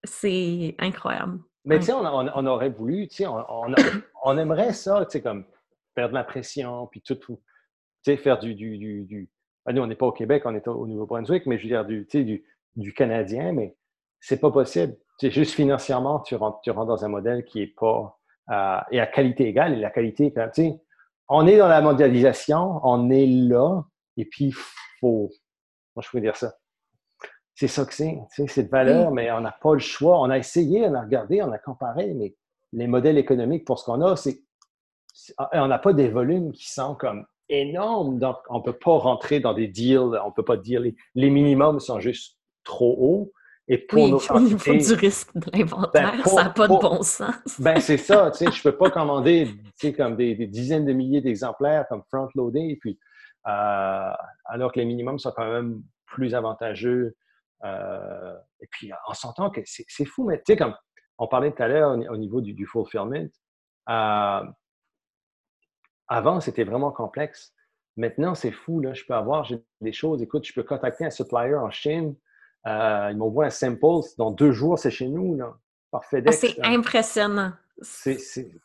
[0.04, 1.40] C'est incroyable.
[1.66, 3.44] Mais tu sais, on, on, aurait voulu, tu sais, on,
[4.24, 5.46] on, aimerait ça, tu sais, comme
[5.96, 7.36] perdre la pression, puis tout, tu
[8.06, 8.54] sais, faire du...
[8.54, 9.30] du, du,
[9.66, 11.86] ben, nous, on n'est pas au Québec, on est au Nouveau-Brunswick, mais je veux dire,
[11.86, 12.46] du, tu sais, du,
[12.76, 13.76] du canadien, mais
[14.20, 14.96] c'est pas possible.
[15.20, 18.20] C'est juste financièrement, tu rentres, tu rentres dans un modèle qui est pas
[18.52, 19.74] euh, et à qualité égale.
[19.74, 20.82] Et la qualité, tu sais,
[21.28, 23.84] on est dans la mondialisation, on est là,
[24.16, 24.54] et puis il
[25.00, 25.30] faut,
[25.96, 26.54] moi je peux dire ça.
[27.56, 30.20] C'est ça que c'est, c'est de valeur, mais on n'a pas le choix.
[30.22, 32.36] On a essayé, on a regardé, on a comparé, mais
[32.72, 34.40] les modèles économiques pour ce qu'on a, c'est
[35.52, 39.40] on n'a pas des volumes qui sont comme énormes, donc on ne peut pas rentrer
[39.40, 43.32] dans des deals, on ne peut pas dire les, les minimums sont juste trop hauts.
[43.70, 44.14] Et pour oui,
[44.50, 47.60] il faut du risque de l'inventaire, ben, ça n'a pas de bon sens.
[47.60, 50.94] ben c'est ça, tu sais, je peux pas commander, tu sais, comme des, dizaines de
[50.94, 52.98] milliers d'exemplaires comme front-loadé, puis
[53.48, 54.12] euh,
[54.46, 57.16] alors que les minimums sont quand même plus avantageux.
[57.66, 60.76] Euh, et puis, on s'entend que c'est fou, mais tu sais, comme
[61.18, 63.30] on parlait tout à l'heure au, niveau du, du fulfillment,
[63.90, 64.44] euh,
[66.08, 67.54] avant, c'était vraiment complexe.
[67.98, 68.94] Maintenant, c'est fou, là.
[68.94, 69.50] Je peux avoir
[69.82, 72.16] des choses, écoute, je peux contacter un supplier en Chine,
[72.68, 73.86] euh, ils m'envoient un sample,
[74.18, 75.54] dans deux jours, c'est chez nous, là,
[75.90, 76.36] par FedEx.
[76.36, 77.54] Ah, c'est impressionnant.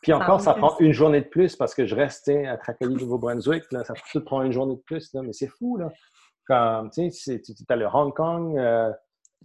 [0.01, 3.63] Puis encore, ça prend une journée de plus parce que je reste à Tracadie, Nouveau-Brunswick.
[3.71, 3.93] Ça
[4.25, 5.77] prend une journée de plus, là, mais c'est fou.
[5.77, 5.91] Là.
[6.47, 8.57] Comme, tu sais, tu as le Hong Kong.
[8.57, 8.91] Euh,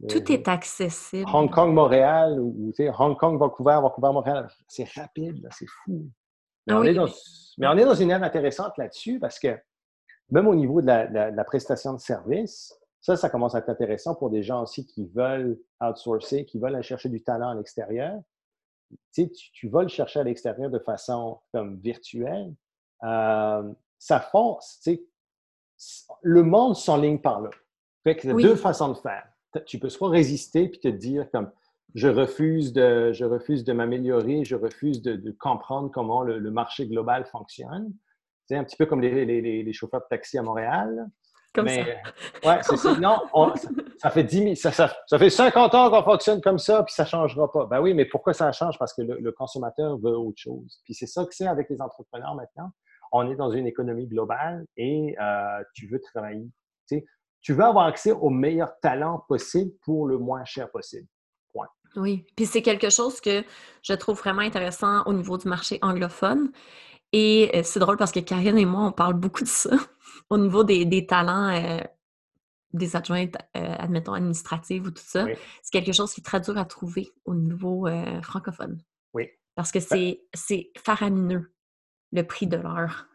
[0.08, 1.28] Tout est accessible.
[1.32, 4.48] Hong Kong, Montréal, ou tu sais, Hong Kong, Vancouver, Vancouver, Montréal.
[4.66, 6.08] C'est rapide, c'est fou.
[6.66, 7.08] Mais, on est dans,
[7.58, 9.56] mais on est dans une ère intéressante là-dessus parce que
[10.30, 14.30] même au niveau de la prestation de service, ça, ça commence à être intéressant pour
[14.30, 18.20] des gens aussi qui veulent outsourcer, qui veulent aller chercher du talent à l'extérieur.
[18.90, 22.54] Tu, sais, tu, vas le chercher à l'extérieur de façon comme virtuelle.
[23.04, 24.94] Euh, ça force, tu
[25.76, 27.50] sais, le monde s'enligne par là.
[28.02, 29.28] Fait que deux façons de faire.
[29.66, 31.50] Tu peux soit résister puis te dire comme
[31.94, 37.24] je refuse de, je refuse de m'améliorer, je refuse de, comprendre comment le, marché global
[37.26, 37.92] fonctionne.
[38.46, 41.08] C'est un petit peu comme les, les, les, chauffeurs de taxi à Montréal.
[41.62, 42.00] Mais,
[42.44, 42.94] Ouais, c'est ça.
[42.98, 43.18] Non,
[43.98, 47.08] ça, fait 10 ça, ça, fait 50 ans qu'on fonctionne comme ça, puis ça ne
[47.08, 47.66] changera pas.
[47.66, 48.78] Ben oui, mais pourquoi ça change?
[48.78, 50.80] Parce que le, consommateur veut autre chose.
[50.84, 52.70] Puis c'est ça que c'est avec les entrepreneurs maintenant.
[53.12, 56.50] On est dans une économie globale et euh, tu veux travailler.
[56.88, 57.04] Tu, sais,
[57.40, 61.06] tu veux avoir accès au meilleur talent possible pour le moins cher possible.
[61.52, 61.68] Point.
[61.96, 63.42] Oui, puis c'est quelque chose que
[63.82, 66.50] je trouve vraiment intéressant au niveau du marché anglophone.
[67.12, 69.70] Et euh, c'est drôle parce que Karine et moi, on parle beaucoup de ça
[70.30, 71.80] au niveau des, talents, euh,
[72.72, 75.26] des adjointes, euh, admettons, administratives ou tout ça.
[75.62, 77.88] C'est quelque chose qui est très dur à trouver au niveau
[78.22, 78.78] francophone.
[79.14, 79.28] Oui.
[79.54, 81.52] Parce que ben c'est faramineux,
[82.12, 83.08] le prix de l'heure.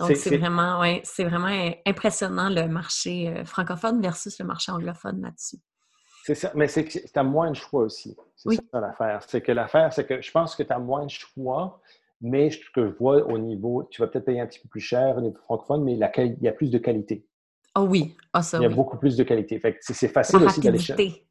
[0.00, 5.20] Donc, c'est vraiment, ouais, c'est vraiment impressionnant le marché euh, francophone versus le marché anglophone
[5.20, 5.58] là-dessus.
[6.24, 8.16] C'est ça, mais c'est que tu as moins de choix aussi.
[8.34, 9.22] C'est ça l'affaire.
[9.26, 11.82] C'est que l'affaire, c'est que je pense que tu as moins de choix,
[12.20, 14.80] mais ce que je vois au niveau, tu vas peut-être payer un petit peu plus
[14.80, 17.26] cher au niveau francophone, mais il y a plus de qualité.
[17.76, 19.60] Oh oui, ah, ça, Il y a beaucoup plus de qualité.
[19.80, 21.26] c'est facile aussi d'aller chercher.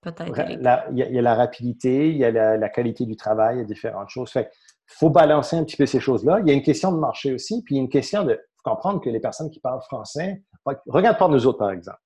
[0.00, 0.38] Peut-être.
[0.50, 3.64] Il, y a la rapidité, il y a la, qualité du travail, il y a
[3.64, 4.30] différentes choses.
[4.30, 4.50] Fait
[4.86, 6.40] faut balancer un petit peu ces choses-là.
[6.40, 9.20] Il y a une question de marché aussi, puis une question de comprendre que les
[9.20, 10.42] personnes qui parlent français,
[10.86, 12.00] regarde par nous autres, par exemple.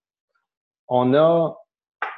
[0.86, 1.56] On a,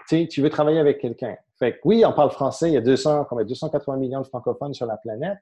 [0.07, 1.37] tu sais, tu veux travailler avec quelqu'un.
[1.59, 4.87] Fait que oui, on parle français, il y a 200, 280 millions de francophones sur
[4.87, 5.39] la planète,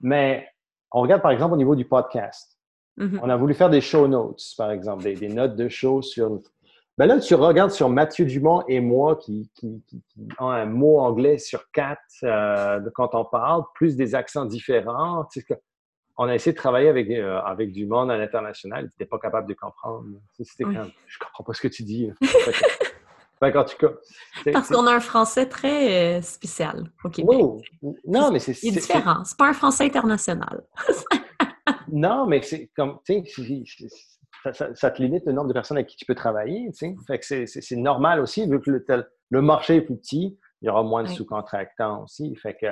[0.00, 0.46] mais
[0.92, 2.58] on regarde par exemple au niveau du podcast.
[2.98, 3.20] Mm-hmm.
[3.22, 6.40] On a voulu faire des show notes, par exemple, des, notes de show sur.
[6.98, 9.82] Ben là, tu regardes sur Mathieu Dumont et moi qui, qui,
[10.38, 15.26] ont un mot anglais sur quatre euh, quand on parle, plus des accents différents.
[16.18, 18.82] on a essayé de travailler avec, euh, avec du monde à l'international.
[18.82, 20.04] Tu n'étais pas capable de comprendre.
[20.42, 22.10] C'était ne je comprends pas ce que tu dis.
[23.42, 23.88] en tout cas,
[24.52, 27.38] Parce qu'on a un français très euh, spécial au Québec.
[28.06, 28.52] Non, mais c'est.
[28.62, 29.24] Il est différent.
[29.24, 30.62] C'est pas un français international.
[31.92, 32.98] non, mais c'est comme.
[34.52, 36.70] Ça, ça, te limite le nombre de personnes avec qui tu peux travailler.
[37.06, 40.82] Fait que c'est normal aussi, vu que le, marché est plus petit, il y aura
[40.82, 42.34] moins de sous-contractants aussi.
[42.36, 42.66] Fait que.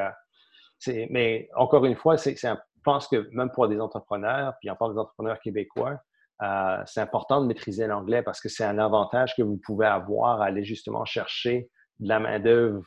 [1.10, 4.98] Mais encore une fois, c'est je pense que même pour des entrepreneurs, puis encore des
[4.98, 5.98] entrepreneurs québécois,
[6.42, 10.40] euh, c'est important de maîtriser l'anglais parce que c'est un avantage que vous pouvez avoir
[10.40, 12.84] à aller justement chercher de la main-d'œuvre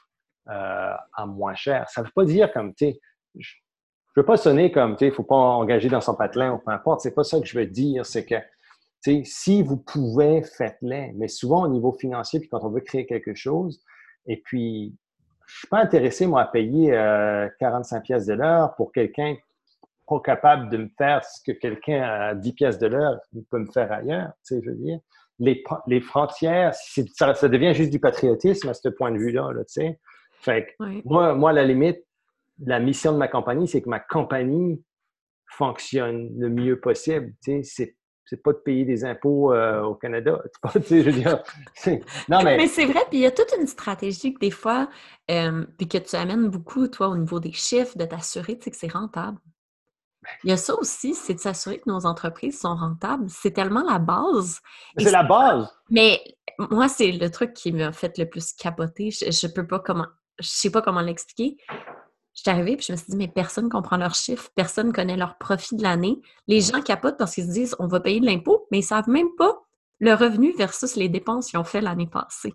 [0.49, 1.89] euh, à moins cher.
[1.89, 2.99] Ça ne veut pas dire comme, tu sais,
[3.37, 3.53] je
[4.15, 6.53] ne veux pas sonner comme, tu sais, il ne faut pas engager dans son patelin
[6.53, 7.01] ou peu importe.
[7.01, 8.05] C'est pas ça que je veux dire.
[8.05, 8.35] C'est que,
[9.03, 11.13] tu sais, si vous pouvez, faites-le.
[11.15, 13.83] Mais souvent, au niveau financier, puis quand on veut créer quelque chose,
[14.27, 14.95] et puis,
[15.45, 16.91] je ne suis pas intéressé, moi, à payer
[17.59, 19.35] 45 euh, pièces de l'heure pour quelqu'un
[20.19, 23.17] capable de me faire ce que quelqu'un à 10 pièces de l'heure
[23.49, 24.99] peut me faire ailleurs, tu sais, je veux dire.
[25.39, 29.63] Les, les frontières, ça, ça, devient juste du patriotisme à ce point de vue-là, tu
[29.67, 29.99] sais.
[30.41, 30.75] Fait
[31.05, 32.03] moi, moi, à la limite,
[32.63, 34.83] la mission de ma compagnie, c'est que ma compagnie
[35.47, 37.63] fonctionne le mieux possible, tu sais.
[37.63, 37.95] C'est
[38.31, 40.41] c'est pas de payer des impôts euh, au Canada.
[40.61, 41.43] Pas, je veux dire,
[42.29, 42.55] non, mais...
[42.55, 44.89] mais c'est vrai, puis il y a toute une stratégie que des fois,
[45.29, 48.91] euh, puis que tu amènes beaucoup, toi, au niveau des chiffres, de t'assurer que c'est
[48.91, 49.37] rentable.
[50.43, 53.25] Il y a ça aussi, c'est de s'assurer que nos entreprises sont rentables.
[53.29, 54.59] C'est tellement la base.
[54.97, 55.67] C'est la base.
[55.89, 56.21] Mais
[56.69, 59.11] moi, c'est le truc qui m'a fait le plus capoter.
[59.11, 60.07] Je, je peux pas comment,
[60.39, 61.57] je sais pas comment l'expliquer.
[62.33, 64.87] Je suis arrivée et je me suis dit, mais personne ne comprend leurs chiffres, personne
[64.87, 66.21] ne connaît leur profit de l'année.
[66.47, 68.87] Les gens capotent parce qu'ils se disent, on va payer de l'impôt, mais ils ne
[68.87, 69.59] savent même pas
[69.99, 72.53] le revenu versus les dépenses qu'ils ont fait l'année passée.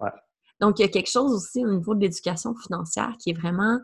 [0.60, 3.78] Donc, il y a quelque chose aussi au niveau de l'éducation financière qui est vraiment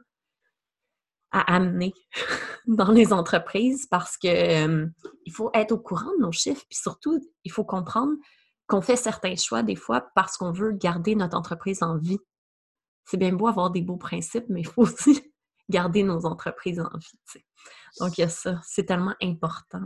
[1.33, 1.93] à amener
[2.67, 4.87] dans les entreprises parce que euh,
[5.25, 8.13] il faut être au courant de nos chiffres, puis surtout, il faut comprendre
[8.67, 12.19] qu'on fait certains choix des fois parce qu'on veut garder notre entreprise en vie.
[13.05, 15.33] C'est bien beau avoir des beaux principes, mais il faut aussi
[15.71, 17.43] garder nos entreprises en vie.
[18.01, 18.61] Donc, il y a ça.
[18.65, 19.83] C'est tellement important.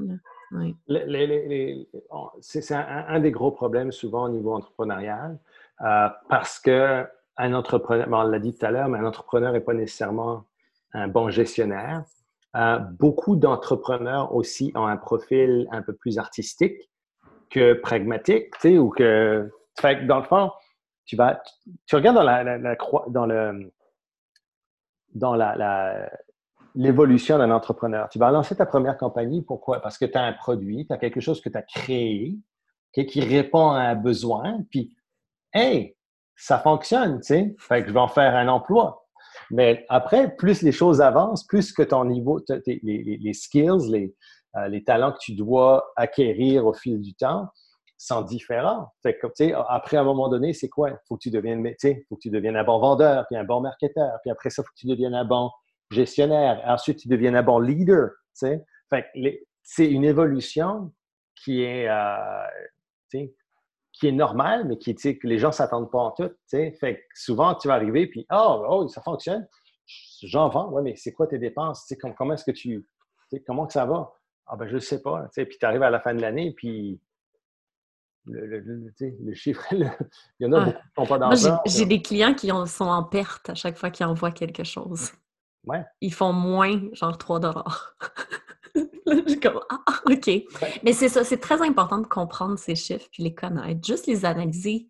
[2.41, 5.39] c'est un, des gros problèmes souvent au niveau entrepreneurial
[5.81, 7.05] euh, parce que
[7.39, 10.45] un entrepreneur, on l'a dit tout à l'heure, mais un entrepreneur n'est pas nécessairement
[10.93, 12.05] un bon gestionnaire.
[12.57, 16.91] Euh, beaucoup d'entrepreneurs aussi ont un profil un peu plus artistique
[17.51, 19.51] que pragmatique, tu sais, ou que...
[19.79, 20.51] Fait dans le fond,
[21.05, 21.43] tu vas...
[21.87, 23.55] Tu, regardes dans la,
[25.15, 26.11] dans la,
[26.75, 28.09] l'évolution d'un entrepreneur.
[28.09, 29.81] Tu vas lancer ta première compagnie, pourquoi?
[29.81, 32.37] Parce que tu as un produit, tu as quelque chose que tu as créé,
[32.93, 34.97] qui répond à un besoin, puis,
[35.53, 35.97] hey,
[36.35, 39.06] ça fonctionne, tu sais, fait que je vais en faire un emploi.
[39.51, 44.13] Mais après, plus les choses avancent, plus que ton niveau, les, skills,
[44.57, 47.49] euh, les, talents que tu dois acquérir au fil du temps
[47.99, 48.93] sont différents.
[49.03, 49.27] Fait que,
[49.69, 50.91] après, à un moment donné, c'est quoi?
[50.91, 51.67] Il faut que tu deviennes,
[52.09, 54.67] faut que tu deviennes un bon vendeur, puis un bon marketeur, puis après ça, il
[54.67, 55.51] faut que tu deviennes un bon
[55.91, 56.61] gestionnaire.
[56.67, 58.11] Ensuite, tu deviennes un bon leader.
[58.39, 59.07] Fait
[59.63, 60.93] c'est une évolution
[61.35, 63.27] qui est, euh,
[63.99, 66.31] qui est normal, mais qui, que les gens ne s'attendent pas en tout.
[66.51, 69.47] Fait que souvent, tu vas arriver, puis oh, oh ça fonctionne,
[70.23, 71.93] j'en vends, ouais, mais c'est quoi tes dépenses?
[72.17, 72.87] comment est-ce que tu.
[73.47, 74.13] Comment que ça va?
[74.47, 75.29] Ah ben je ne sais pas.
[75.35, 77.01] Puis tu arrives à la fin de l'année, puis
[78.27, 78.61] le,
[79.01, 79.89] le, chiffre, il
[80.41, 81.61] y en a beaucoup qui n'ont pas d'argent.
[81.67, 85.13] J'ai des clients qui sont en perte à chaque fois qu'ils envoient quelque chose.
[85.65, 85.85] Ouais.
[86.01, 87.97] Ils font moins, genre 3 dollars.
[89.07, 90.31] je comme, ah, OK.
[90.83, 94.25] Mais c'est ça, c'est très important de comprendre ces chiffres puis les connaître, juste les
[94.25, 94.89] analyser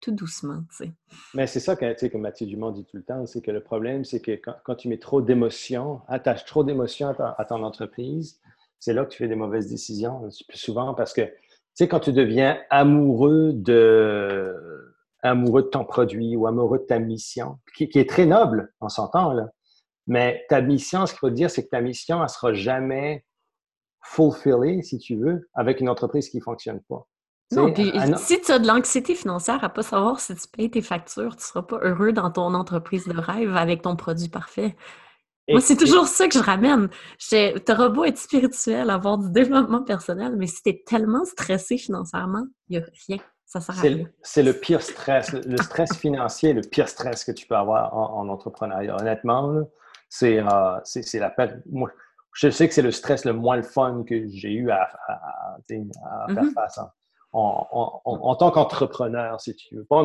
[0.00, 0.92] tout doucement, tu sais.
[1.34, 4.04] Mais c'est ça que, comme Mathieu Dumont dit tout le temps, c'est que le problème,
[4.04, 4.32] c'est que
[4.64, 8.40] quand, tu mets trop d'émotions, attaches trop d'émotions à, ton entreprise,
[8.78, 11.32] c'est là que tu fais des mauvaises décisions, plus souvent parce que, tu
[11.74, 17.58] sais, quand tu deviens amoureux de, amoureux de ton produit ou amoureux de ta mission,
[17.74, 19.48] qui, est très noble, on s'entend, là.
[20.08, 23.24] Mais ta mission, ce qu'il faut dire, c'est que ta mission, elle sera jamais
[24.12, 27.06] fulfillée, si tu veux, avec une entreprise qui ne fonctionne pas.
[27.52, 30.82] Non, puis si tu as de l'anxiété financière à pas savoir si tu payes tes
[30.82, 34.74] factures, tu ne seras pas heureux dans ton entreprise de rêve avec ton produit parfait.
[35.48, 36.88] Moi, c'est toujours ça que je ramène.
[37.18, 37.36] Tu
[37.68, 42.46] auras beau être spirituel, avoir du développement personnel, mais si tu es tellement stressé financièrement,
[42.68, 43.18] il n'y a rien.
[43.44, 44.08] Ça sert à rien.
[44.22, 45.32] C'est le pire stress.
[45.32, 48.96] Le stress financier est le pire stress que tu peux avoir en, entrepreneuriat.
[48.96, 49.62] Honnêtement, euh,
[50.10, 50.40] c'est
[51.20, 51.62] la peine.
[51.70, 51.92] Moi,
[52.36, 54.86] je sais que c'est le stress le moins le fun que j'ai eu à,
[55.66, 55.80] faire
[56.28, 56.52] mm-hmm.
[56.52, 56.92] face à
[57.32, 59.84] en, tant qu'entrepreneur, si tu veux.
[59.84, 60.02] Pas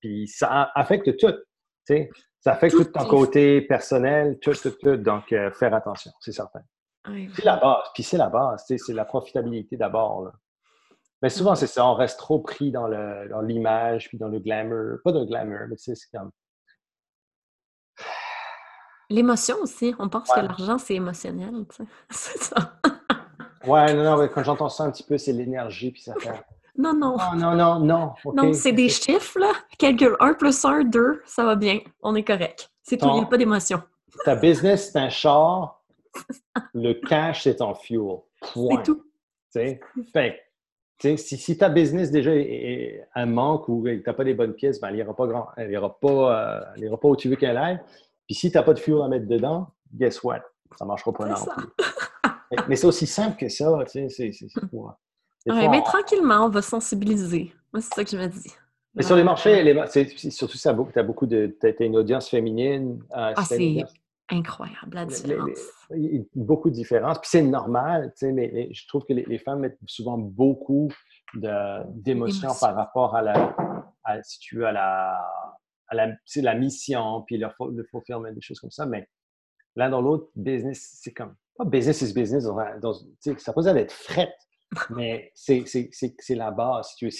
[0.00, 1.34] puis ça affecte tout.
[2.40, 4.96] Ça affecte tout, ton côté personnel, tout, tout, tout.
[4.96, 6.60] Donc, euh, faire attention, c'est certain.
[7.06, 7.84] c'est la base.
[7.94, 8.64] Puis c'est la base.
[8.66, 10.32] C'est la profitabilité d'abord.
[11.22, 11.86] Mais souvent, c'est ça.
[11.86, 12.88] On reste trop pris dans
[13.42, 14.98] l'image, puis dans le glamour.
[15.04, 16.30] Pas dans le glamour, mais c'est comme.
[19.10, 19.94] L'émotion aussi.
[19.98, 21.52] On pense que l'argent, c'est émotionnel.
[22.10, 22.80] C'est ça.
[23.66, 26.30] ouais, non, non, quand j'entends ça un petit peu, c'est l'énergie, puis ça fait.
[26.76, 27.16] Non, non.
[27.36, 28.52] Non, non, non, non.
[28.52, 29.52] c'est des chiffres, là.
[29.78, 31.78] Calcul 1 plus 1, 2, ça va bien.
[32.02, 32.68] On est correct.
[32.82, 33.80] C'est tout, il n'y a pas d'émotion.
[34.24, 35.84] Ta business, c'est un char.
[36.74, 38.18] le cash, c'est ton fuel.
[38.42, 39.04] C'est tout.
[40.12, 40.44] Fait,
[40.98, 44.80] si, si ta business déjà est, un manque ou tu n'as pas des bonnes pièces,
[44.80, 47.56] ben, elle n'ira pas, grand, elle ira pas, euh, ira pas où tu veux qu'elle
[47.56, 47.80] aille.
[48.26, 50.42] Puis si tu n'as pas de fuel à mettre dedans, guess what?
[50.76, 51.66] Ça ne marchera pas non plus.
[52.68, 53.78] mais, c'est aussi simple que ça.
[53.86, 54.30] C'est, c'est,
[55.46, 57.52] oui, mais tranquillement, on va sensibiliser.
[57.72, 58.50] Moi, c'est ça que je me dis.
[58.94, 59.74] Mais sur les marchés, les,
[60.30, 61.56] surtout ça, tu as beaucoup de.
[61.60, 63.02] Tu as une audience féminine.
[63.16, 63.84] Euh, ah, c'est
[64.30, 65.58] incroyable, la différence.
[65.94, 67.18] il y a beaucoup de différences.
[67.18, 70.88] Puis c'est normal, tu sais, mais, je trouve que les, femmes mettent souvent beaucoup
[71.34, 73.56] d'émotions par rapport à la.
[74.22, 75.20] si tu veux, à la.
[75.98, 78.86] À la, la mission, puis le, le fulfillment, des choses comme ça.
[78.86, 79.08] Mais
[79.76, 81.34] l'un dans l'autre, business, c'est comme.
[81.56, 82.44] Pas business is business.
[82.44, 82.94] Dans,
[83.38, 84.34] ça peut être fret
[84.90, 85.64] mais c'est
[86.30, 86.94] la base.
[86.96, 87.10] Tu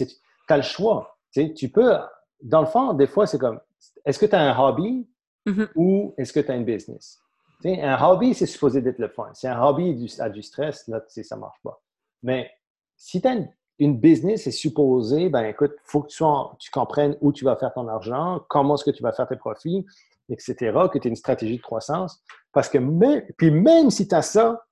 [0.49, 1.19] as le choix.
[1.33, 1.97] Tu peux,
[2.43, 3.61] dans le fond, des fois, c'est comme,
[4.05, 5.09] est-ce que tu as un hobby
[5.47, 5.69] mm-hmm.
[5.77, 7.21] ou est-ce que tu as une business?
[7.65, 9.31] un hobby, c'est supposé être le fun.
[9.33, 11.81] Si un hobby a du stress, là, ça ne marche pas.
[12.23, 12.51] Mais
[12.97, 13.49] si tu as une,
[13.79, 16.23] business, c'est supposé, ben écoute, il faut que tu,
[16.59, 19.37] tu, comprennes où tu vas faire ton argent, comment est-ce que tu vas faire tes
[19.37, 19.85] profits,
[20.29, 20.55] etc.,
[20.93, 22.23] que tu aies une stratégie de croissance.
[22.53, 24.65] Parce que même, puis même si tu as ça,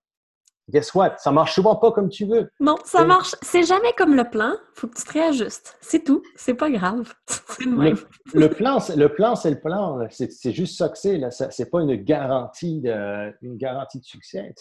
[0.70, 1.16] guess what?
[1.18, 2.50] Ça marche souvent pas comme tu veux.
[2.60, 3.34] Non, ça marche.
[3.42, 4.54] C'est jamais comme le plan.
[4.74, 5.76] Faut que tu te réajustes.
[5.80, 6.22] C'est tout.
[6.36, 7.12] C'est pas grave.
[7.60, 7.94] le,
[8.34, 10.06] le, plan, le plan, c'est le plan.
[10.10, 11.20] C'est juste ça que c'est.
[11.30, 14.54] C'est pas une garantie de, une garantie de succès.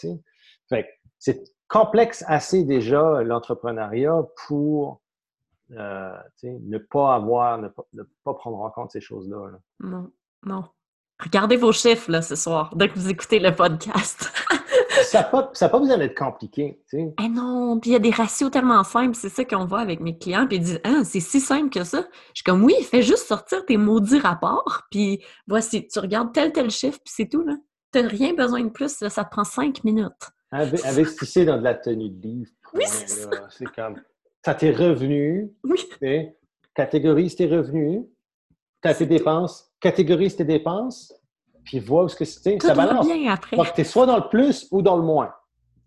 [1.18, 5.00] c'est complexe assez déjà l'entrepreneuriat pour
[5.70, 6.12] euh,
[6.42, 7.68] ne pas avoir, ne
[8.24, 9.52] pas, prendre en compte ces choses-là.
[9.80, 10.10] Non,
[10.44, 10.64] non.
[11.18, 14.30] Regardez vos chiffres là, ce soir, dès que vous écoutez le podcast.
[15.04, 16.82] ça n'a pas, pas, besoin d'être compliqué.
[16.92, 20.00] Eh non, puis il y a des ratios tellement simples, c'est ça qu'on voit avec
[20.00, 22.04] mes clients, puis ils disent Ah, c'est si simple que ça.
[22.34, 26.52] Je suis comme Oui, fais juste sortir tes maudits rapports, puis voici, tu regardes tel,
[26.52, 27.46] tel chiffre, puis c'est tout.
[27.92, 30.32] Tu n'as rien besoin de plus, ça te prend cinq minutes.
[30.52, 32.50] Investissez dans de la tenue de livre.
[32.74, 33.96] Oui, c'est comme
[34.44, 36.30] Tu as tes revenus, oui.
[36.74, 38.02] catégorise tes revenus,
[38.82, 41.12] tu as tes dépenses, catégorise tes dépenses,
[41.64, 42.60] puis vois où ce que c'est.
[42.62, 43.06] Ça balance.
[43.06, 43.56] bien après.
[43.56, 45.32] Donc, tu es soit dans le plus ou dans le moins.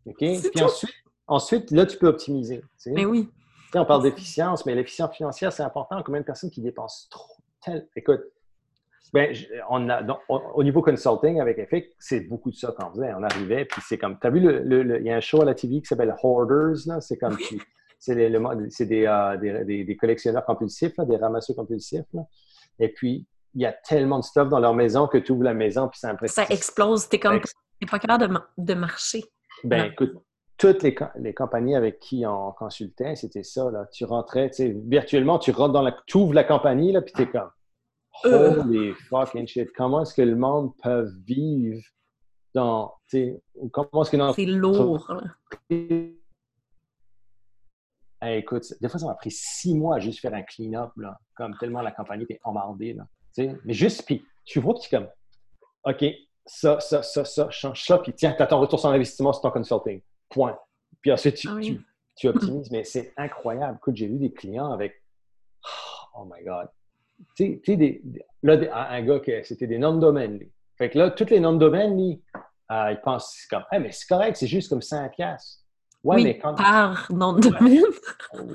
[0.05, 0.17] OK?
[0.17, 0.93] Puis ensuite,
[1.27, 2.63] ensuite, là, tu peux optimiser.
[2.87, 3.29] Mais oui.
[3.73, 6.01] on parle d'efficience, mais l'efficience financière, c'est important.
[6.03, 7.33] Combien de personnes qui dépensent trop?
[7.95, 8.21] Écoute,
[9.13, 9.35] ben,
[9.69, 13.13] on a, au niveau consulting avec EFIC, c'est beaucoup de ça qu'on faisait.
[13.13, 15.45] On arrivait, puis c'est comme, tu as vu, le, il y a un show à
[15.45, 17.37] la TV qui s'appelle Hoarders, c'est comme,
[17.99, 22.05] c'est des, euh, des, des, collectionneurs compulsifs, des ramasseurs compulsifs.
[22.79, 25.53] Et puis, il y a tellement de stuff dans leur maison que tu ouvres la
[25.53, 27.07] maison puis ça Ça explose.
[27.07, 27.39] Tu comme.
[27.89, 29.23] pas capable de, marcher.
[29.63, 30.13] Ben, écoute,
[30.57, 33.71] toutes les, les, compagnies avec qui on consultait, c'était ça.
[33.71, 33.87] Là.
[33.93, 35.95] Tu rentrais, tu sais, virtuellement, tu rentres dans la.
[36.05, 37.49] Tu ouvres la compagnie, là, puis t'es comme.
[38.23, 38.63] Euh.
[38.63, 39.71] Holy fucking shit.
[39.75, 41.81] Comment est-ce que le monde peut vivre
[42.53, 42.93] dans.
[43.71, 44.33] Comment est-ce que.
[44.33, 45.11] C'est lourd.
[48.21, 50.91] écoute, des fois, ça m'a pris six mois à juste faire un clean-up,
[51.35, 52.93] comme tellement la compagnie était emmerdée.
[52.93, 53.05] Là.
[53.37, 55.07] Mais juste, puis tu vois, puis comme,
[55.83, 56.05] OK,
[56.45, 59.41] ça, ça, ça, ça, change ça, puis tiens, tu as ton retour sur investissement sur
[59.41, 60.01] ton consulting.
[60.29, 60.57] Point.
[61.01, 61.59] Puis ensuite, tu, ah
[62.15, 63.77] tu, optimises, mais c'est incroyable.
[63.77, 65.03] Écoute, j'ai vu des clients avec,
[66.15, 66.67] oh my God.
[67.35, 68.01] Tu sais, des,
[68.43, 68.57] là,
[68.89, 70.39] un gars qui c'était des noms de domaine.
[70.77, 72.21] Fait que là, tous les noms de domaine, lui,
[72.71, 75.61] euh, il pense comme, hey, mais c'est correct, c'est juste comme 5 piastres.
[76.03, 76.53] Ouais, mais quand...
[76.53, 77.81] par nom de domaine.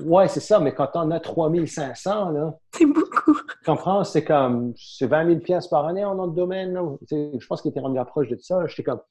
[0.05, 2.53] ouais, c'est ça, mais quand on a 3500, là.
[2.73, 3.33] C'est beaucoup.
[3.35, 4.03] Tu comprends?
[4.05, 6.83] C'est comme, c'est 20 000 par année en nom de domaine, là.
[7.09, 8.65] Je pense qu'il était rendu approche de ça.
[8.67, 9.01] J'étais comme,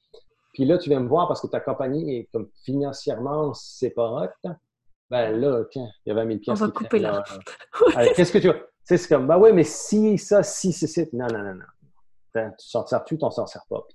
[0.53, 4.33] puis là, tu viens me voir parce que ta compagnie est comme financièrement séparate.
[5.09, 7.23] Ben là, tiens, il y a 20 000 On va couper là.
[8.15, 8.70] Qu'est-ce que tu veux?
[8.97, 11.65] C'est comme, ben oui, mais si ça, si c'est Non, non, non, non.
[12.33, 13.85] Ben, tu s'en sers-tu, tu t'en sers pas.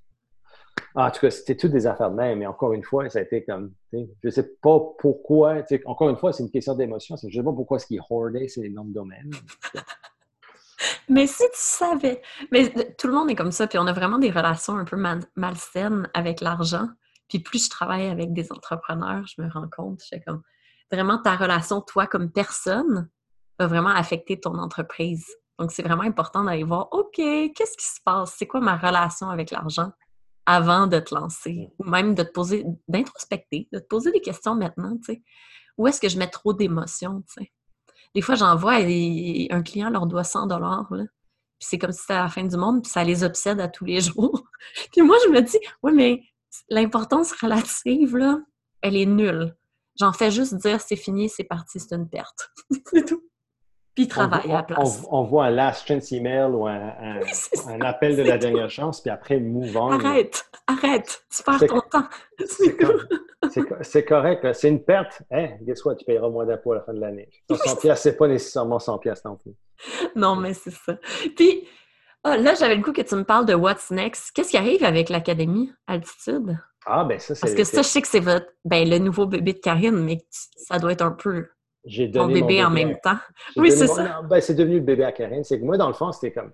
[0.95, 3.19] Ah, en tout cas, c'était toutes des affaires de même, mais encore une fois, ça
[3.19, 7.29] a été comme, je sais pas pourquoi, encore une fois, c'est une question d'émotion, je
[7.29, 9.31] sais pas pourquoi ce qui est c'est les noms de domaine.
[11.09, 14.19] mais si tu savais, mais tout le monde est comme ça, puis on a vraiment
[14.19, 14.97] des relations un peu
[15.37, 16.89] malsaines avec l'argent.
[17.29, 20.43] Puis plus je travaille avec des entrepreneurs, je me rends compte, je comme,
[20.91, 23.11] vraiment ta relation, toi, comme personne,
[23.59, 25.27] va vraiment affecter ton entreprise.
[25.59, 28.35] Donc, c'est vraiment important d'aller voir, OK, qu'est-ce qui se passe?
[28.37, 29.93] C'est quoi ma relation avec l'argent
[30.45, 31.71] avant de te lancer?
[31.79, 35.23] Ou même de te poser, d'introspecter, de te poser des questions maintenant, tu sais.
[35.79, 37.53] Où est-ce que je mets trop d'émotions, tu sais?
[38.15, 42.15] Des fois, j'en vois, un client leur doit 100 dollars, puis c'est comme si c'était
[42.15, 44.45] la fin du monde, puis ça les obsède à tous les jours.
[44.93, 46.23] puis moi, je me dis, oui, mais
[46.69, 48.39] l'importance relative, là,
[48.83, 49.57] elle est nulle.
[49.99, 52.51] J'en fais juste dire, c'est fini, c'est parti, c'est une perte.
[52.91, 53.23] c'est tout
[53.97, 55.03] puis travaille à la place.
[55.11, 59.11] On, voit un last chance email ou un, un, appel de la dernière chance, puis
[59.11, 59.91] après, on.
[59.91, 62.07] Arrête, arrête, tu perds ton temps.
[63.83, 65.23] C'est correct, c'est une perte.
[65.31, 67.29] Hein, guess what, tu payeras moins d'impôts à la fin de l'année.
[67.49, 69.53] 100 pièces, c'est pas nécessairement 100 pièces non plus.
[70.17, 70.99] Non, mais c'est ça.
[71.37, 71.69] Puis,
[72.25, 74.33] ah, là, j'avais le coup que tu me parles de What's Next.
[74.33, 76.59] Qu'est-ce qui arrive avec l'Académie Altitude?
[76.87, 77.41] Ah, ben ça, c'est...
[77.41, 78.47] Parce que ça, je sais que c'est votre...
[78.65, 81.47] ben, le nouveau bébé de Karine, mais ça doit être un peu
[81.87, 83.17] j'ai donné mon bébé, en même temps.
[83.57, 84.23] Oui, c'est ça.
[84.23, 85.45] Ben, c'est devenu le bébé à Karine.
[85.45, 86.53] C'est que moi, dans le fond, c'était comme.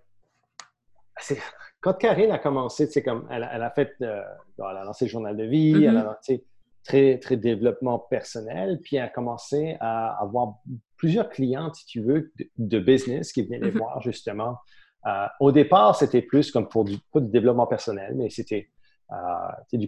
[1.80, 4.22] Quand Karine a commencé, c'est comme elle, a fait, euh,
[4.58, 6.04] elle a lancé le journal de vie, elle a mm-hmm.
[6.04, 6.46] lancé
[6.84, 10.54] très, très développement personnel, puis elle a commencé à avoir
[10.96, 13.78] plusieurs clientes, si tu veux, de, business qui venaient les mm-hmm.
[13.78, 14.58] voir justement.
[15.06, 18.70] Euh, au départ, c'était plus comme pour du, pas du développement personnel, mais c'était
[19.12, 19.86] euh, du,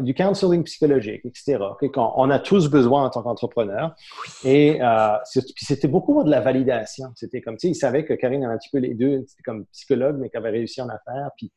[0.00, 1.58] du, counseling psychologique, etc.
[1.96, 3.94] on a tous besoin en tant qu'entrepreneur.
[4.42, 5.18] Et euh,
[5.56, 7.08] c'était beaucoup de la validation.
[7.14, 9.42] C'était comme, tu sais, ils savaient que Karine avait un petit peu les deux, c'était
[9.42, 11.30] comme psychologue, mais qu'elle avait réussi en affaires.
[11.36, 11.52] Puis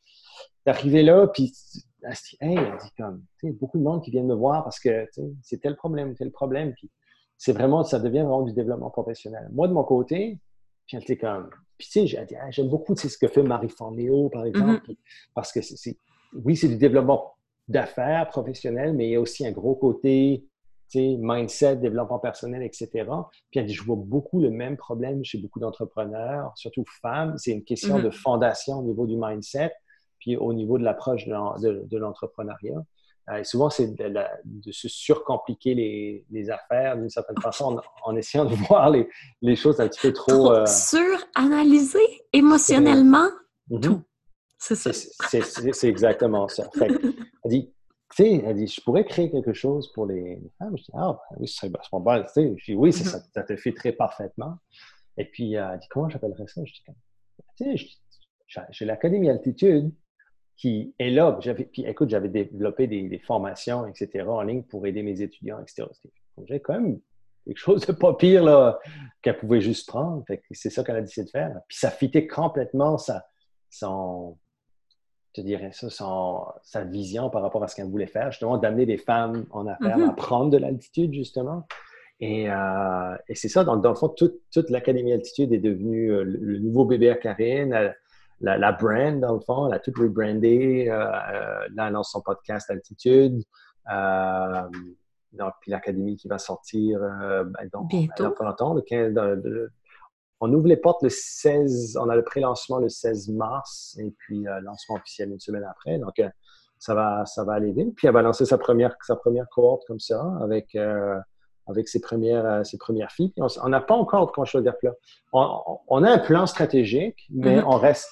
[0.65, 1.53] d'arriver là, puis
[2.03, 4.35] elle se dit, hey, elle dit comme, tu sais, beaucoup de monde qui viennent me
[4.35, 6.73] voir parce que, tu sais, c'est tel problème, tel problème.
[6.73, 6.91] Puis
[7.37, 9.47] c'est vraiment, ça devient vraiment du développement professionnel.
[9.53, 10.39] Moi, de mon côté,
[10.87, 14.45] puis elle était comme, puis tu sais, j'aime beaucoup ce que fait Marie Fornéo, par
[14.45, 14.97] exemple, mm-hmm.
[15.35, 15.97] parce que c'est
[16.43, 17.35] oui, c'est du développement
[17.67, 20.45] d'affaires professionnel, mais il y a aussi un gros côté
[20.95, 23.09] mindset, développement personnel, etc.
[23.51, 27.37] Puis je vois beaucoup le même problème chez beaucoup d'entrepreneurs, surtout femmes.
[27.37, 28.03] C'est une question mm-hmm.
[28.03, 29.73] de fondation au niveau du mindset,
[30.19, 32.83] puis au niveau de l'approche de, l'entrepreneuriat.
[33.29, 38.89] Euh, souvent, c'est de, se surcompliquer les, affaires d'une certaine façon en, essayant de voir
[38.89, 40.53] les, choses un petit peu trop...
[40.53, 43.27] Euh, Suranalyser émotionnellement
[43.69, 43.81] mm-hmm.
[43.81, 44.01] tout.
[44.57, 44.91] C'est ça.
[44.93, 46.69] C'est exactement ça.
[46.81, 46.99] elle
[47.45, 47.73] dit,
[48.15, 50.77] tu sais, elle dit, je pourrais créer quelque chose pour les, femmes?
[50.77, 52.21] Je dis, ah, ben oui, ce serait vachement bon.
[52.23, 53.31] Tu sais, je dis, oui, mm-hmm.
[53.33, 54.57] ça, te fait très parfaitement.
[55.17, 56.61] Et puis, elle dit, comment j'appellerais ça?
[56.65, 56.83] Je dis,
[57.57, 59.91] tu sais, j'ai l'Académie Altitude
[60.55, 61.37] qui est là.
[61.71, 65.87] Puis, écoute, j'avais développé des, formations, etc., en ligne pour aider mes étudiants, etc.
[66.45, 66.99] J'ai quand même
[67.45, 68.77] quelque chose de pas pire
[69.21, 70.23] qu'elle pouvait juste prendre.
[70.51, 71.59] C'est ça qu'elle a décidé de faire.
[71.67, 73.25] Puis ça fitait complètement sa,
[73.69, 74.37] son,
[75.37, 75.87] je dirais ça,
[76.63, 79.97] sa vision par rapport à ce qu'elle voulait faire, justement, d'amener des femmes en affaires
[79.97, 80.09] mm-hmm.
[80.09, 81.65] à prendre de l'altitude, justement.
[82.19, 86.23] Et, euh, et c'est ça, dans, le fond, toute, toute l'Académie Altitude est devenue euh,
[86.23, 87.93] le, nouveau bébé à Karine,
[88.41, 92.11] la, la, brand, dans le fond, elle a tout rebrandé, euh, euh, là, elle lance
[92.11, 93.43] son podcast Altitude.
[95.33, 98.31] donc, puis l'Académie qui va sortir ben, donc, bientôt.
[98.31, 99.71] Pas longtemps, le 15, de,
[100.39, 104.47] on ouvre les portes le 16, on a le pré-lancement le 16 mars et puis
[104.47, 105.97] euh, lancement officiel une semaine après.
[105.97, 106.29] Donc, euh,
[106.77, 107.95] ça, va, ça va aller vite.
[107.95, 111.17] Puis, elle va lancer sa première, sa première cohorte comme ça avec, euh,
[111.65, 113.33] avec ses, premières, ses premières filles.
[113.37, 114.91] on n'a pas encore, je veux dire, là,
[115.33, 117.65] on, a un plan stratégique, mais mm-hmm.
[117.65, 118.09] on reste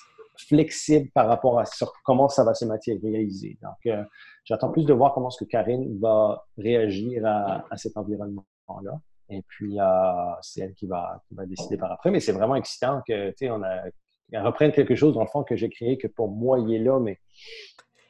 [0.49, 3.57] flexible par rapport à sur comment ça va se matérialiser.
[3.61, 3.95] Donc,
[4.43, 8.99] j'attends plus de voir comment ce que Karine va réagir à, à cet environnement-là.
[9.29, 9.83] Et puis, euh,
[10.41, 12.11] c'est elle qui va, qui va décider par après.
[12.11, 13.83] Mais c'est vraiment excitant que, tu sais, on a,
[14.41, 16.99] reprenne quelque chose, dans le fond, que j'ai créé, que pour moi, il est là,
[16.99, 17.19] mais...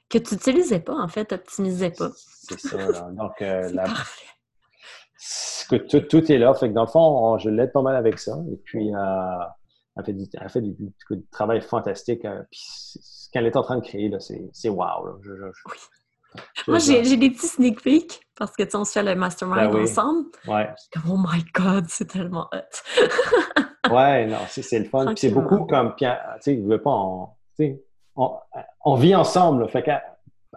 [0.09, 2.11] Que tu n'utilisais pas, en fait, optimisais pas.
[2.15, 2.77] C'est ça.
[3.11, 3.71] Donc, euh,
[5.69, 6.53] que tout, tout, est là.
[6.53, 8.37] Fait que dans le fond, je l'aide pas mal avec ça.
[8.51, 9.45] Et puis, euh,
[9.97, 10.93] elle fait du, elle fait du,
[11.31, 12.21] travail fantastique.
[12.51, 15.07] Puis, ce qu'elle est en train de créer, c'est wow.
[15.07, 15.13] Là.
[15.23, 15.77] Je, oui.
[16.67, 19.71] Moi, j'ai des petits sneak peeks parce que, tu sais, on se fait le mastermind
[19.71, 19.83] Ben oui.
[19.83, 20.25] ensemble.
[20.47, 20.69] Ouais.
[20.93, 23.01] Comme, oh my God, c'est tellement hot.
[23.91, 25.13] Ouais, non, c'est le fun.
[25.15, 26.05] C'est beaucoup comme, tu
[26.41, 27.83] sais, je veux pas, on, tu sais,
[28.15, 28.31] on,
[28.83, 29.61] on vit ensemble.
[29.61, 29.67] là.
[29.67, 30.01] Fait qu'elle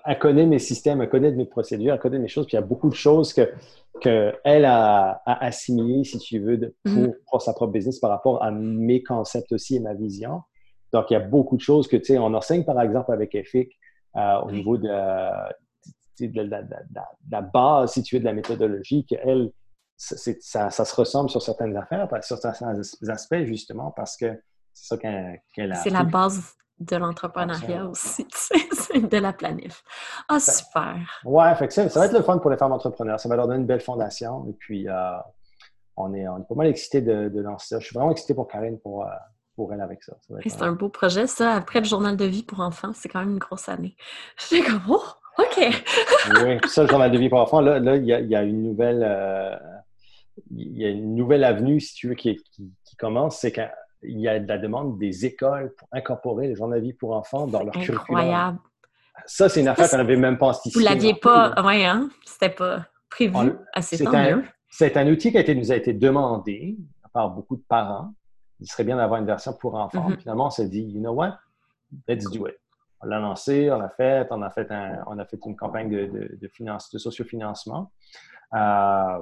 [0.07, 2.47] elle connaît mes systèmes, elle connaît mes procédures, elle connaît mes choses.
[2.47, 3.53] Puis il y a beaucoup de choses que,
[4.01, 7.15] que elle a, a assimilées, si tu veux, de- pour, Mhm.
[7.31, 10.41] pour sa propre business par rapport à mes concepts aussi et ma vision.
[10.95, 13.35] Donc, il y a beaucoup de choses que, tu sais, on enseigne, par exemple, avec
[13.35, 13.79] EFIC,
[14.17, 14.55] euh, au Oui.
[14.55, 14.89] niveau de,
[16.27, 19.53] de, la- de base, si tu veux, de la méthodologie, qu'elle,
[19.97, 24.41] ça, ça, se ressemble sur certaines affaires, sur certains aspects, justement, parce que
[24.73, 25.77] c'est ça qu'elle a.
[25.77, 29.83] C'est la base de l'entrepreneuriat aussi, tu sais, de la planif.
[30.29, 30.97] Ah, super.
[31.25, 33.19] Ouais, fait que ça, ça va être le fun pour les femmes entrepreneurs.
[33.19, 34.47] Ça va leur donner une belle fondation.
[34.49, 35.19] Et puis, euh,
[35.97, 37.81] on, est, on est pas mal excités de, de lancer ça.
[37.81, 39.09] Je suis vraiment excité pour Karine, pour, euh,
[39.57, 40.17] pour elle avec ça.
[40.47, 41.55] C'est un beau projet, ça.
[41.55, 43.97] Après le journal de vie pour enfants, c'est quand même une grosse année.
[44.49, 45.03] J'étais comme, oh,
[45.39, 45.57] OK.
[46.45, 48.35] oui, ça, le journal de vie pour enfants, là, là, il y a, il y
[48.37, 49.03] a une nouvelle.
[49.07, 49.57] euh,
[50.51, 53.39] il y a une nouvelle avenue, si tu veux, qui, qui, qui commence.
[53.39, 56.93] C'est qu'il y a de la demande des écoles pour incorporer le journal de vie
[56.93, 58.01] pour enfants dans leur curriculum.
[58.01, 58.59] Incroyable.
[59.27, 60.79] Ça, c'est une affaire qu'on n'avait même pas anticipée.
[60.79, 62.09] Vous l'aviez non plus, pas, ouais, hein?
[62.25, 63.35] C'était pas prévu
[63.81, 64.45] C'est un, mieux.
[64.71, 66.77] c'est un outil qui a été, nous a été demandé
[67.13, 68.13] par beaucoup de parents.
[68.61, 70.09] Il serait bien d'avoir une version pour enfants.
[70.11, 70.19] Mhm.
[70.19, 71.39] Finalement, on s'est dit, you know what?
[72.07, 72.55] Let's do it.
[73.01, 75.89] On l'a lancé, on l'a fait, on a fait, un- on a fait une campagne
[75.91, 77.93] de, de, de, finance, de sociofinancement.
[78.55, 79.19] Euh,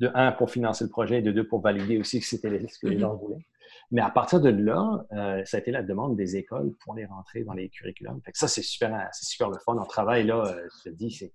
[0.00, 2.78] de un, pour financer le projet, et de deux, pour valider aussi que c'était ce
[2.78, 3.00] que les Mhm.
[3.02, 3.44] gens voulaient.
[3.90, 7.04] Mais à partir de là, euh, ça a été la demande des écoles pour les
[7.04, 8.20] rentrer dans les curriculums.
[8.24, 9.76] Fait que ça, c'est super, c'est super le fun.
[9.78, 11.32] On travaille là, euh, je te dis, c'est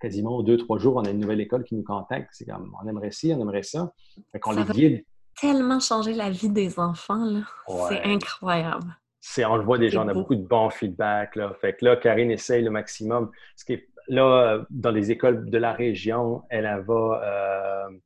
[0.00, 2.28] quasiment deux, trois jours, on a une nouvelle école qui nous contacte.
[2.32, 3.92] C'est comme, on aimerait ci, on aimerait ça.
[4.32, 5.04] Fait qu'on Ça les va- guide.
[5.40, 7.40] Tellement changé la vie des enfants, là.
[7.68, 7.82] Ouais.
[7.88, 8.94] C'est incroyable.
[9.26, 10.20] C'est, on le voit déjà, on a beau.
[10.20, 11.34] beaucoup de bons feedbacks.
[11.36, 11.54] Là.
[11.58, 13.30] Fait que là, Karine essaye le maximum.
[13.56, 17.98] Ce qui est, là, euh, dans les écoles de la région, elle, elle va, euh,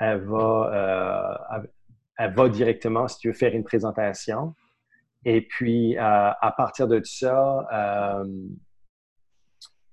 [0.00, 0.70] elle, va
[1.52, 1.70] euh, elle-
[2.18, 4.54] elle va directement, si tu veux, faire une présentation.
[5.24, 8.24] Et puis, euh, à partir de ça, euh,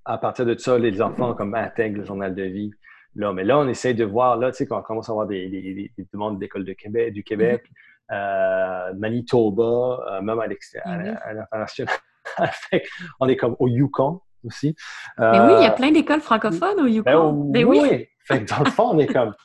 [0.06, 2.72] à partir de ça, les enfants comme intègrent le journal de vie.
[3.14, 5.28] Là, mais là, on essaie de voir, là, tu sais, quand on commence à avoir
[5.28, 7.64] des, des- des- des demandes d'école de Québec, du Québec,
[8.12, 9.64] euh, Manitoba,
[10.12, 11.96] euh, même à à l'international.
[13.20, 14.76] On est comme au Yukon aussi.
[15.18, 17.34] Mais oui, il y a Euh, plein d'écoles francophones au ben, Yukon.
[17.52, 17.80] Ben oui.
[17.82, 18.08] oui.
[18.26, 19.34] Fait que dans le fond, on est comme.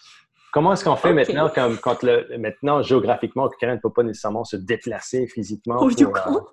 [0.53, 4.45] Comment est-ce qu'on fait maintenant, comme quand le, maintenant, géographiquement, quelqu'un ne peut pas nécessairement
[4.45, 5.75] se déplacer physiquement.
[5.77, 6.47] Au pour, Yukon.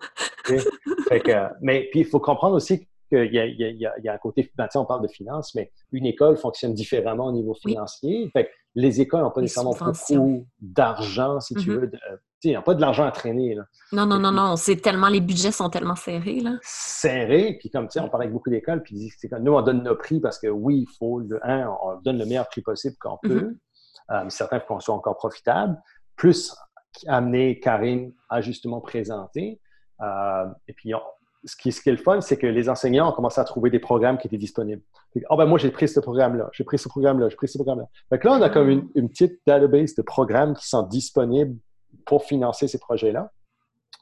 [1.08, 1.32] Fait que,
[1.62, 3.94] mais puis il faut comprendre aussi qu'il y a, il y a- il y a-
[4.00, 7.28] il y a un côté, ben, on parle de finances, mais une école fonctionne différemment
[7.28, 7.72] au niveau Oui.
[7.72, 8.30] financier.
[8.34, 11.78] Fait les écoles n'ont pas Les nécessairement beaucoup d'argent, si tu Mhm.
[11.78, 11.92] veux.
[11.92, 13.56] tu sais, ils n'ont pas de l'argent à traîner.
[13.56, 13.64] Là.
[13.92, 14.56] Non, non, non, non.
[14.56, 16.58] C'est tellement, les budgets sont tellement serrés, là.
[16.62, 17.56] serré.
[17.60, 20.20] Puis comme tu sais, on parle avec beaucoup d'écoles, puis nous, on donne nos prix
[20.20, 23.56] parce que oui, il faut, le, un, on donne le meilleur prix possible qu'on peut.
[24.12, 25.80] Euh, certains, faut qu'on soit encore profitable.
[26.18, 26.54] Plus
[27.08, 29.62] amener Karine à justement présenter.
[30.02, 31.00] Euh, et puis, on-
[31.46, 33.70] ce, qui, ce qui est le fun, c'est que les enseignants ont commencé à trouver
[33.70, 34.82] des programmes qui étaient disponibles.
[35.30, 38.18] Ah ben moi, j'ai pris ce programme-là, j'ai pris ce programme-là, j'ai pris ce programme-là.
[38.18, 41.58] Que là, on a comme une, une petite database de programmes qui sont disponibles
[42.06, 43.32] pour financer ces projets-là.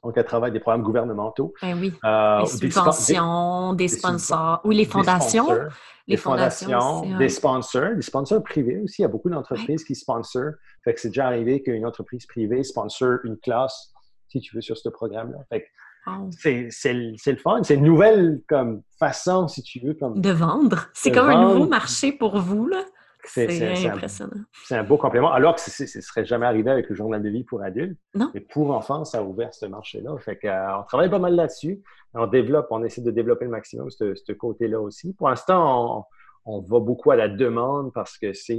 [0.03, 1.53] Donc, elle travaille des programmes gouvernementaux.
[1.61, 1.93] Ben oui.
[2.03, 4.61] Euh, ou des des- subventions, des, des sponsors.
[4.63, 5.45] Oui, les des fondations.
[5.45, 5.71] sponsors,
[6.07, 9.01] Les des fondations des sponsors, des sponsors privés aussi.
[9.01, 10.53] Il y a beaucoup d'entreprises qui sponsorent.
[10.83, 13.93] Fait que c'est déjà arrivé qu'une entreprise privée sponsor une classe,
[14.27, 15.37] si tu veux, sur ce programme-là.
[15.49, 15.67] Fait que
[16.07, 16.29] Wow.
[16.31, 17.61] c'est, le- fun.
[17.63, 20.87] C'est une nouvelle comme façon, si tu veux, comme De vendre.
[20.93, 22.83] C'est comme un nouveau marché pour vous, là.
[23.23, 24.41] c'est, impressionnant.
[24.65, 25.31] c'est un beau complément.
[25.31, 27.99] Alors que ce ne serait jamais arrivé avec le journal de vie pour adultes.
[28.15, 28.31] Non.
[28.33, 30.17] Mais pour enfants, ça a ouvert ce marché-là.
[30.17, 31.81] Fait que, euh, on travaille pas mal là-dessus.
[32.13, 35.13] On développe, on essaie de développer le maximum ce, ce côté-là aussi.
[35.13, 36.03] Pour l'instant, on,
[36.45, 38.55] on va beaucoup à la demande parce que c'est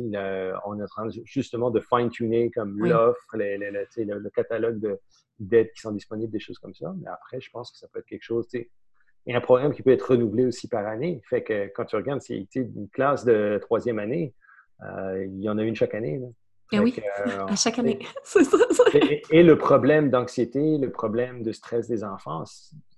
[0.66, 2.88] on est en train justement de fine-tuner comme Oui.
[2.90, 3.56] l'offre, le,
[4.18, 4.98] le catalogue de-
[5.40, 6.92] d'aides qui sont disponibles, des choses comme ça.
[7.00, 8.70] Mais après, je pense que ça peut être quelque chose, tu
[9.26, 11.22] et un programme qui peut être renouvelé aussi par année.
[11.30, 14.34] Fait que quand tu regardes, c'est une classe de troisième année,
[14.84, 16.18] euh, il y en a une chaque année.
[16.18, 16.26] là.
[16.72, 16.94] Eh oui,
[17.28, 17.98] euh, à chaque année.
[18.24, 18.84] C'est ça, ça.
[18.94, 22.42] et, et le problème d'anxiété, le problème de stress des enfants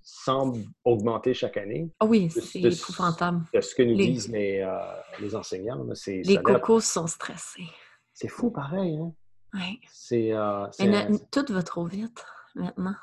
[0.07, 1.91] semble augmenter chaque année.
[1.99, 3.41] Ah oui, c'est épouvantable.
[3.53, 4.79] de ce que nous Les- disent les, euh,
[5.19, 5.83] les enseignants.
[6.07, 7.67] Les cocos sont stressés.
[8.13, 8.97] c'est fou pareil.
[8.97, 9.11] Hein?
[9.53, 9.79] Ouais.
[9.91, 12.23] C'est euh, Mais un- tout va trop vite
[12.53, 12.93] maintenant.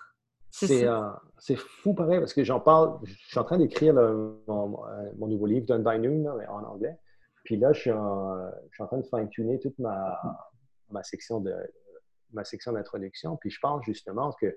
[0.51, 1.11] C'est euh,
[1.57, 2.99] fou pareil parce que j'en parle.
[3.05, 6.97] Je suis en train d'écrire mon, euh, mon nouveau livre, Done by Noon, en anglais.
[7.45, 8.37] Puis là, je suis en,
[8.71, 10.21] je suis en train de fine-tuner toute ma,
[10.91, 11.53] ma section de
[12.33, 13.37] ma section d'introduction.
[13.39, 14.57] Puis je pense justement que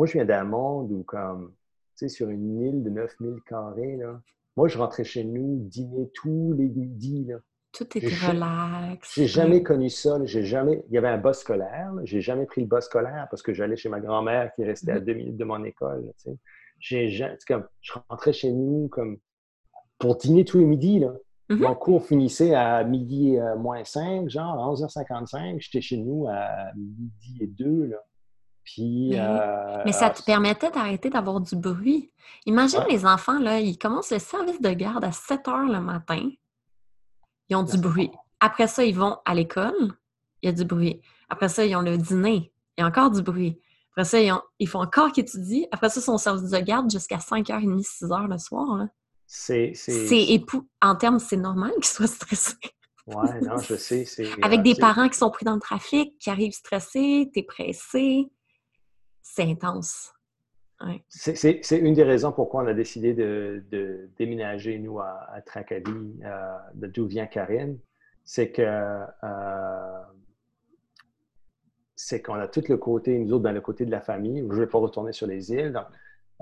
[0.00, 1.52] moi, je viens d'un monde où, comme,
[1.98, 4.18] tu sais, sur une île de 9000 carrés, là,
[4.56, 7.26] moi, je rentrais chez nous, dîner tous les midis.
[7.26, 7.36] Là.
[7.72, 9.12] Tout était relax.
[9.14, 10.18] J'ai jamais connu ça.
[10.24, 10.82] J'ai jamais.
[10.88, 11.92] Il y avait un bus scolaire.
[12.04, 15.00] J'ai jamais pris le bus scolaire parce que j'allais chez ma grand-mère qui restait à
[15.00, 15.04] mm-hmm.
[15.04, 16.10] deux minutes de mon école.
[16.78, 17.14] J'ai
[17.46, 19.18] comme je rentrais chez nous comme
[19.98, 21.00] pour dîner tous les midis.
[21.00, 21.12] Là.
[21.50, 21.56] Mm-hmm.
[21.58, 25.60] Mon cours finissait à midi euh, moins 5, genre à 11h55.
[25.60, 27.84] J'étais chez nous à midi et 2.
[27.84, 27.98] Là.
[28.74, 32.12] Puis, euh, mais, ça te permettait d'arrêter d'avoir du bruit.
[32.46, 36.30] Imagine les enfants, là, ils commencent le service de garde à 7 h le matin.
[37.48, 38.10] Ils ont du bruit.
[38.38, 39.92] Après ça, ils vont à l'école,
[40.42, 41.00] il y a du bruit.
[41.28, 43.60] Après ça, ils ont le dîner, il y a encore du bruit.
[43.92, 45.66] Après ça, ils, font encore qu'étudier.
[45.72, 48.86] Après ça, ils sont au service de garde jusqu'à 5h30, 6h le soir.
[49.26, 49.72] C'est
[50.28, 50.68] époux.
[50.80, 52.54] En termes, c'est normal qu'ils soient stressés.
[53.08, 54.04] Oui, non, je sais.
[54.42, 58.30] Avec euh, des parents qui sont pris dans le trafic, qui arrivent stressés, t'es pressé.
[59.32, 60.12] C'est intense.
[61.08, 66.56] C'est une des raisons pourquoi on a décidé de, déménager, nous, à, à Tracadie, euh,
[66.74, 67.78] d'où vient Karine.
[68.24, 70.02] C'est que euh,
[71.94, 74.54] c'est qu'on a tout le côté, nous autres, dans le côté de la famille, je
[74.54, 75.72] ne vais pas retourner sur les îles.
[75.72, 75.86] Donc,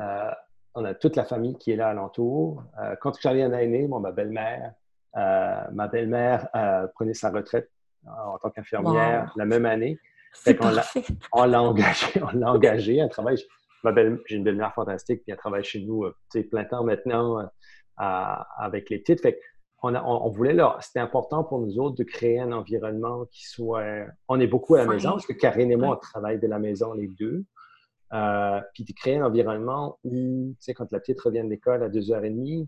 [0.01, 0.31] euh,
[0.75, 2.63] on a toute la famille qui est là alentour.
[3.03, 4.73] Quand Karine a né, ma belle-mère,
[5.15, 6.49] ma belle-mère
[6.95, 7.71] prenait sa retraite
[8.07, 9.99] en tant qu'infirmière la même année.
[11.33, 13.39] on l'a engagé, on l'a engagé, elle travaille
[14.27, 17.45] j'ai une belle-mère fantastique, puis elle travaille chez nous euh, plein temps maintenant euh,
[17.97, 19.21] avec les petites.
[19.21, 19.39] Fait
[19.83, 24.07] on, on, voulait là, c'était important pour nous autres de créer un environnement qui soit.
[24.27, 26.59] On est beaucoup à la maison, parce que Karine et moi, on travaille de la
[26.59, 27.45] maison les deux.
[28.15, 31.83] Euh, puis de créer un environnement où, tu sais, quand la petite revient de l'école
[31.83, 32.67] à 2h30,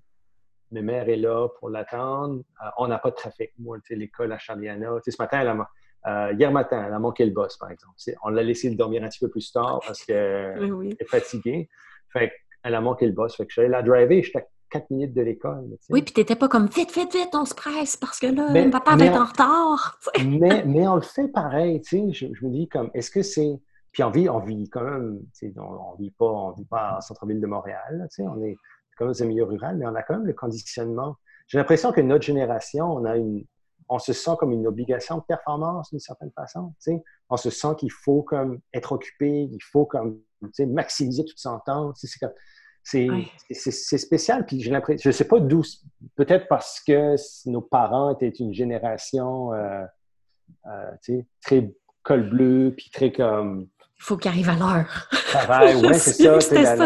[0.70, 2.42] ma mère est là pour l'attendre.
[2.76, 3.50] on n'a pas de trafic.
[3.58, 5.68] Moi, tu sais, l'école à Charliana, tu sais, ce matin, elle a,
[6.06, 7.94] euh, hier matin, elle a manqué le boss, par exemple.
[8.24, 11.68] On l'a laissé dormir un petit peu plus tard parce qu'elle est fatiguée.
[12.12, 12.32] Fait
[12.62, 13.36] elle a manqué le boss.
[13.36, 15.66] Fait que je la driver, j'étais à 4 minutes de l'école.
[15.88, 18.48] Oui, puis tu n'étais pas comme vite, vite, vite, on se presse parce que là,
[18.52, 19.98] mais, papa va être en retard.
[20.24, 22.30] mais, mais on le fait pareil, tu sais.
[22.32, 23.60] Je, me dis comme, est-ce que c'est.
[23.92, 25.20] Puis on vit, on vit quand même,
[25.56, 28.56] on, ne vit pas, on vit pas en centre-ville de Montréal, tu sais, on est
[28.96, 31.16] quand même dans un milieu rural, mais on a quand même le conditionnement.
[31.48, 33.44] J'ai l'impression que notre génération, on a une,
[33.90, 36.72] on se sent comme une obligation de performance d'une certaine façon.
[37.28, 40.20] On se sent qu'il faut comme être occupé, il faut comme
[40.60, 41.92] maximiser tout son temps.
[42.82, 44.46] C'est spécial.
[44.46, 45.62] Puis j'ai l'impression, je ne sais pas d'où,
[46.14, 47.16] peut-être parce que
[47.50, 49.84] nos parents étaient une génération euh,
[50.66, 53.68] euh, très col bleu, puis très comme.
[53.98, 55.10] Il faut qu'il arrive à l'heure.
[55.82, 56.12] oui, c'est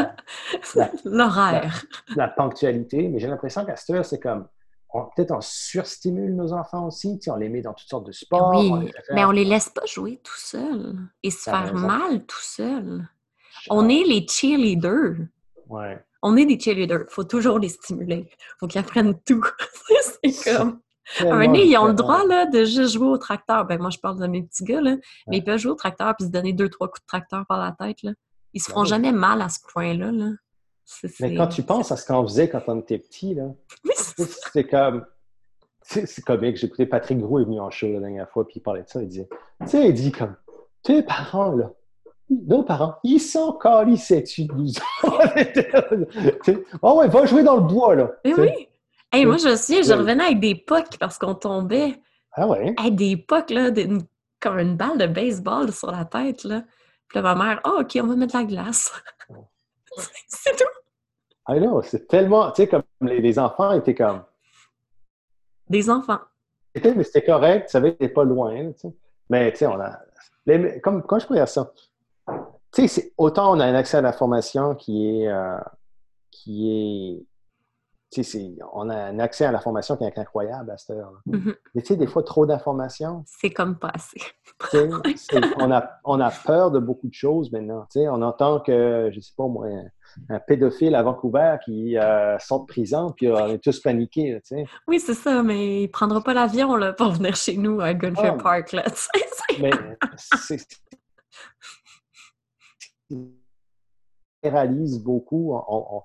[0.62, 0.90] ça.
[1.05, 1.85] L'horaire.
[2.09, 3.09] La, la, ponctualité.
[3.09, 4.48] Mais j'ai l'impression qu'à cette heure, c'est comme
[5.16, 8.50] peut-être on surstimule nos enfants aussi, on les met dans toutes sortes de sports.
[8.54, 13.08] Oui, mais on les laisse pas jouer tout seuls et se faire mal tout seul.
[13.70, 15.26] On est les cheerleaders.
[15.68, 16.04] Ouais.
[16.22, 17.06] On est des cheerleaders.
[17.08, 18.28] Il faut toujours les stimuler.
[18.30, 19.44] Il faut qu'ils apprennent tout.
[20.22, 20.80] c'est comme...
[21.20, 23.66] Un ils ont le droit là, de juste jouer au tracteur.
[23.66, 24.96] Ben, moi, je parle de mes petits gars, là,
[25.28, 27.58] mais ils peuvent jouer au tracteur puis se donner deux, trois coups de tracteur par
[27.58, 28.02] la tête.
[28.02, 28.12] Là.
[28.54, 30.10] Ils se ben feront jamais mal à ce point-là.
[30.12, 30.30] Là.
[31.20, 33.44] Mais quand tu penses à ce qu'on faisait quand on était petit, là,
[34.52, 35.05] c'est comme.
[35.82, 36.56] C'est comique.
[36.56, 38.89] J'ai écouté Patrick Gros est venu en show la dernière fois, puis il parlait de
[38.89, 39.02] ça.
[39.02, 39.28] Il disait
[39.61, 40.35] Tu sais, il dit comme
[40.82, 41.70] Tes parents, là,
[42.31, 44.70] nos parents, ils sont calissés-tu de nous
[46.82, 48.12] Oh ouais, va jouer dans le bois, là.
[48.24, 48.69] Mais oui.
[49.12, 52.01] Hey, moi, je sais, je revenais avec des pocs parce qu'on tombait.
[52.32, 52.74] Ah ouais?
[52.78, 53.70] Hey, des pocs, là,
[54.40, 56.65] comme une balle de baseball sur la tête, là.
[57.09, 58.93] Puis là, ma mère, oh, OK, on va mettre de la glace.
[60.28, 60.64] c'est tout.
[61.46, 64.22] Ah non, c'est tellement, tu sais, comme les, enfants étaient comme.
[65.68, 66.20] Des enfants.
[66.74, 68.72] Mais c'était correct, tu savais que pas loin.
[69.30, 70.00] Mais tu sais, on a.
[70.82, 71.72] comme, quand je pourrais dire ça?
[72.72, 75.28] Tu sais, autant on a un accès à l'information qui est.
[75.28, 75.58] Euh,
[76.30, 77.26] qui est
[78.72, 81.20] on a un accès à la formation qui est incroyable à cette heure.
[81.26, 81.54] Mm-hmm.
[81.74, 83.24] Mais tu sais, des fois, trop d'informations.
[83.26, 84.20] C'est comme pas assez.
[85.58, 87.86] on, a, on a peur de beaucoup de choses maintenant.
[87.90, 89.66] Tu sais, on entend que, je sais pas moi,
[90.28, 94.40] un, pédophile à Vancouver qui euh, sort de prison, puis on est tous paniqués.
[94.46, 94.66] Tu sais.
[94.86, 98.42] Oui, c'est ça, mais il prendra pas l'avion pour venir chez nous à Gunfair ah,
[98.42, 98.72] Park.
[98.72, 98.84] Là,
[99.60, 99.70] mais
[100.16, 100.60] c'est
[104.50, 105.54] réalise beaucoup.
[105.54, 106.02] On, on,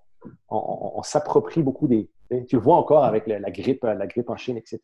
[1.04, 2.10] s'approprie beaucoup des.
[2.48, 4.80] Tu le vois encore avec la, grippe, la grippe en Chine, etc.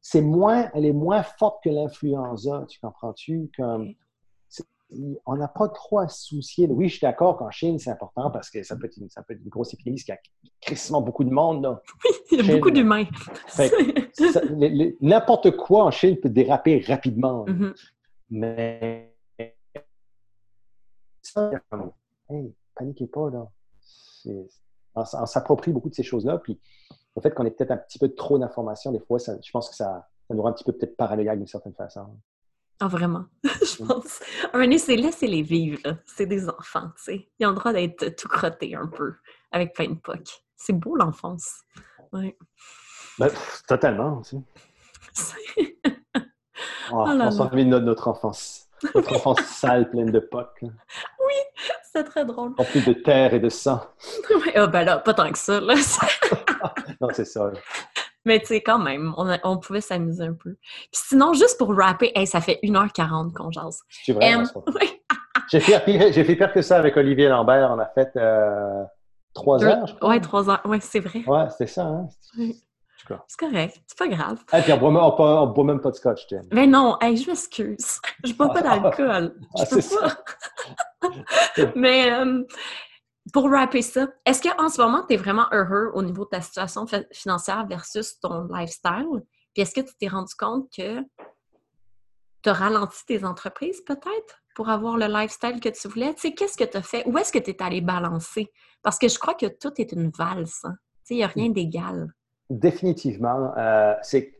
[0.00, 3.48] c'est moins, elle est moins forte que l'influenza, tu comprends-tu?
[3.56, 3.94] Comme,
[5.26, 6.66] on n'a pas trop à se soucier.
[6.66, 9.22] Oui, je suis d'accord qu'en Chine, c'est important parce que ça peut être une, ça
[9.22, 10.18] peut être une grosse épidémie qui a
[10.60, 11.62] crissement beaucoup de monde.
[11.62, 11.82] Là.
[12.04, 13.04] Oui, il y a beaucoup d'humains.
[15.00, 17.44] N'importe quoi en Chine peut déraper rapidement.
[17.46, 17.74] Mm-hmm.
[18.30, 19.14] Mais
[22.30, 23.50] hey, paniquez pas, là.
[24.94, 26.38] On, s'approprie beaucoup de ces choses-là.
[26.38, 26.60] Puis
[27.16, 29.76] le fait qu'on ait peut-être un petit peu trop d'informations, des fois, je pense que
[29.76, 32.18] ça, ça nous rend un petit peu peut-être paranoïaque d'une certaine façon.
[32.80, 33.24] Ah, vraiment?
[33.42, 34.20] je pense.
[34.52, 35.80] Un moment c'est laissez-les vivre.
[36.06, 37.28] C'est des enfants, tu sais.
[37.38, 39.14] Ils ont le droit d'être tout crottés un peu,
[39.50, 40.44] avec plein de pocs.
[40.56, 41.62] C'est beau, l'enfance.
[42.12, 42.36] Oui.
[43.18, 43.30] Ben,
[43.66, 44.40] totalement, aussi.
[46.92, 48.67] oh, on s'ennuie de notre enfance.
[48.94, 50.62] Notre enfance sale, pleine de pocs.
[50.62, 51.34] Oui,
[51.92, 52.52] c'est très drôle.
[52.58, 53.80] En plus de terre et de sang.
[54.30, 55.60] Oui, oh, ben là, pas tant que ça.
[55.60, 55.74] Là.
[57.00, 57.50] non, c'est ça.
[58.24, 60.52] Mais tu sais, quand même, on, pouvait s'amuser un peu.
[60.52, 63.80] Puis sinon, juste pour rapper, ça fait 1h40 qu'on jase.
[63.88, 64.44] C'est vrai, um,
[65.50, 67.70] J'ai fait, fait, pire que ça avec Olivier Lambert.
[67.70, 68.84] On a fait euh,
[69.34, 70.10] trois heures, je crois.
[70.10, 70.60] Oui, trois heures.
[70.66, 71.22] Oui, c'est vrai.
[71.26, 71.84] Ouais, c'était ça.
[71.86, 72.08] Hein?
[73.26, 74.42] C'est correct, c'est pas grave.
[74.52, 76.42] Et puis on boit, même pas de scotch, Jen.
[76.52, 78.00] Mais non, je m'excuse.
[78.24, 79.34] Je bois pas d'alcool.
[79.56, 81.72] Ah, je peux pas.
[81.76, 82.42] Mais euh,
[83.32, 86.40] pour rapper ça, est-ce qu'en ce moment, tu es vraiment heureux au niveau de ta
[86.40, 89.22] situation financière versus ton lifestyle?
[89.54, 91.00] Puis est-ce que tu t'es rendu compte que
[92.42, 96.14] tu as ralenti tes entreprises peut-être pour avoir le lifestyle que tu voulais?
[96.14, 97.06] Tu sais, qu'est-ce que tu as fait?
[97.06, 98.50] Où est-ce que tu es allé balancer?
[98.82, 100.64] Parce que je crois que tout est une valse.
[100.64, 100.74] Hein.
[101.04, 102.08] Tu sais, il n'y a rien d'égal.
[102.50, 103.56] Définitivement.
[103.56, 104.34] Euh, c'est.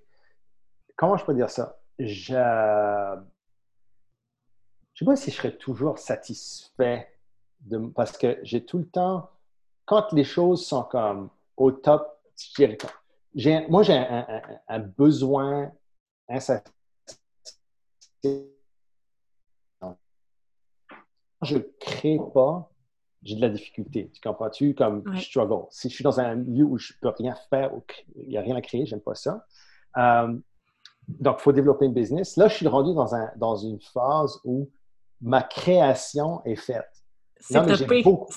[0.96, 1.78] Comment je peux dire ça?
[1.98, 2.34] Je.
[4.94, 7.08] Je sais pas si je serais toujours satisfait
[7.94, 9.30] parce que j'ai tout le temps,
[9.84, 12.18] quand les choses sont comme au top,
[13.68, 13.96] moi, j'ai
[14.68, 15.72] un, besoin
[16.28, 16.72] insatisfait.
[21.42, 22.70] Je ne crée pas,
[23.22, 24.10] j'ai de la difficulté.
[24.12, 24.74] Tu comprends-tu?
[24.74, 25.66] Comme je struggle.
[25.70, 27.82] Si je suis dans un lieu où je ne peux rien faire, où
[28.16, 29.44] il n'y a rien à créer, j'aime pas ça.
[29.96, 30.36] Euh,
[31.08, 32.36] donc, il faut développer une business.
[32.36, 34.70] Là, je suis rendu dans, un, dans une phase où
[35.20, 36.88] ma création est faite.
[37.50, 38.28] J'ai beaucoup,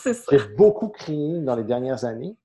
[0.57, 2.37] beaucoup, créé dans les dernières années.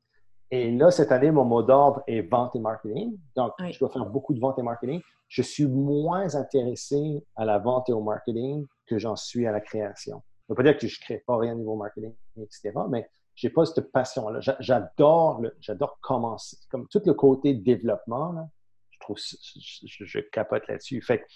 [0.50, 3.16] Et là, cette année, mon mot d'ordre est vente et marketing.
[3.34, 5.00] Donc, je dois faire beaucoup de vente et marketing.
[5.28, 9.60] Je suis moins intéressé à la vente et au marketing que j'en suis à la
[9.60, 10.22] création.
[10.48, 13.08] Ne veut pas dire que je ne crée pas rien au niveau marketing, etc., mais
[13.34, 14.40] je n'ai pas cette passion-là.
[14.60, 16.56] J'adore, j'adore commencer.
[16.70, 18.50] Comme tout le côté développement,
[18.90, 21.02] je trouve, je, je capote là-dessus.
[21.02, 21.26] Fait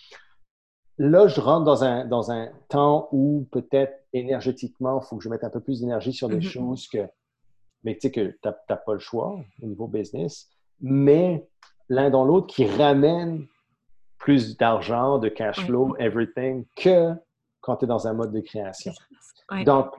[1.00, 5.28] là, je rentre dans un, dans un temps où peut-être énergétiquement, il faut que je
[5.28, 6.42] mette un peu plus d'énergie sur des mm-hmm.
[6.42, 7.08] choses que,
[7.84, 10.48] mais tu sais, que tu n'as pas le choix au niveau business,
[10.80, 11.48] mais
[11.88, 13.46] l'un dans l'autre qui ramène
[14.18, 17.14] plus d'argent, de cash flow, everything, que
[17.60, 18.92] quand tu es dans un mode de création.
[19.64, 19.92] Donc,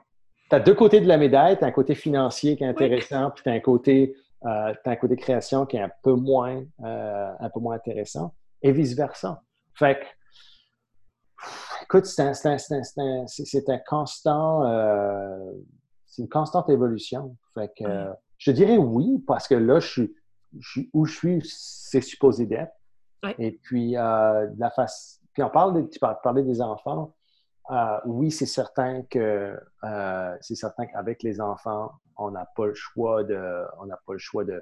[0.50, 1.58] tu as deux côtés de la médaille.
[1.58, 4.16] Tu as un côté financier qui est intéressant, puis tu as un côté
[4.46, 8.34] euh, un côté création qui est un peu moins, euh, un peu moins intéressant,
[8.64, 9.44] et vice-versa.
[9.76, 10.06] Fait que
[11.84, 12.32] écoute, c'est un,
[13.88, 15.52] constant, euh,
[16.06, 17.36] c'est une constante évolution.
[17.54, 17.84] Fait que,
[18.38, 22.74] je dirais oui, parce que là, je suis, où je suis, c'est supposé d'être.
[23.38, 27.14] Et puis, euh, la face, puis on parle de, tu parler des enfants.
[27.72, 29.58] Euh, oui, c'est certain que
[30.42, 34.20] c'est certain qu'avec les enfants, on n'a pas le choix de, on n'a pas le
[34.20, 34.62] choix de,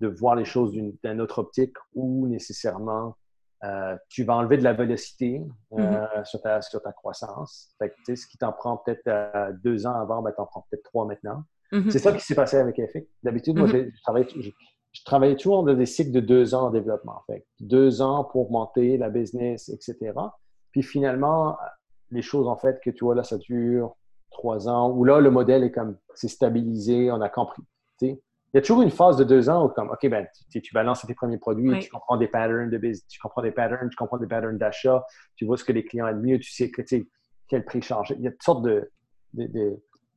[0.00, 3.16] de voir les choses d'une autre optique ou nécessairement
[3.62, 6.24] euh, tu vas enlever de la vélocité euh, mm-hmm.
[6.24, 7.74] sur, ta, sur, ta, croissance.
[7.78, 10.84] Fait que, ce qui t'en prend peut-être euh, deux ans avant, ben, t'en prends peut-être
[10.84, 11.44] trois maintenant.
[11.72, 11.90] Mm-hmm.
[11.90, 13.06] C'est ça qui s'est passé avec EFIC.
[13.22, 13.90] D'habitude, moi, mm-hmm.
[13.94, 14.28] je, travaillais,
[14.92, 17.22] je, travaillais, toujours dans des cycles de deux ans en développement.
[17.26, 20.14] Fait deux ans pour monter la business, etc.
[20.72, 21.58] Puis finalement,
[22.10, 23.96] les choses, en fait, que tu vois là, ça dure
[24.30, 27.62] trois ans, où là, le modèle est comme, c'est stabilisé, on a compris
[28.52, 30.74] il y a toujours une phase de deux ans où, comme, OK, ben, tu, tu
[30.74, 33.96] balances tes premiers produits, tu comprends des patterns de business, tu comprends des patterns, tu
[33.96, 35.04] comprends des patterns d'achat,
[35.36, 36.82] tu vois ce que les clients aiment mieux, tu sais que,
[37.46, 38.16] quel prix changer.
[38.18, 38.90] Il y a toutes sortes de,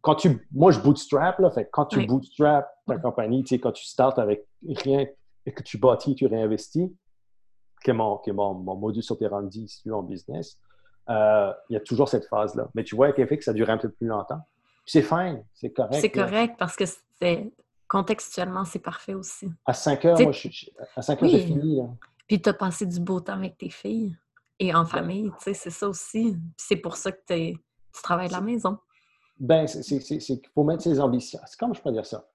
[0.02, 3.72] quand tu, moi, je bootstrap, là, fait quand tu bootstrap ta compagnie, tu sais, quand
[3.72, 5.06] tu starts avec rien
[5.46, 6.92] et que tu bâtis, tu réinvestis,
[7.84, 10.58] que mon, que mon, mon modus operandi ici en business,
[11.10, 12.70] euh, il y a toujours cette phase-là.
[12.76, 14.42] Mais tu vois avec que ça dure un peu plus longtemps.
[14.86, 16.02] C'est fine, c'est correct.
[16.02, 16.84] C'est correct parce que
[17.20, 17.52] c'est
[17.88, 19.50] contextuellement, c'est parfait aussi.
[19.66, 20.50] À 5 heures, moi, je,
[20.96, 21.82] à 5 heures, j'ai fini.
[22.28, 24.18] Puis tu as passé du beau temps avec tes filles
[24.60, 26.36] et en famille, tu sais, c'est ça aussi.
[26.58, 27.60] C'est pour ça que tu
[28.02, 28.78] travailles de la maison.
[29.40, 31.40] Ben, c'est qu'il faut mettre ses ambitions.
[31.60, 32.26] Comment je peux dire ça?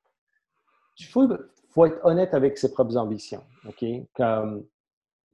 [0.98, 1.28] Il faut,
[1.70, 3.84] faut, être honnête avec ses propres ambitions, OK?
[4.14, 4.64] Comme,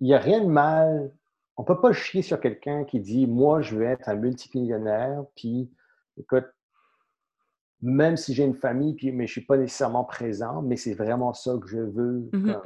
[0.00, 1.12] il n'y a rien de mal.
[1.56, 5.24] On ne peut pas chier sur quelqu'un qui dit, moi, je veux être un multimillionnaire,
[5.36, 5.70] puis,
[6.16, 6.46] écoute,
[7.80, 10.94] même si j'ai une famille, puis, mais je ne suis pas nécessairement présent, mais c'est
[10.94, 12.28] vraiment ça que je veux.
[12.32, 12.62] Mm-hmm.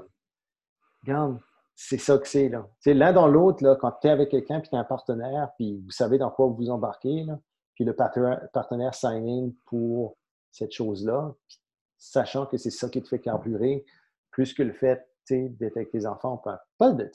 [1.03, 1.41] Regarde,
[1.75, 2.51] c'est ça que c'est.
[2.87, 5.91] L'un dans l'autre, quand tu es avec quelqu'un, puis tu es un partenaire, puis vous
[5.91, 7.27] savez dans quoi vous vous embarquez,
[7.75, 10.17] puis le partenaire, sign in pour
[10.51, 11.35] cette chose-là,
[11.97, 13.85] sachant que c'est ça qui te fait carburer,
[14.31, 16.43] plus que le fait d'être avec tes enfants.
[16.79, 17.11] Pas, de,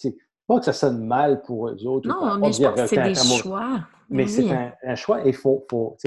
[0.47, 2.07] pas que ça sonne mal pour eux autres.
[2.07, 3.79] Non, mais je pense que c'est des choix.
[4.09, 4.49] Mais, c'est
[4.83, 5.97] un, choix et il faut, faut,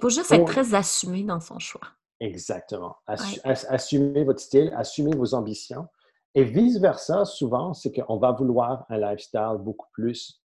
[0.00, 1.80] faut juste être très assumé dans son choix.
[2.20, 2.96] Exactement.
[3.06, 5.88] Assumez votre style, assumez vos ambitions.
[6.34, 10.42] Et vice-versa, souvent, c'est qu'on va vouloir un lifestyle beaucoup plus.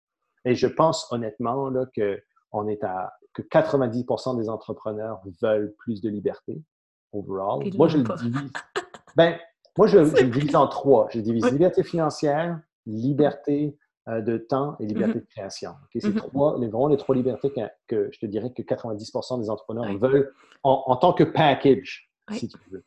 [0.45, 2.21] Et je pense honnêtement là, que,
[2.53, 6.63] on est à, que 90% des entrepreneurs veulent plus de liberté
[7.13, 7.63] overall.
[7.77, 8.53] moi, je le divise.
[9.17, 9.39] ben,
[9.79, 11.09] moi, je, le divise en trois.
[11.11, 13.77] Je divise liberté financière, liberté
[14.09, 15.23] euh, de temps et liberté mm-hmm.
[15.23, 15.71] de création.
[15.93, 16.29] C'est mm-hmm.
[16.29, 17.53] trois, les, vraiment les trois libertés
[17.89, 20.33] que, je te dirais que 90% des entrepreneurs veulent
[20.63, 22.85] en, tant que package, si tu veux.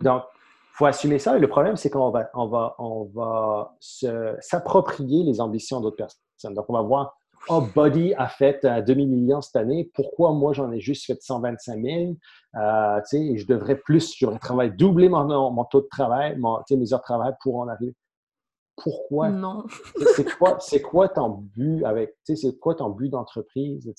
[0.00, 1.36] Donc, il faut assumer ça.
[1.36, 6.54] Et le problème, c'est qu'on va, on va, on va s'approprier les ambitions d'autres personnes.
[6.54, 7.18] Donc, on va voir,
[7.48, 9.90] oh, Body a fait un demi-million cette année.
[9.92, 12.14] Pourquoi moi, j'en ai juste fait 125 000?
[12.54, 16.60] Euh, et je devrais plus, je devrais travailler, doubler mon, mon taux de travail, mon,
[16.70, 17.94] mes heures de travail pour en arriver
[18.82, 19.30] pourquoi?
[19.30, 19.64] Non.
[20.14, 23.92] c'est quoi, quoi ton but avec, c'est quoi ton but d'entreprise,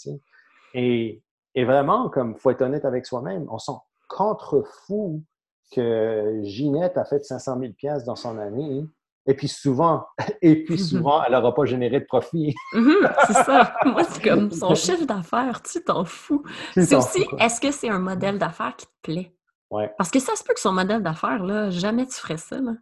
[0.73, 1.23] Et,
[1.55, 3.73] et vraiment, comme faut être honnête avec soi-même, on sent
[4.07, 5.23] contre-fou
[5.71, 7.73] que Ginette a fait 500 000
[8.05, 8.85] dans son année.
[9.27, 10.05] Et puis souvent,
[10.41, 12.55] et puis souvent, elle n'aura pas généré de profit.
[12.73, 13.75] Mhm, c'est ça.
[13.85, 16.43] Moi, c'est comme son chiffre d'affaires, tu t'en fous.
[16.73, 19.35] C'est aussi, est-ce que c'est un modèle d'affaires qui te plaît?
[19.69, 19.93] Ouais.
[19.97, 22.59] Parce que ça se peut que son modèle d'affaires, là, jamais tu ferais ça.
[22.59, 22.73] Là.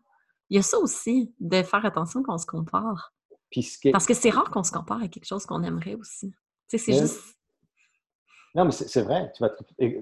[0.49, 3.13] Il y a ça aussi, de faire attention qu'on se compare.
[3.91, 6.31] Parce que c'est rare qu'on se compare à quelque chose qu'on aimerait aussi.
[6.69, 7.21] Tu sais, c'est juste.
[8.55, 9.51] Non, mais c'est vrai, tu vas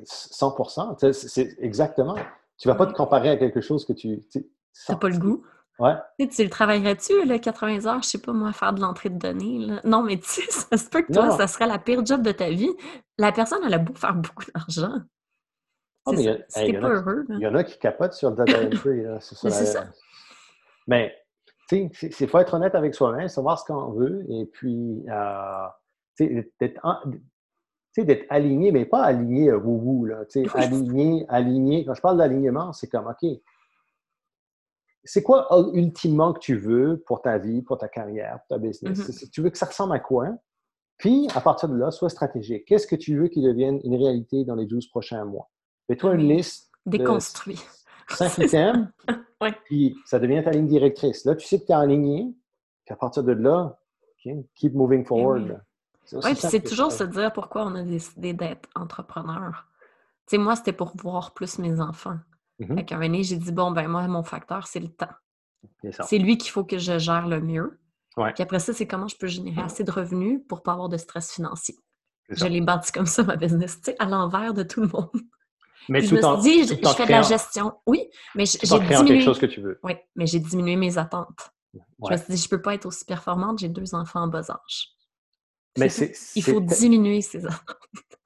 [0.06, 2.16] 100 c'est exactement.
[2.58, 4.22] Tu ne vas pas te comparer à quelque chose que tu.
[4.32, 4.46] Tu
[4.90, 5.44] n'as pas le goût.
[5.80, 5.94] Ouais.
[6.18, 9.68] Tu, le travaillerais-tu, le 80 heures, je sais pas moi, faire de l'entrée de données?
[9.84, 12.32] Non, mais tu sais, ça se peut que toi, ça serait la pire job de
[12.32, 12.72] ta vie.
[13.18, 14.94] La personne, elle a beau faire beaucoup d'argent.
[16.06, 19.04] Oh, il y, en a qui capotent sur le data entry.
[19.20, 19.88] C'est ça.
[20.88, 21.16] Mais,
[21.70, 25.68] tu sais, il faut être honnête avec soi-même, savoir ce qu'on veut, et puis, euh,
[28.00, 31.86] d'être aligné, mais pas aligné euh, wou là, tu sais, aligné, aligné.
[31.86, 33.30] Quand je parle d'alignement, c'est comme, OK,
[35.04, 39.00] c'est quoi ultimement que tu veux pour ta vie, pour ta carrière, pour ta business?
[39.00, 39.30] Mm-hmm.
[39.30, 40.30] Tu veux que ça ressemble à quoi?
[40.98, 42.66] Puis, à partir de là, sois stratégique.
[42.66, 45.50] Qu'est-ce que tu veux qui devienne une réalité dans les 12 prochains mois?
[45.88, 46.72] Fais-toi une liste.
[46.86, 47.60] Déconstruit.
[48.10, 48.88] Cinq items,
[49.66, 51.26] puis ça devient ta ligne directrice.
[51.26, 52.34] Là, tu sais que tu es aligné,
[52.86, 53.80] puis à partir de là,
[54.56, 55.62] keep moving eh forward.
[56.14, 59.68] Oui, puis c'est toujours se dire pourquoi on a décidé d'être entrepreneur.
[60.28, 62.20] Tu sais, moi, c'était pour voir plus mes enfants.
[62.60, 62.94] Mm -hmm.
[62.94, 65.16] un moment j'ai dit, bon, ben moi, mon facteur, c'est le temps.
[66.02, 67.80] C'est lui qu'il faut que je gère le mieux.
[68.16, 70.98] Puis après ça, c'est comment je peux générer assez de revenus pour pas avoir de
[70.98, 71.76] stress financier.
[72.30, 75.22] Je l'ai bâti comme ça, ma business, tu sais, à l'envers de tout le monde.
[75.90, 77.74] Mais je me suis dit, je, fais de la gestion.
[77.86, 79.06] Oui, mais j'ai diminué.
[79.06, 79.80] quelque chose que tu veux.
[79.84, 81.52] Oui, mais j'ai diminué mes attentes.
[81.74, 84.28] Je me suis dit, je ne peux pas être aussi performante, j'ai deux enfants en
[84.28, 84.90] bas âge.
[85.78, 85.88] Mais
[86.36, 87.78] Il faut diminuer ces attentes.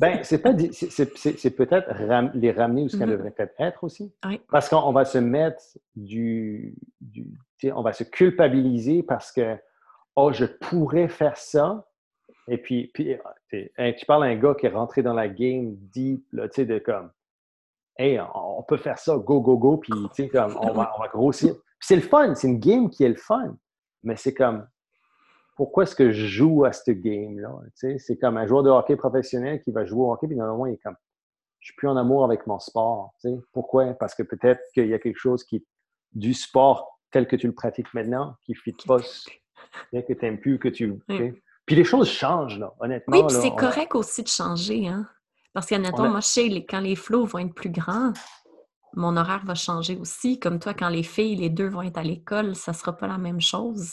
[0.00, 1.88] Ben, c'est pas c'est, peut-être
[2.34, 3.12] les ramener où ce qu'elles mm-hmm.
[3.12, 4.12] devraient peut-être être aussi.
[4.26, 4.40] Oui.
[4.50, 5.62] Parce qu'on va se mettre
[5.94, 7.38] du, du
[7.72, 9.56] on va se culpabiliser parce que
[10.16, 11.86] oh, je pourrais faire ça,
[12.48, 13.16] et puis, puis
[13.50, 16.78] tu parles à un gars qui est rentré dans la game deep, tu sais, de
[16.78, 17.10] comme,
[17.98, 21.00] hey, on, peut faire ça, go, go, go, puis tu sais, comme, on va, on
[21.00, 21.54] va grossir.
[21.80, 23.56] c'est le fun, c'est une game qui est le fun,
[24.02, 24.66] mais c'est comme,
[25.56, 27.50] pourquoi est-ce que je joue à ce game-là?
[27.64, 30.36] Tu sais, c'est comme un joueur de hockey professionnel qui va jouer au hockey, puis
[30.36, 30.96] normalement, il est comme,
[31.60, 33.14] je suis plus en amour avec mon sport.
[33.20, 33.40] Tu sais.
[33.52, 33.94] Pourquoi?
[33.94, 35.64] Parce que peut-être qu'il y a quelque chose qui,
[36.12, 40.38] du sport tel que tu le pratiques maintenant, qui ne fit pas, que tu n'aimes
[40.38, 41.00] plus, que tu.
[41.66, 43.16] Puis les choses changent, là, honnêtement.
[43.16, 45.06] Oui, puis c'est correct aussi de changer, hein?
[45.52, 48.12] Parce qu'honnêtement, moi, je sais, quand les flots vont être plus grands,
[48.94, 50.40] mon horaire va changer aussi.
[50.40, 53.06] Comme toi, quand les filles, les deux vont être à l'école, ça ne sera pas
[53.06, 53.92] la même chose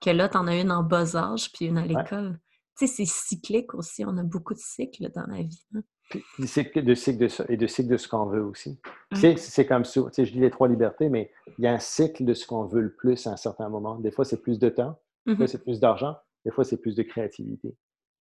[0.00, 2.38] que là, tu en as une en bas âge puis une à l'école.
[2.78, 4.04] Tu sais, c'est cyclique aussi.
[4.04, 5.64] On a beaucoup de cycles dans la vie.
[5.74, 5.80] Hein?
[6.10, 8.78] Puis de cycles de, et de cycles de ce qu'on veut aussi.
[9.12, 10.02] C'est comme ça.
[10.02, 12.46] Tu sais, je dis les trois libertés, mais il y a un cycle de ce
[12.46, 13.96] qu'on veut le plus à un certain moment.
[13.96, 15.00] Des fois, c'est plus de temps.
[15.26, 15.48] Des fois, mm-hmm.
[15.48, 16.16] c'est plus d'argent.
[16.46, 17.76] Des fois, c'est plus de créativité.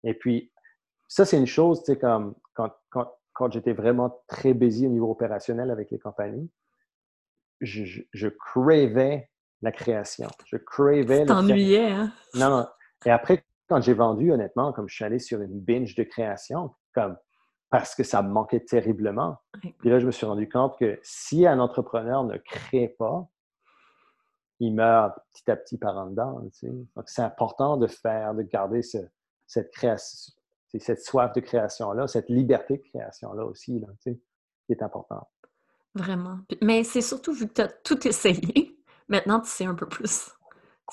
[0.06, 0.54] Et puis,
[1.10, 4.90] ça, c'est une chose, tu sais, comme quand, quand, quand j'étais vraiment très busy au
[4.90, 6.50] niveau opérationnel avec les compagnies,
[7.60, 9.30] je, je, je cravais
[9.62, 10.30] la création.
[10.46, 11.26] Je cravais...
[11.26, 12.14] T'ennuyais, hein?
[12.36, 12.68] Non, non.
[13.06, 16.74] Et après, quand j'ai vendu, honnêtement, comme je suis allé sur une binge de création,
[16.94, 17.18] comme
[17.70, 19.36] parce que ça me manquait terriblement.
[19.80, 23.28] Puis là, je me suis rendu compte que si un entrepreneur ne crée pas,
[24.60, 26.42] il meurt petit à petit par en dedans.
[26.96, 30.34] Donc, c'est important de faire, de garder cette création,
[30.78, 34.18] cette soif de création-là, cette liberté de création-là aussi, là, qui
[34.70, 35.28] est important.
[35.94, 36.40] Vraiment.
[36.62, 38.78] Mais c'est surtout vu que tu as tout essayé,
[39.08, 40.32] maintenant tu sais un peu plus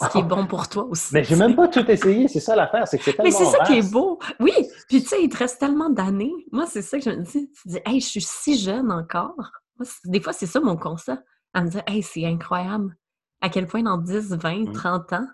[0.01, 1.09] ce qui est bon pour toi aussi.
[1.13, 3.51] Mais j'ai même pas tout essayé, c'est ça l'affaire, c'est que c'est tellement Mais c'est
[3.51, 4.19] ça qui est beau.
[4.41, 4.53] Oui,
[4.89, 6.33] puis tu sais, il te reste tellement d'années.
[6.51, 7.51] Moi, c'est ça que je me dis.
[7.51, 9.35] Tu dis, hey, je suis si jeune encore.
[9.79, 11.23] Moi, des fois, c'est ça mon constat.
[11.55, 12.97] À me dire, hey, c'est incroyable.
[13.43, 14.73] À quel point dans 10, 20, Mm.
[14.73, 15.27] 30 ans,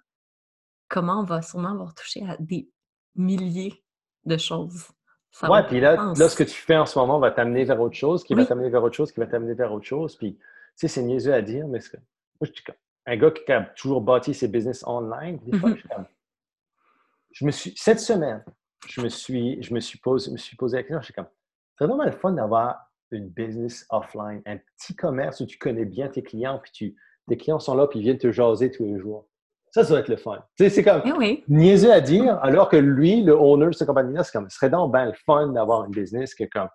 [0.88, 2.68] comment on va sûrement avoir touché à des
[3.14, 3.84] milliers
[4.24, 4.88] de choses?
[5.30, 6.18] Ça Ouais, puis là, pense.
[6.18, 8.46] là, ce que tu fais en ce moment va t'amener vers autre chose, qui va
[8.46, 10.16] t'amener vers autre chose, qui va t'amener vers autre chose.
[10.16, 10.42] Puis, tu
[10.74, 11.78] sais, c'est niaiseux à dire, mais
[12.40, 12.74] moi, je suis comme
[13.06, 15.38] un gars qui a toujours bâti ses business online.
[15.44, 15.74] Des fois, Mhm.
[15.76, 16.06] je suis comme-
[17.32, 18.42] je me suis, cette semaine,
[18.86, 21.28] je me suis, je me suis posé, me suis posé la question, je suis comme,
[21.78, 26.08] c'est vraiment le fun d'avoir une business offline, un petit commerce où tu connais bien
[26.08, 26.96] tes clients, puis tu,
[27.28, 29.26] tes clients sont là, puis ils viennent te jaser tous les jours.
[29.70, 30.38] Ça, ça va être le fun.
[30.56, 34.24] C'est comme, Eh oui, niaiseux à dire, alors que lui, le owner de cette compagnie-là,
[34.24, 36.68] c'est comme, ce serait donc bien le fun d'avoir une business que comme,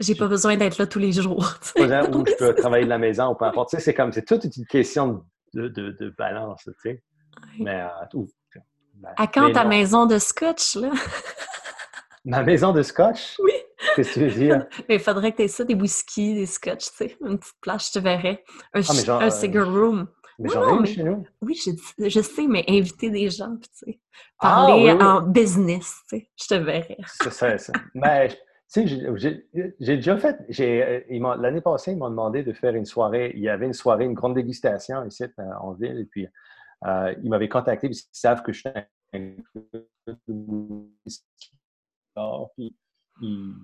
[0.00, 1.54] j'ai pas besoin d'être là tous les jours.
[1.76, 1.80] où
[2.26, 3.70] je peux travailler de la maison ou peu importe.
[3.78, 7.02] C'est comme, c'est toute une question de, de, de balance, tu sais.
[7.58, 8.28] Mais, euh, tout.
[8.94, 9.70] Ben, À quand ta non.
[9.70, 10.90] maison de scotch, là?
[12.24, 13.36] Ma maison de scotch?
[13.42, 13.52] Oui.
[14.88, 17.54] Mais il faudrait que tu aies ça, des whisky, des scotch, tu sais, une petite
[17.60, 18.44] place, je te verrais.
[18.74, 20.08] Un, Ah, genre, un euh, cigar room.
[20.40, 21.26] Mais j'en ai non, une mais- chez nous.
[21.42, 21.54] Oui,
[21.98, 24.00] je, sais, mais inviter des gens, puis tu sais,
[24.38, 25.02] Ah, parler oui, oui.
[25.02, 26.96] en business, tu sais, je te verrais.
[27.06, 27.72] C'est ça, ça.
[27.94, 28.36] Mais, tu
[28.68, 29.48] sais, j'ai-
[29.80, 33.32] déjà fait, euh, l'année passée, ils m'ont demandé de faire une soirée.
[33.34, 35.98] Il y avait une soirée, une grande dégustation ici euh, en ville.
[35.98, 36.28] Et puis,
[36.86, 38.68] euh, ils m'avaient contacté parce qu'ils savent que je suis
[39.14, 39.34] un
[41.04, 41.52] whisky.
[42.56, 42.76] Puis,
[43.22, 43.54] ils,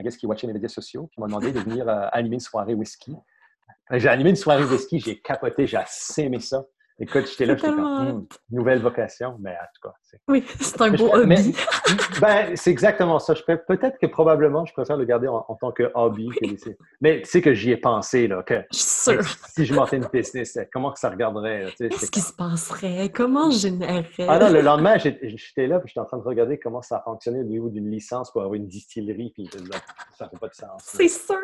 [0.00, 1.10] I guess qu'ils watchaient les médias sociaux.
[1.16, 3.14] Ils m'ont demandé de venir euh, animer une soirée whisky.
[3.92, 6.64] J'ai animé une soirée whisky, j'ai capoté, j'ai assez aimé ça.
[7.02, 10.80] Écoute, j'étais là, j'étais comme, Hmm, nouvelle vocation, mais en tout cas, c'est Oui, c'est
[10.82, 11.56] un mais beau je- mais- hobby.
[12.20, 13.32] ben, c'est exactement ça.
[13.34, 16.28] Je peux- Peut-être que probablement, je préfère le garder en, en tant que hobby.
[16.28, 16.70] que
[17.00, 19.22] Mais tu sais que j'y ai pensé, là, que Je suis sûre.
[19.48, 21.64] si je montais une business, comment que ça regarderait?
[21.64, 23.08] là, Qu'est-ce qui se passerait?
[23.14, 24.26] Comment je générerais?
[24.28, 27.40] Ah non, le lendemain, j'étais là, puis j'étais en train de regarder comment ça fonctionnait
[27.40, 29.78] au niveau d'une licence pour avoir une distillerie, puis là,
[30.18, 30.82] ça fait pas de sens.
[30.84, 31.36] C'est sûr.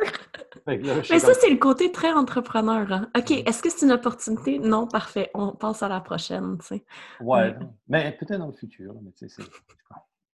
[0.67, 0.75] Là,
[1.11, 2.87] Mais ça, comme, c'est le côté très entrepreneur.
[2.93, 3.09] hein.
[3.17, 4.59] OK, est-ce que c'est une opportunité?
[4.59, 5.31] Non, parfait.
[5.35, 6.85] On passe à la prochaine, tu sais.
[7.21, 7.55] ouais,
[7.89, 9.51] mais peut-être dans le futur, mais tu sais, c'est...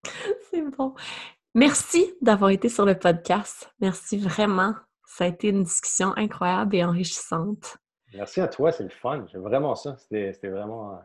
[0.51, 0.95] C'est bon.
[1.55, 3.73] Merci d'avoir été sur le podcast.
[3.81, 4.74] Merci vraiment.
[5.05, 7.78] Ça a été une discussion incroyable et enrichissante.
[8.15, 9.27] Merci à toi, c'est le fun.
[9.31, 9.97] J'ai vraiment ça.
[9.99, 11.01] C'était c'était vraiment...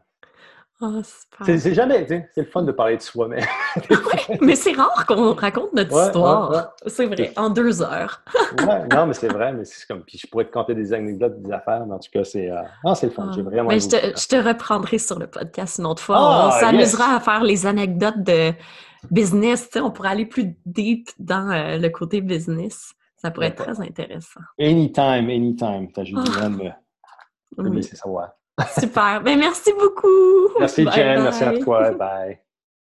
[0.82, 1.00] Ah.
[1.46, 3.42] C'est jamais, c'est le fun de parler de soi, mais...
[4.42, 6.52] Mais c'est rare qu'on raconte notre Ouais, histoire.
[6.52, 8.22] ouais, C'est vrai, en deux heures.
[8.60, 10.02] Ouais, non, mais c'est vrai, mais c'est comme.
[10.04, 12.50] Puis je pourrais te conter des anecdotes, des affaires, mais en tout cas, c'est.
[12.52, 13.32] euh, Non, c'est le fun.
[13.34, 13.70] J'ai vraiment.
[13.70, 14.22] Mais Ben, je, te, ça.
[14.22, 16.18] je te reprendrai sur le podcast une autre fois.
[16.20, 17.16] Ah, on s'amusera yes!
[17.16, 18.52] à faire les anecdotes de
[19.12, 19.70] business.
[19.76, 22.94] on pourrait aller plus deep dans euh, le côté business.
[23.18, 24.42] Ça pourrait être très intéressant.
[24.60, 25.92] Anytime, anytime.
[25.94, 26.50] T'as juste Ah.
[26.50, 26.74] besoin
[27.58, 28.32] de me, laisser savoir.
[28.80, 29.22] Super.
[29.22, 30.50] Ben, merci beaucoup.
[30.60, 31.24] Merci, Bye Jen.
[31.24, 31.92] Merci à toi.
[31.92, 32.40] Bye.